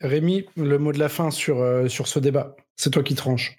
Rémi, 0.00 0.46
le 0.56 0.78
mot 0.78 0.92
de 0.92 0.98
la 0.98 1.08
fin 1.08 1.30
sur, 1.30 1.60
euh, 1.60 1.88
sur 1.88 2.08
ce 2.08 2.18
débat. 2.18 2.56
C'est 2.76 2.90
toi 2.90 3.04
qui 3.04 3.14
tranches. 3.14 3.56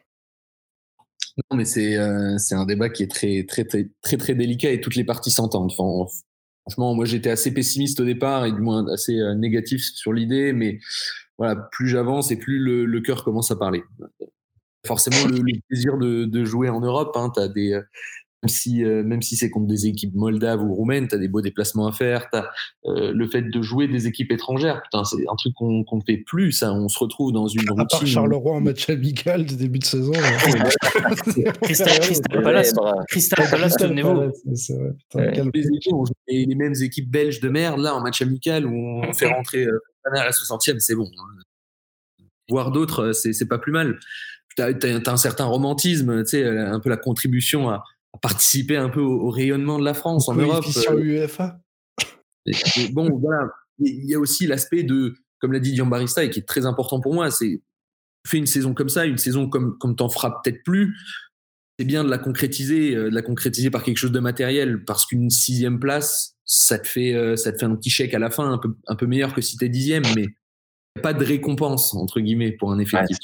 Non, 1.50 1.58
mais 1.58 1.66
c'est 1.66 1.96
euh, 1.98 2.38
c'est 2.38 2.56
un 2.56 2.66
débat 2.66 2.90
qui 2.90 3.02
est 3.02 3.10
très, 3.10 3.44
très, 3.48 3.64
très, 3.64 3.90
très, 4.02 4.18
très 4.18 4.36
délicat 4.36 4.72
et 4.72 4.82
toutes 4.82 4.96
les 4.96 5.06
parties 5.06 5.32
s'entendent. 5.32 5.72
Enfin, 5.76 6.14
franchement, 6.62 6.94
moi, 6.94 7.06
j'étais 7.06 7.32
assez 7.32 7.52
pessimiste 7.54 8.00
au 8.02 8.06
départ 8.06 8.46
et 8.46 8.52
du 8.52 8.60
moins 8.60 8.86
assez 8.94 9.18
euh, 9.20 9.34
négatif 9.34 9.84
sur 9.84 10.14
l'idée, 10.14 10.54
mais 10.54 10.80
plus 11.72 11.88
j'avance 11.88 12.32
et 12.32 12.38
plus 12.38 12.60
le, 12.60 13.02
cœur 13.02 13.24
commence 13.24 13.52
à 13.52 13.56
parler. 13.56 13.84
Forcément, 14.86 15.26
le, 15.28 15.42
plaisir 15.70 15.98
de, 15.98 16.46
jouer 16.46 16.70
en 16.70 16.82
Europe, 16.82 17.16
hein, 17.16 17.32
des, 17.56 17.80
si, 18.48 18.84
euh, 18.84 19.04
même 19.04 19.22
si 19.22 19.36
c'est 19.36 19.50
contre 19.50 19.68
des 19.68 19.88
équipes 19.88 20.14
moldaves 20.16 20.62
ou 20.62 20.74
roumaines, 20.74 21.08
tu 21.08 21.16
as 21.16 21.18
des 21.18 21.28
beaux 21.28 21.42
déplacements 21.42 21.88
à 21.88 21.92
faire. 21.92 22.30
T'as, 22.32 22.48
euh, 22.86 23.12
le 23.14 23.28
fait 23.28 23.42
de 23.42 23.62
jouer 23.62 23.88
des 23.88 24.08
équipes 24.08 24.32
étrangères, 24.32 24.82
putain, 24.84 25.04
c'est 25.04 25.24
un 25.30 25.36
truc 25.36 25.54
qu'on 25.54 25.84
ne 25.84 26.02
fait 26.06 26.18
plus. 26.18 26.52
Ça, 26.52 26.74
on 26.74 26.88
se 26.88 27.00
retrouve 27.00 27.32
dans 27.32 27.48
une 27.48 27.62
À 27.62 27.76
part 27.76 27.86
routine. 27.92 28.08
Charleroi 28.08 28.54
en 28.54 28.62
match 28.62 28.90
amical 28.90 29.46
du 29.46 29.56
début 29.56 29.80
de 29.80 29.86
saison. 29.86 30.12
Crystal, 31.62 32.00
Crystal 32.00 32.44
Palace. 32.44 32.74
Crystal 33.10 33.50
Palace, 33.50 33.76
souvenez-vous. 33.80 34.32
Les, 35.16 35.68
équipes, 35.68 35.94
on 35.94 36.06
joue 36.06 36.14
les, 36.28 36.46
les 36.46 36.56
mêmes 36.56 36.76
équipes 36.82 37.10
belges 37.10 37.40
de 37.40 37.50
merde 37.50 37.80
là 37.80 37.96
en 37.96 38.02
match 38.02 38.22
amical 38.22 38.66
où 38.66 38.74
on 38.74 39.14
fait 39.14 39.28
rentrer 39.28 39.66
euh, 39.66 39.80
à 40.06 40.26
la 40.26 40.32
60e, 40.32 40.80
c'est 40.80 40.96
bon. 40.96 41.10
hein. 41.18 42.24
Voir 42.50 42.72
d'autres, 42.72 43.14
c'est 43.14 43.48
pas 43.48 43.58
plus 43.58 43.72
mal. 43.72 44.00
T'as 44.56 44.72
as, 44.72 45.10
un 45.10 45.18
certain 45.18 45.46
romantisme, 45.46 46.24
tu 46.24 46.32
sais, 46.32 46.46
un 46.46 46.80
peu 46.80 46.90
la 46.90 46.98
contribution 46.98 47.70
à, 47.70 47.84
à 48.14 48.18
participer 48.20 48.78
un 48.78 48.90
peu 48.90 49.02
au, 49.02 49.28
au 49.28 49.30
rayonnement 49.30 49.80
de 49.80 49.86
la 49.86 49.94
France 49.94 50.30
en 50.30 50.36
Europe. 50.44 50.64
Euh, 52.48 52.54
bon, 52.92 53.10
voilà. 53.20 53.50
Il 53.80 54.06
y 54.06 54.14
a 54.14 54.20
aussi 54.20 54.48
l'aspect 54.48 54.84
de, 54.84 55.16
comme 55.40 55.52
l'a 55.52 55.60
dit 55.60 55.74
Diambarista, 55.74 56.24
et 56.24 56.30
qui 56.30 56.40
est 56.40 56.48
très 56.48 56.66
important 56.66 57.02
pour 57.02 57.14
moi, 57.14 57.32
c'est 57.32 57.62
fais 58.26 58.38
une 58.38 58.46
saison 58.48 58.74
comme 58.74 58.90
ça, 58.90 59.06
une 59.06 59.18
saison 59.18 59.50
comme, 59.50 59.78
comme 59.80 59.96
t'en 59.96 60.08
feras 60.10 60.40
peut-être 60.44 60.64
plus. 60.64 60.96
C'est 61.78 61.86
bien 61.86 62.04
de 62.04 62.10
la 62.10 62.20
concrétiser, 62.20 62.96
euh, 62.96 63.10
de 63.10 63.16
la 63.16 63.22
concrétiser 63.24 63.70
par 63.72 63.84
quelque 63.84 63.98
chose 63.98 64.12
de 64.12 64.20
matériel, 64.20 64.86
parce 64.86 65.06
qu'une 65.06 65.30
sixième 65.30 65.80
place, 65.80 66.38
ça 66.46 66.78
te 66.78 66.88
fait, 66.88 67.16
euh, 67.16 67.36
ça 67.36 67.52
te 67.52 67.58
fait 67.58 67.66
un 67.66 67.76
petit 67.76 67.90
chèque 67.90 68.14
à 68.14 68.20
la 68.20 68.30
fin, 68.30 68.52
un 68.52 68.60
peu, 68.60 68.76
un 68.88 68.96
peu 68.96 69.08
meilleur 69.08 69.34
que 69.34 69.42
si 69.42 69.58
t'es 69.58 69.70
dixième, 69.70 70.04
mais 70.16 70.28
pas 71.02 71.14
de 71.14 71.26
récompense 71.26 71.96
entre 71.96 72.20
guillemets 72.20 72.52
pour 72.52 72.72
un 72.72 72.78
effectif. 72.80 73.18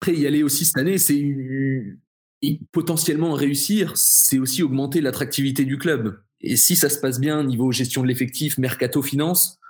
Après, 0.00 0.16
y 0.16 0.26
aller 0.26 0.42
aussi 0.42 0.64
cette 0.64 0.78
année, 0.78 0.96
c'est 0.98 1.18
une- 1.18 2.00
et 2.42 2.60
potentiellement 2.72 3.32
réussir, 3.32 3.96
c'est 3.96 4.38
aussi 4.38 4.62
augmenter 4.62 5.00
l'attractivité 5.00 5.64
du 5.64 5.78
club. 5.78 6.20
Et 6.40 6.56
si 6.56 6.74
ça 6.74 6.88
se 6.88 6.98
passe 6.98 7.20
bien 7.20 7.44
niveau 7.44 7.70
gestion 7.70 8.02
de 8.02 8.08
l'effectif, 8.08 8.58
mercato, 8.58 9.00
finance, 9.00 9.60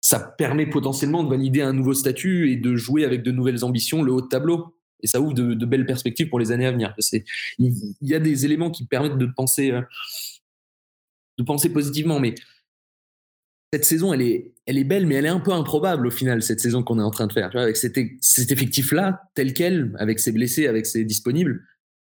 ça 0.00 0.18
permet 0.18 0.66
potentiellement 0.66 1.22
de 1.22 1.28
valider 1.28 1.60
un 1.60 1.74
nouveau 1.74 1.92
statut 1.92 2.50
et 2.50 2.56
de 2.56 2.74
jouer 2.74 3.04
avec 3.04 3.22
de 3.22 3.30
nouvelles 3.30 3.64
ambitions 3.64 4.02
le 4.02 4.12
haut 4.12 4.22
de 4.22 4.28
tableau. 4.28 4.74
Et 5.02 5.06
ça 5.06 5.20
ouvre 5.20 5.34
de, 5.34 5.66
belles 5.66 5.84
perspectives 5.84 6.28
pour 6.28 6.38
les 6.38 6.52
années 6.52 6.66
à 6.66 6.72
venir. 6.72 6.94
Il 7.58 7.74
y 8.00 8.14
a 8.14 8.18
des 8.18 8.46
éléments 8.46 8.70
qui 8.70 8.86
permettent 8.86 9.18
de 9.18 9.26
penser, 9.26 9.72
euh, 9.72 9.82
de 11.38 11.44
penser 11.44 11.68
positivement, 11.68 12.18
mais 12.18 12.34
cette 13.74 13.84
saison, 13.84 14.14
elle 14.14 14.22
est, 14.22 14.54
elle 14.64 14.78
est 14.78 14.84
belle, 14.84 15.06
mais 15.06 15.16
elle 15.16 15.26
est 15.26 15.30
un 15.30 15.40
peu 15.40 15.52
improbable 15.52 16.06
au 16.06 16.10
final, 16.10 16.42
cette 16.42 16.60
saison 16.60 16.82
qu'on 16.82 16.98
est 16.98 17.02
en 17.02 17.10
train 17.10 17.26
de 17.26 17.32
faire. 17.32 17.54
Avec 17.54 17.76
cet, 17.76 17.98
cet 18.20 18.50
effectif-là, 18.50 19.22
tel 19.34 19.52
quel, 19.52 19.94
avec 19.98 20.18
ses 20.18 20.32
blessés, 20.32 20.66
avec 20.66 20.86
ses 20.86 21.04
disponibles, 21.04 21.62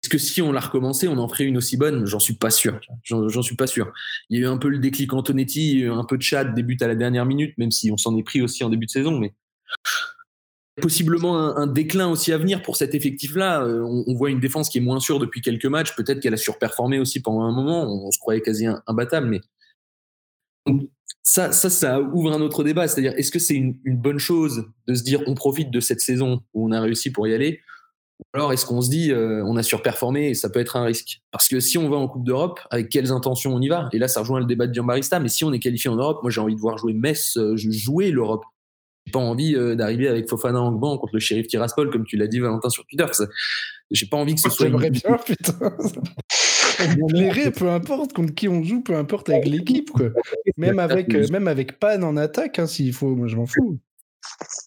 est-ce 0.02 0.08
que 0.08 0.18
si 0.18 0.40
on 0.40 0.50
l'a 0.50 0.60
recommencé, 0.60 1.08
on 1.08 1.18
en 1.18 1.28
ferait 1.28 1.44
une 1.44 1.58
aussi 1.58 1.76
bonne 1.76 2.06
J'en 2.06 2.20
suis 2.20 2.34
pas 2.34 2.50
sûr. 2.50 2.80
J'en 3.04 3.42
suis 3.42 3.56
pas 3.56 3.66
sûr. 3.66 3.92
Il 4.30 4.38
y 4.38 4.42
a 4.42 4.46
eu 4.46 4.48
un 4.48 4.56
peu 4.56 4.68
le 4.68 4.78
déclic 4.78 5.12
Antonetti, 5.12 5.84
un 5.84 6.04
peu 6.04 6.16
de 6.16 6.22
chat, 6.22 6.44
début 6.44 6.78
à 6.80 6.86
la 6.86 6.94
dernière 6.94 7.26
minute, 7.26 7.56
même 7.58 7.70
si 7.70 7.90
on 7.92 7.98
s'en 7.98 8.16
est 8.16 8.22
pris 8.22 8.40
aussi 8.40 8.64
en 8.64 8.70
début 8.70 8.86
de 8.86 8.90
saison, 8.90 9.18
mais 9.18 9.34
possiblement 10.80 11.38
un, 11.38 11.56
un 11.56 11.66
déclin 11.66 12.08
aussi 12.08 12.32
à 12.32 12.38
venir 12.38 12.62
pour 12.62 12.76
cet 12.76 12.94
effectif-là. 12.94 13.62
Euh, 13.62 13.82
on, 13.82 14.14
voit 14.14 14.30
une 14.30 14.40
défense 14.40 14.70
qui 14.70 14.78
est 14.78 14.80
moins 14.80 15.00
sûre 15.00 15.18
depuis 15.18 15.42
quelques 15.42 15.66
matchs. 15.66 15.94
Peut-être 15.94 16.20
qu'elle 16.20 16.32
a 16.32 16.38
surperformé 16.38 16.98
aussi 16.98 17.20
pendant 17.20 17.42
un 17.42 17.52
moment. 17.52 17.82
On, 17.82 18.10
se 18.10 18.18
croyait 18.18 18.40
quasi 18.40 18.66
imbattable, 18.86 19.26
mais 19.26 19.40
ça, 21.22 21.52
ça, 21.52 22.00
ouvre 22.00 22.32
un 22.32 22.40
autre 22.40 22.64
débat. 22.64 22.88
C'est-à-dire, 22.88 23.12
est-ce 23.18 23.30
que 23.30 23.38
c'est 23.38 23.54
une, 23.54 23.78
une 23.84 23.98
bonne 23.98 24.18
chose 24.18 24.64
de 24.86 24.94
se 24.94 25.02
dire 25.02 25.22
on 25.26 25.34
profite 25.34 25.70
de 25.70 25.80
cette 25.80 26.00
saison 26.00 26.42
où 26.54 26.66
on 26.66 26.72
a 26.72 26.80
réussi 26.80 27.10
pour 27.10 27.28
y 27.28 27.34
aller 27.34 27.60
alors 28.32 28.52
est-ce 28.52 28.64
qu'on 28.64 28.80
se 28.80 28.90
dit 28.90 29.12
euh, 29.12 29.44
on 29.44 29.56
a 29.56 29.62
surperformé 29.62 30.30
et 30.30 30.34
ça 30.34 30.50
peut 30.50 30.60
être 30.60 30.76
un 30.76 30.84
risque? 30.84 31.20
Parce 31.32 31.48
que 31.48 31.60
si 31.60 31.78
on 31.78 31.88
va 31.88 31.96
en 31.96 32.08
Coupe 32.08 32.24
d'Europe, 32.24 32.60
avec 32.70 32.88
quelles 32.88 33.10
intentions 33.10 33.54
on 33.54 33.60
y 33.60 33.68
va? 33.68 33.88
Et 33.92 33.98
là, 33.98 34.08
ça 34.08 34.20
rejoint 34.20 34.40
le 34.40 34.46
débat 34.46 34.66
de 34.66 34.74
Giambarista. 34.74 35.18
Mais 35.20 35.28
si 35.28 35.44
on 35.44 35.52
est 35.52 35.58
qualifié 35.58 35.90
en 35.90 35.96
Europe, 35.96 36.20
moi 36.22 36.30
j'ai 36.30 36.40
envie 36.40 36.54
de 36.54 36.60
voir 36.60 36.78
jouer 36.78 36.92
Metz, 36.92 37.36
euh, 37.36 37.56
jouer 37.56 38.10
l'Europe. 38.10 38.44
J'ai 39.06 39.12
pas 39.12 39.18
envie 39.18 39.56
euh, 39.56 39.74
d'arriver 39.74 40.08
avec 40.08 40.28
Fofana 40.28 40.60
en 40.60 40.72
banc 40.72 40.98
contre 40.98 41.14
le 41.14 41.20
shérif 41.20 41.48
Tiraspol, 41.48 41.90
comme 41.90 42.04
tu 42.04 42.16
l'as 42.16 42.28
dit 42.28 42.38
Valentin 42.38 42.68
sur 42.68 42.86
Twitter. 42.86 43.06
J'ai 43.90 44.06
pas 44.06 44.16
envie 44.16 44.34
que 44.34 44.40
ce 44.40 44.50
soit. 44.50 44.66
J'aimerais 44.66 44.90
bien, 44.90 45.16
putain. 45.26 45.76
Peu 47.56 47.68
importe 47.68 48.12
contre 48.12 48.34
qui 48.34 48.48
on 48.48 48.62
joue, 48.62 48.82
peu 48.82 48.96
importe 48.96 49.28
avec 49.30 49.46
l'équipe, 49.46 49.90
quoi. 49.90 50.10
Même 50.56 50.78
avec, 50.78 51.12
même 51.30 51.48
avec 51.48 51.78
Pan 51.78 52.02
en 52.02 52.16
attaque, 52.16 52.58
hein, 52.58 52.66
s'il 52.66 52.92
faut, 52.92 53.16
moi 53.16 53.26
je 53.26 53.36
m'en 53.36 53.46
fous. 53.46 53.80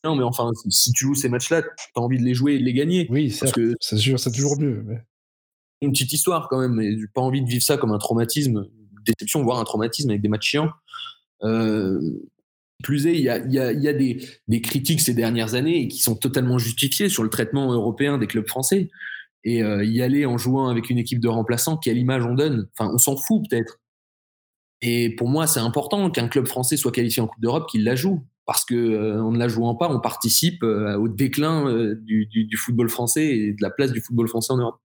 Non, 0.03 0.15
mais 0.15 0.23
enfin, 0.23 0.51
si, 0.69 0.91
tu 0.91 1.05
joues 1.05 1.15
ces 1.15 1.29
matchs-là, 1.29 1.61
t'as 1.93 2.01
envie 2.01 2.17
de 2.17 2.23
les 2.23 2.33
jouer 2.33 2.55
et 2.55 2.59
de 2.59 2.63
les 2.63 2.73
gagner. 2.73 3.07
Oui, 3.09 3.35
que 3.53 3.75
c'est 3.79 3.97
sûr, 3.97 4.19
c'est 4.19 4.31
toujours 4.31 4.59
mieux. 4.59 4.83
mais- 4.85 5.01
une 5.81 5.91
petite 5.91 6.13
histoire 6.13 6.47
quand 6.49 6.61
même, 6.61 6.75
mais 6.75 6.95
pas 7.13 7.19
envie 7.21 7.41
de 7.41 7.47
vivre 7.49 7.63
ça 7.63 7.75
comme 7.75 7.91
un 7.91 7.97
traumatisme, 7.97 8.69
une 8.69 9.03
déception, 9.05 9.43
voire 9.43 9.59
un 9.59 9.65
traumatisme 9.65 10.09
avec 10.09 10.21
des 10.21 10.29
matchs 10.29 10.51
chiants. 10.51 10.71
Euh, 11.43 11.99
Plus 12.83 13.07
est, 13.07 13.13
il 13.13 13.21
y 13.21 13.29
a, 13.29 13.37
il 13.37 13.51
y 13.53 13.59
a, 13.59 13.71
il 13.71 13.81
y 13.81 13.87
a 13.87 13.93
des, 13.93 14.25
des 14.47 14.61
critiques 14.61 15.01
ces 15.01 15.13
dernières 15.13 15.53
années 15.53 15.87
qui 15.87 15.99
sont 15.99 16.15
totalement 16.15 16.57
justifiées 16.57 17.07
sur 17.07 17.23
le 17.23 17.29
traitement 17.29 17.71
européen 17.71 18.17
des 18.17 18.27
clubs 18.27 18.47
français. 18.47 18.89
Et 19.45 19.63
euh, 19.63 19.83
y 19.85 20.01
aller 20.01 20.25
en 20.25 20.37
jouant 20.37 20.67
avec 20.69 20.89
une 20.89 20.97
équipe 20.97 21.19
de 21.19 21.27
remplaçants, 21.27 21.77
quelle 21.77 21.97
image 21.97 22.25
on 22.25 22.33
donne? 22.33 22.67
Enfin, 22.77 22.91
on 22.93 22.97
s'en 22.97 23.15
fout 23.17 23.43
peut-être. 23.49 23.79
Et 24.81 25.15
pour 25.15 25.29
moi, 25.29 25.47
c'est 25.47 25.61
important 25.61 26.09
qu'un 26.11 26.27
club 26.27 26.45
français 26.45 26.75
soit 26.75 26.91
qualifié 26.91 27.21
en 27.21 27.27
Coupe 27.27 27.41
d'Europe, 27.41 27.69
qu'il 27.69 27.83
la 27.83 27.95
joue. 27.95 28.25
Parce 28.45 28.65
que 28.65 28.75
euh, 28.75 29.21
en 29.23 29.31
ne 29.31 29.37
la 29.39 29.47
jouant 29.47 29.75
pas, 29.75 29.89
on 29.89 29.99
participe 30.01 30.63
euh, 30.63 30.97
au 30.97 31.07
déclin 31.07 31.67
euh, 31.67 31.95
du, 31.95 32.25
du, 32.25 32.43
du 32.45 32.57
football 32.57 32.89
français 32.89 33.25
et 33.25 33.53
de 33.53 33.61
la 33.61 33.69
place 33.69 33.91
du 33.93 34.01
football 34.01 34.27
français 34.27 34.51
en 34.51 34.57
Europe. 34.57 34.79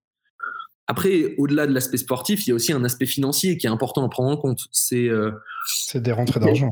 Après, 0.86 1.34
au-delà 1.38 1.66
de 1.66 1.72
l'aspect 1.74 1.96
sportif, 1.98 2.46
il 2.46 2.50
y 2.50 2.52
a 2.52 2.54
aussi 2.54 2.72
un 2.72 2.82
aspect 2.84 3.04
financier 3.06 3.58
qui 3.58 3.66
est 3.66 3.70
important 3.70 4.04
à 4.06 4.08
prendre 4.08 4.30
en 4.30 4.36
compte. 4.36 4.60
C'est 4.72 5.08
des 5.94 6.12
rentrées 6.12 6.40
d'argent. 6.40 6.70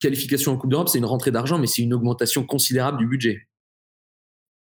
qualification 0.00 0.52
en 0.52 0.56
Coupe 0.56 0.70
d'Europe, 0.70 0.88
c'est 0.88 0.98
une 0.98 1.04
rentrée 1.04 1.30
d'argent, 1.30 1.58
mais 1.58 1.66
c'est 1.66 1.82
une 1.82 1.92
augmentation 1.94 2.44
considérable 2.44 2.98
du 2.98 3.06
budget. 3.06 3.46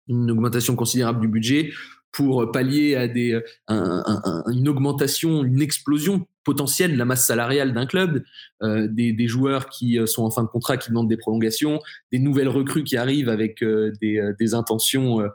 Une 0.08 0.32
augmentation 0.32 0.76
considérable 0.76 1.20
du 1.20 1.28
budget 1.28 1.74
pour 2.12 2.50
pallier 2.52 2.96
à 2.96 3.08
des, 3.10 3.40
un- 3.68 4.44
une 4.52 4.70
augmentation, 4.70 5.44
une 5.44 5.62
explosion 5.62 6.26
potentielle 6.46 6.94
de 6.94 6.98
la 6.98 7.04
masse 7.04 7.28
salariale 7.28 7.74
d'un 7.74 7.86
club, 7.86 8.24
euh, 8.64 8.88
des, 8.88 9.28
joueurs 9.28 9.68
qui 9.68 10.00
euh, 10.00 10.06
sont 10.06 10.24
en 10.24 10.32
fin 10.32 10.44
de 10.44 10.48
contrat, 10.48 10.78
qui 10.78 10.90
demandent 10.90 11.10
des 11.10 11.18
prolongations, 11.18 11.82
des 12.14 12.20
nouvelles 12.20 12.48
recrues 12.48 12.86
qui 12.86 12.96
arrivent 12.96 13.28
avec 13.28 13.62
euh, 13.62 13.92
des, 14.00 14.54
intentions 14.54 15.28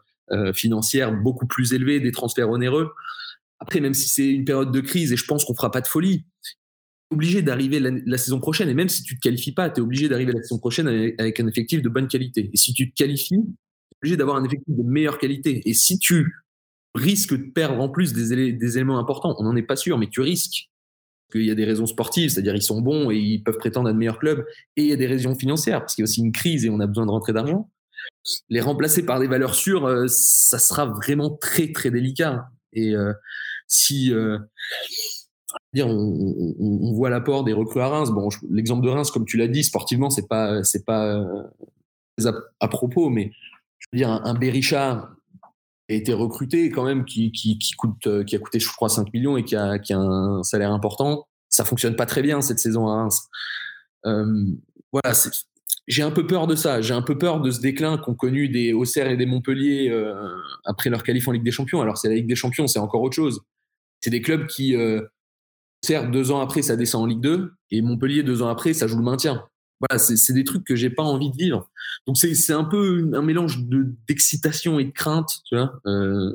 financières 0.54 1.12
beaucoup 1.12 1.46
plus 1.48 1.72
élevées, 1.72 1.98
des 1.98 2.12
transferts 2.12 2.48
onéreux. 2.48 2.92
Après, 3.58 3.80
même 3.80 3.94
si 3.94 4.08
c'est 4.08 4.28
une 4.28 4.44
période 4.44 4.70
de 4.70 4.80
crise, 4.80 5.12
et 5.12 5.16
je 5.16 5.26
pense 5.26 5.44
qu'on 5.44 5.56
fera 5.56 5.72
pas 5.72 5.80
de 5.80 5.88
folie, 5.88 6.24
obligé 7.10 7.42
d'arriver 7.42 7.80
la, 7.80 8.16
saison 8.16 8.38
prochaine, 8.38 8.68
et 8.68 8.74
même 8.74 8.88
si 8.88 9.02
tu 9.02 9.16
te 9.16 9.20
qualifies 9.20 9.52
pas, 9.52 9.68
tu 9.68 9.80
es 9.80 9.82
obligé 9.82 10.08
d'arriver 10.08 10.32
la 10.32 10.40
saison 10.40 10.58
prochaine 10.58 10.86
avec, 10.86 11.40
un 11.40 11.48
effectif 11.48 11.82
de 11.82 11.88
bonne 11.88 12.06
qualité. 12.06 12.48
Et 12.52 12.56
si 12.56 12.72
tu 12.72 12.92
te 12.92 12.94
qualifies, 12.94 13.40
tu 13.40 13.42
es 13.42 13.98
obligé 14.00 14.16
d'avoir 14.16 14.36
un 14.36 14.44
effectif 14.44 14.72
de 14.72 14.84
meilleure 14.84 15.18
qualité. 15.18 15.68
Et 15.68 15.74
si 15.74 15.98
tu 15.98 16.32
risques 16.94 17.36
de 17.36 17.50
perdre 17.50 17.80
en 17.80 17.88
plus 17.88 18.12
des 18.12 18.76
éléments 18.76 19.00
importants, 19.00 19.34
on 19.38 19.42
n'en 19.42 19.56
est 19.56 19.62
pas 19.62 19.76
sûr, 19.76 19.98
mais 19.98 20.06
tu 20.08 20.20
risques. 20.20 20.70
Qu'il 21.30 21.44
y 21.44 21.50
a 21.50 21.54
des 21.54 21.64
raisons 21.64 21.86
sportives, 21.86 22.30
c'est-à-dire 22.30 22.54
ils 22.54 22.62
sont 22.62 22.80
bons 22.80 23.10
et 23.10 23.16
ils 23.16 23.42
peuvent 23.42 23.58
prétendre 23.58 23.88
à 23.88 23.92
de 23.92 23.98
meilleurs 23.98 24.18
clubs, 24.18 24.44
et 24.76 24.82
il 24.82 24.88
y 24.88 24.92
a 24.92 24.96
des 24.96 25.06
raisons 25.06 25.34
financières, 25.34 25.80
parce 25.80 25.94
qu'il 25.94 26.02
y 26.02 26.04
a 26.04 26.08
aussi 26.08 26.20
une 26.20 26.32
crise 26.32 26.64
et 26.64 26.70
on 26.70 26.80
a 26.80 26.86
besoin 26.86 27.06
de 27.06 27.10
rentrer 27.10 27.32
d'argent. 27.32 27.70
Les 28.48 28.60
remplacer 28.60 29.04
par 29.04 29.20
des 29.20 29.26
valeurs 29.26 29.54
sûres, 29.54 29.86
euh, 29.86 30.06
ça 30.08 30.58
sera 30.58 30.86
vraiment 30.86 31.30
très 31.30 31.72
très 31.72 31.90
délicat. 31.90 32.48
Et 32.72 32.94
euh, 32.94 33.12
si 33.66 34.12
euh, 34.12 34.38
on, 35.76 36.92
voit 36.92 37.10
l'apport 37.10 37.44
des 37.44 37.52
recrues 37.52 37.80
à 37.80 37.88
Reims. 37.88 38.10
Bon, 38.10 38.28
l'exemple 38.50 38.84
de 38.84 38.90
Reims, 38.90 39.10
comme 39.10 39.24
tu 39.24 39.36
l'as 39.36 39.48
dit, 39.48 39.64
sportivement, 39.64 40.10
c'est 40.10 40.28
pas, 40.28 40.62
c'est 40.64 40.84
pas 40.84 41.24
à, 42.60 42.68
propos, 42.68 43.08
mais 43.08 43.32
je 43.78 43.86
veux 43.92 43.98
dire, 43.98 44.10
un, 44.10 44.22
un 44.24 44.34
a 45.92 45.96
été 45.96 46.12
recruté 46.12 46.70
quand 46.70 46.84
même, 46.84 47.00
euh, 47.00 47.04
qui 48.24 48.36
a 48.36 48.38
coûté, 48.38 48.60
je 48.60 48.68
crois, 48.68 48.88
5 48.88 49.12
millions 49.12 49.36
et 49.36 49.44
qui 49.44 49.56
a, 49.56 49.78
un 49.90 50.42
salaire 50.42 50.72
important. 50.72 51.26
Ça 51.48 51.64
fonctionne 51.64 51.96
pas 51.96 52.06
très 52.06 52.22
bien 52.22 52.40
cette 52.40 52.58
saison 52.58 52.88
à 52.88 52.96
Reims. 52.96 53.28
Euh, 54.06 54.44
voilà, 54.92 55.14
j'ai 55.90 56.02
un 56.02 56.10
peu 56.10 56.26
peur 56.26 56.46
de 56.46 56.54
ça. 56.54 56.80
J'ai 56.80 56.94
un 56.94 57.02
peu 57.02 57.18
peur 57.18 57.40
de 57.40 57.50
ce 57.50 57.60
déclin 57.60 57.98
qu'ont 57.98 58.14
connu 58.14 58.48
des 58.48 58.72
Auxerre 58.72 59.10
et 59.10 59.16
des 59.16 59.26
Montpellier 59.26 59.88
euh, 59.90 60.14
après 60.64 60.90
leur 60.90 61.02
qualif 61.02 61.26
en 61.28 61.32
Ligue 61.32 61.42
des 61.42 61.50
Champions. 61.50 61.80
Alors, 61.80 61.98
c'est 61.98 62.08
la 62.08 62.14
Ligue 62.14 62.28
des 62.28 62.36
Champions, 62.36 62.66
c'est 62.66 62.78
encore 62.78 63.02
autre 63.02 63.16
chose. 63.16 63.42
C'est 64.00 64.10
des 64.10 64.22
clubs 64.22 64.46
qui, 64.46 64.76
euh, 64.76 65.02
deux 65.88 66.30
ans 66.30 66.40
après, 66.40 66.62
ça 66.62 66.76
descend 66.76 67.02
en 67.02 67.06
Ligue 67.06 67.20
2, 67.20 67.52
et 67.70 67.82
Montpellier, 67.82 68.22
deux 68.22 68.42
ans 68.42 68.48
après, 68.48 68.72
ça 68.72 68.86
joue 68.86 68.98
le 68.98 69.04
maintien. 69.04 69.44
Voilà, 69.80 69.98
c'est 69.98 70.32
des 70.34 70.44
trucs 70.44 70.64
que 70.64 70.76
j'ai 70.76 70.90
pas 70.90 71.02
envie 71.02 71.30
de 71.30 71.36
vivre. 71.36 71.70
Donc, 72.06 72.18
c'est 72.18 72.52
un 72.52 72.64
peu 72.64 73.10
un 73.14 73.22
mélange 73.22 73.64
de- 73.64 73.94
d'excitation 74.06 74.78
et 74.78 74.84
de 74.84 74.90
crainte, 74.90 75.30
tu 75.46 75.56
vois. 75.56 75.80
Euh, 75.86 76.34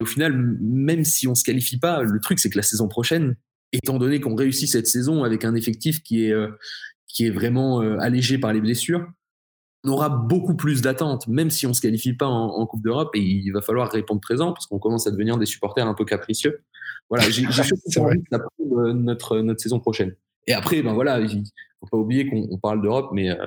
au 0.00 0.06
final, 0.06 0.36
même 0.60 1.04
si 1.04 1.26
on 1.28 1.34
se 1.34 1.44
qualifie 1.44 1.78
pas, 1.78 2.02
le 2.02 2.20
truc, 2.20 2.38
c'est 2.38 2.50
que 2.50 2.56
la 2.56 2.62
saison 2.62 2.88
prochaine, 2.88 3.36
étant 3.72 3.98
donné 3.98 4.20
qu'on 4.20 4.34
réussit 4.34 4.68
cette 4.68 4.86
saison 4.86 5.24
avec 5.24 5.44
un 5.44 5.54
effectif 5.54 6.02
qui 6.02 6.24
est, 6.24 6.32
euh, 6.32 6.48
qui 7.06 7.26
est 7.26 7.30
vraiment 7.30 7.82
euh, 7.82 7.98
allégé 7.98 8.38
par 8.38 8.52
les 8.52 8.60
blessures, 8.60 9.06
on 9.84 9.90
aura 9.90 10.08
beaucoup 10.08 10.56
plus 10.56 10.82
d'attentes, 10.82 11.28
même 11.28 11.50
si 11.50 11.66
on 11.66 11.72
se 11.72 11.80
qualifie 11.80 12.12
pas 12.12 12.26
en, 12.26 12.48
en 12.48 12.66
Coupe 12.66 12.82
d'Europe, 12.82 13.10
et 13.14 13.20
il 13.20 13.50
va 13.52 13.62
falloir 13.62 13.90
répondre 13.90 14.20
présent 14.20 14.52
parce 14.52 14.66
qu'on 14.66 14.78
commence 14.78 15.06
à 15.06 15.10
devenir 15.10 15.38
des 15.38 15.46
supporters 15.46 15.86
un 15.86 15.94
peu 15.94 16.04
capricieux. 16.04 16.62
Voilà, 17.08 17.30
j'ai 17.30 17.50
surtout 17.50 17.76
envie 17.98 18.22
euh, 18.32 18.92
notre, 18.92 19.38
notre 19.38 19.60
saison 19.60 19.78
prochaine. 19.80 20.14
Et 20.46 20.52
après, 20.52 20.82
ben 20.82 20.94
voilà, 20.94 21.20
il 21.20 21.44
faut 21.80 21.86
pas 21.86 21.96
oublier 21.96 22.28
qu'on 22.28 22.46
on 22.50 22.58
parle 22.58 22.82
d'Europe, 22.82 23.10
mais 23.12 23.30
euh, 23.30 23.46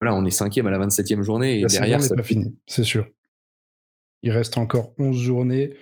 voilà, 0.00 0.14
on 0.16 0.24
est 0.24 0.30
cinquième 0.30 0.66
à 0.66 0.70
la 0.70 0.78
27e 0.78 1.22
journée, 1.22 1.58
et 1.58 1.62
La 1.62 1.68
derrière, 1.68 2.00
n'est 2.00 2.08
pas 2.08 2.22
finie, 2.22 2.56
c'est 2.66 2.84
sûr. 2.84 3.06
Il 4.22 4.30
reste 4.32 4.58
encore 4.58 4.94
11 4.98 5.16
journées 5.16 5.74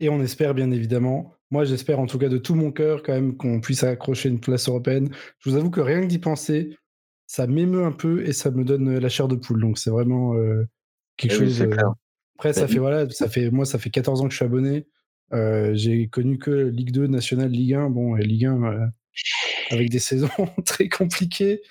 et 0.00 0.08
on 0.08 0.20
espère 0.22 0.54
bien 0.54 0.70
évidemment, 0.70 1.34
moi 1.50 1.64
j'espère 1.64 2.00
en 2.00 2.06
tout 2.06 2.18
cas 2.18 2.28
de 2.28 2.38
tout 2.38 2.54
mon 2.54 2.72
cœur 2.72 3.02
quand 3.02 3.12
même 3.12 3.36
qu'on 3.36 3.60
puisse 3.60 3.84
accrocher 3.84 4.28
une 4.30 4.40
place 4.40 4.68
européenne. 4.68 5.10
Je 5.38 5.50
vous 5.50 5.56
avoue 5.56 5.70
que 5.70 5.80
rien 5.80 6.00
que 6.00 6.06
d'y 6.06 6.18
penser, 6.18 6.76
ça 7.26 7.46
m'émeut 7.46 7.84
un 7.84 7.92
peu 7.92 8.26
et 8.26 8.32
ça 8.32 8.50
me 8.50 8.64
donne 8.64 8.98
la 8.98 9.08
chair 9.08 9.28
de 9.28 9.36
poule. 9.36 9.60
Donc 9.60 9.78
c'est 9.78 9.90
vraiment 9.90 10.34
euh, 10.34 10.66
quelque 11.16 11.34
Eh 11.34 11.38
chose. 11.38 11.56
c'est 11.58 11.64
euh, 11.66 11.70
clair. 11.70 11.92
Après, 12.36 12.52
ça 12.54 12.62
Bah, 12.62 12.68
fait 12.68 12.78
voilà, 12.78 13.08
ça 13.10 13.28
fait 13.28 13.50
moi 13.50 13.64
ça 13.66 13.78
fait 13.78 13.90
14 13.90 14.22
ans 14.22 14.24
que 14.24 14.30
je 14.30 14.36
suis 14.36 14.44
abonné. 14.44 14.86
Euh, 15.32 15.72
j'ai 15.74 16.08
connu 16.08 16.38
que 16.38 16.50
Ligue 16.50 16.92
2, 16.92 17.06
National, 17.06 17.50
Ligue 17.50 17.74
1. 17.74 17.90
Bon, 17.90 18.16
et 18.16 18.22
Ligue 18.24 18.46
1 18.46 18.62
euh, 18.64 18.86
avec 19.70 19.90
des 19.90 19.98
saisons 20.00 20.28
très 20.64 20.88
compliquées. 20.88 21.62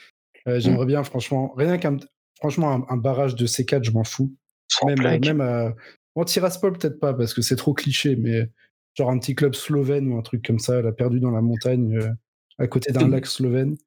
Euh. 0.48 0.60
J'aimerais 0.60 0.86
bien, 0.86 1.04
franchement, 1.04 1.54
rien 1.56 1.78
qu'un 1.78 1.98
franchement 2.38 2.72
un, 2.72 2.86
un 2.94 2.98
barrage 2.98 3.36
de 3.36 3.46
C4, 3.46 3.84
je 3.84 3.92
m'en 3.92 4.04
fous. 4.04 4.34
Sans 4.68 4.88
Même, 4.88 4.96
blague. 4.96 5.26
même 5.26 5.74
Tiraspol 6.26 6.78
peut-être 6.78 7.00
pas 7.00 7.14
parce 7.14 7.34
que 7.34 7.42
c'est 7.42 7.56
trop 7.56 7.74
cliché, 7.74 8.16
mais 8.16 8.50
genre 8.96 9.10
un 9.10 9.20
petit 9.20 9.36
club 9.36 9.56
slovène 9.56 10.12
ou 10.12 10.18
un 10.18 10.22
truc 10.22 10.46
comme 10.46 10.60
ça, 10.60 10.80
elle 10.80 10.88
a 10.88 10.92
perdu 10.92 11.20
dans 11.20 11.32
la 11.32 11.42
montagne 11.42 11.98
euh, 11.98 12.10
à 12.58 12.68
côté 12.68 12.92
d'un 12.92 13.08
lac 13.08 13.26
slovène. 13.26 13.78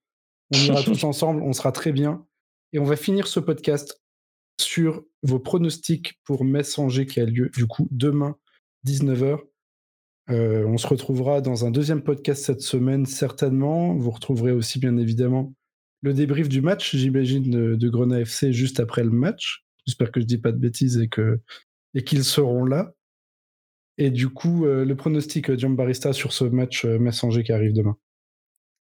On 0.55 0.59
ira 0.59 0.83
tous 0.83 1.05
ensemble, 1.05 1.43
on 1.43 1.53
sera 1.53 1.73
très 1.73 1.93
bien. 1.93 2.27
Et 2.73 2.79
on 2.79 2.85
va 2.85 2.97
finir 2.97 3.27
ce 3.27 3.41
podcast 3.41 4.01
sur 4.61 5.05
vos 5.23 5.39
pronostics 5.39 6.19
pour 6.25 6.45
Metz-Angers 6.45 7.07
qui 7.07 7.21
a 7.21 7.25
lieu 7.25 7.51
du 7.51 7.67
coup 7.67 7.89
demain 7.91 8.37
19h. 8.87 9.41
Euh, 10.31 10.64
on 10.66 10.79
se 10.79 10.87
retrouvera 10.87 11.41
dans 11.41 11.66
un 11.66 11.70
deuxième 11.70 12.03
podcast 12.03 12.45
cette 12.45 12.62
semaine 12.62 13.07
certainement. 13.07 13.95
Vous 13.95 14.11
retrouverez 14.11 14.53
aussi 14.53 14.79
bien 14.79 14.97
évidemment 14.97 15.55
le 16.05 16.12
débrief 16.12 16.51
du 16.51 16.61
match, 16.61 16.95
j'imagine, 16.95 17.51
de, 17.51 17.75
de 17.77 17.89
Grenat 17.89 18.20
FC 18.20 18.53
juste 18.53 18.79
après 18.79 19.03
le 19.03 19.11
match. 19.11 19.64
J'espère 19.87 20.12
que 20.12 20.20
je 20.20 20.27
dis 20.27 20.37
pas 20.37 20.53
de 20.53 20.59
bêtises 20.59 20.99
et 20.99 21.09
que 21.09 21.41
et 21.95 22.05
qu'ils 22.05 22.25
seront 22.25 22.66
là. 22.66 22.93
Et 23.97 24.11
du 24.11 24.29
coup, 24.29 24.66
euh, 24.66 24.85
le 24.85 24.97
pronostic 24.97 25.51
euh, 25.51 25.57
Giambarista 25.57 26.12
sur 26.12 26.33
ce 26.33 26.45
match 26.45 26.85
euh, 26.85 26.99
Metz-Angers 26.99 27.45
qui 27.45 27.53
arrive 27.53 27.72
demain. 27.72 27.97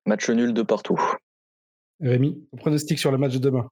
Match 0.05 0.29
nul 0.29 0.53
de 0.53 0.63
partout. 0.63 0.99
Rémi, 2.01 2.45
pronostic 2.57 2.99
sur 2.99 3.11
le 3.11 3.17
match 3.17 3.33
de 3.33 3.39
demain? 3.39 3.69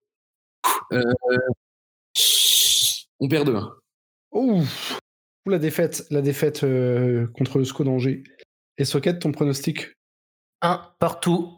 on 3.19 3.27
perd 3.27 3.47
demain. 3.47 3.73
Ouh, 4.31 4.63
Ouh, 5.45 5.49
la 5.49 5.59
défaite, 5.59 6.05
la 6.11 6.21
défaite 6.21 6.63
euh, 6.63 7.27
contre 7.27 7.57
le 7.57 7.65
SCO 7.65 7.83
d'Angers. 7.83 8.23
Et 8.77 8.85
Socket, 8.85 9.19
ton 9.19 9.31
pronostic? 9.31 9.87
Un 10.61 10.81
partout. 10.99 11.49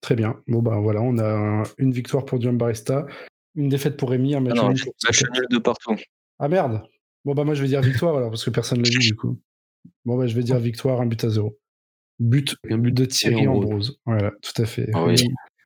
Très 0.00 0.14
bien. 0.14 0.40
Bon, 0.46 0.62
bah 0.62 0.78
voilà, 0.78 1.00
on 1.02 1.18
a 1.18 1.28
un- 1.28 1.62
une 1.78 1.90
victoire 1.92 2.24
pour 2.24 2.40
Giambarista, 2.40 3.06
une 3.56 3.68
défaite 3.68 3.96
pour 3.96 4.10
Rémi, 4.10 4.34
un 4.34 4.38
Ah 4.38 4.40
match 4.40 4.56
non, 4.56 4.68
nul 4.68 4.80
pour 4.82 4.94
match 5.04 5.18
Socket. 5.18 5.34
nul 5.34 5.46
de 5.50 5.58
partout. 5.58 5.96
Ah 6.38 6.48
merde 6.48 6.82
Bon, 7.24 7.34
bah 7.34 7.42
moi 7.42 7.54
je 7.54 7.62
vais 7.62 7.68
dire 7.68 7.80
victoire 7.80 8.16
alors, 8.16 8.30
parce 8.30 8.44
que 8.44 8.50
personne 8.50 8.78
ne 8.78 8.84
l'a 8.84 8.90
dit 8.90 8.98
du 8.98 9.16
coup. 9.16 9.40
Bon, 10.04 10.16
bah 10.16 10.28
je 10.28 10.36
vais 10.36 10.44
dire 10.44 10.58
victoire, 10.60 11.00
un 11.00 11.06
but 11.06 11.24
à 11.24 11.28
zéro. 11.30 11.58
But, 12.20 12.54
Un 12.70 12.78
but 12.78 12.92
de 12.92 13.04
Thierry 13.04 13.48
Ambrose. 13.48 13.98
Voilà, 14.06 14.30
tout 14.42 14.62
à 14.62 14.64
fait. 14.66 14.88
Ah 14.94 15.04
oui. 15.04 15.16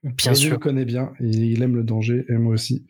Bien 0.03 0.35
sûr. 0.35 0.53
le 0.53 0.59
connaît 0.59 0.87
bien, 0.87 1.13
il, 1.21 1.45
il 1.45 1.63
aime 1.63 1.77
le 1.77 1.85
danger, 1.85 2.25
et 2.31 2.33
moi 2.39 2.55
aussi. 2.55 2.87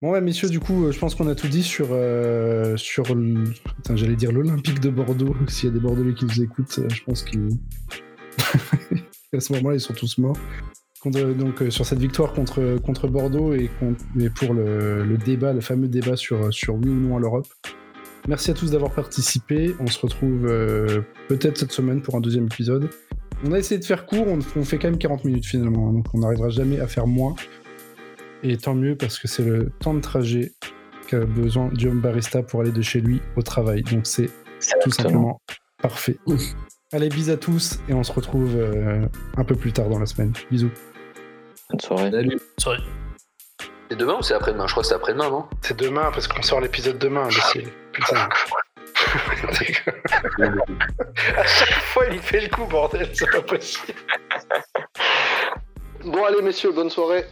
Bon, 0.00 0.12
ouais, 0.12 0.20
messieurs, 0.20 0.48
du 0.48 0.60
coup, 0.60 0.84
euh, 0.84 0.92
je 0.92 0.98
pense 1.00 1.16
qu'on 1.16 1.26
a 1.26 1.34
tout 1.34 1.48
dit 1.48 1.64
sur, 1.64 1.88
euh, 1.90 2.76
sur 2.76 3.04
j'allais 3.94 4.14
dire 4.14 4.30
l'Olympique 4.30 4.78
de 4.78 4.90
Bordeaux. 4.90 5.34
S'il 5.48 5.70
y 5.70 5.72
a 5.72 5.74
des 5.74 5.80
Bordelais 5.80 6.14
qui 6.14 6.24
nous 6.24 6.40
écoutent, 6.40 6.78
euh, 6.78 6.88
je 6.88 7.02
pense 7.02 7.24
qu'ils... 7.24 7.48
à 9.32 9.40
ce 9.40 9.52
moment-là, 9.54 9.74
ils 9.74 9.80
sont 9.80 9.94
tous 9.94 10.18
morts. 10.18 10.38
Donc, 11.04 11.62
sur 11.70 11.84
cette 11.84 11.98
victoire 11.98 12.32
contre, 12.32 12.76
contre 12.84 13.08
Bordeaux 13.08 13.52
et, 13.54 13.70
pour 14.36 14.54
le, 14.54 15.16
débat, 15.16 15.52
le 15.52 15.60
fameux 15.60 15.88
débat 15.88 16.16
sur, 16.16 16.52
sur 16.52 16.74
oui 16.74 16.88
ou 16.88 17.00
non 17.00 17.16
à 17.16 17.20
l'Europe. 17.20 17.46
Merci 18.26 18.50
à 18.50 18.54
tous 18.54 18.72
d'avoir 18.72 18.92
participé. 18.92 19.74
On 19.78 19.86
se 19.86 19.98
retrouve 20.00 20.42
peut-être 21.28 21.56
cette 21.56 21.70
semaine 21.70 22.02
pour 22.02 22.16
un 22.16 22.20
deuxième 22.20 22.46
épisode. 22.46 22.90
On 23.44 23.52
a 23.52 23.58
essayé 23.58 23.78
de 23.78 23.84
faire 23.84 24.06
court, 24.06 24.26
on, 24.26 24.40
on 24.56 24.64
fait 24.64 24.78
quand 24.78 24.88
même 24.88 24.98
40 24.98 25.24
minutes 25.24 25.46
finalement, 25.46 25.88
hein, 25.88 25.92
donc 25.92 26.06
on 26.12 26.18
n'arrivera 26.18 26.48
jamais 26.48 26.80
à 26.80 26.88
faire 26.88 27.06
moins. 27.06 27.36
Et 28.42 28.56
tant 28.56 28.74
mieux 28.74 28.96
parce 28.96 29.18
que 29.18 29.26
c'est 29.26 29.44
le 29.44 29.70
temps 29.80 29.94
de 29.94 30.00
trajet 30.00 30.52
qu'a 31.08 31.24
besoin 31.24 31.68
Guillaume 31.68 32.00
Barista 32.00 32.42
pour 32.42 32.60
aller 32.60 32.70
de 32.70 32.82
chez 32.82 33.00
lui 33.00 33.20
au 33.36 33.42
travail. 33.42 33.82
Donc 33.82 34.06
c'est 34.06 34.30
tout 34.82 34.90
simplement 34.90 35.40
parfait. 35.82 36.18
Allez, 36.92 37.08
bis 37.08 37.28
à 37.30 37.36
tous 37.36 37.78
et 37.88 37.94
on 37.94 38.02
se 38.02 38.12
retrouve 38.12 38.56
euh, 38.56 39.06
un 39.36 39.44
peu 39.44 39.54
plus 39.54 39.72
tard 39.72 39.88
dans 39.88 39.98
la 39.98 40.06
semaine. 40.06 40.32
Bisous. 40.50 40.70
Bonne 41.70 41.80
soirée. 41.80 42.10
Salut. 42.10 42.28
Bonne 42.30 42.38
soirée. 42.58 42.82
C'est 43.90 43.96
demain 43.96 44.16
ou 44.18 44.22
c'est 44.22 44.34
après-demain? 44.34 44.66
Je 44.66 44.72
crois 44.72 44.82
que 44.82 44.88
c'est 44.88 44.94
après-demain, 44.94 45.30
non? 45.30 45.46
C'est 45.62 45.78
demain 45.78 46.10
parce 46.12 46.28
qu'on 46.28 46.42
sort 46.42 46.60
l'épisode 46.60 46.98
demain. 46.98 47.28
Mais 47.56 47.64
Putain. 47.92 48.28
à 51.36 51.46
chaque 51.46 51.82
fois, 51.82 52.06
il 52.10 52.20
fait 52.20 52.40
le 52.40 52.48
coup, 52.48 52.64
bordel, 52.66 53.08
c'est 53.14 53.30
pas 53.30 53.42
possible. 53.42 53.94
Bon, 56.04 56.24
allez, 56.24 56.40
messieurs, 56.42 56.70
bonne 56.70 56.90
soirée. 56.90 57.24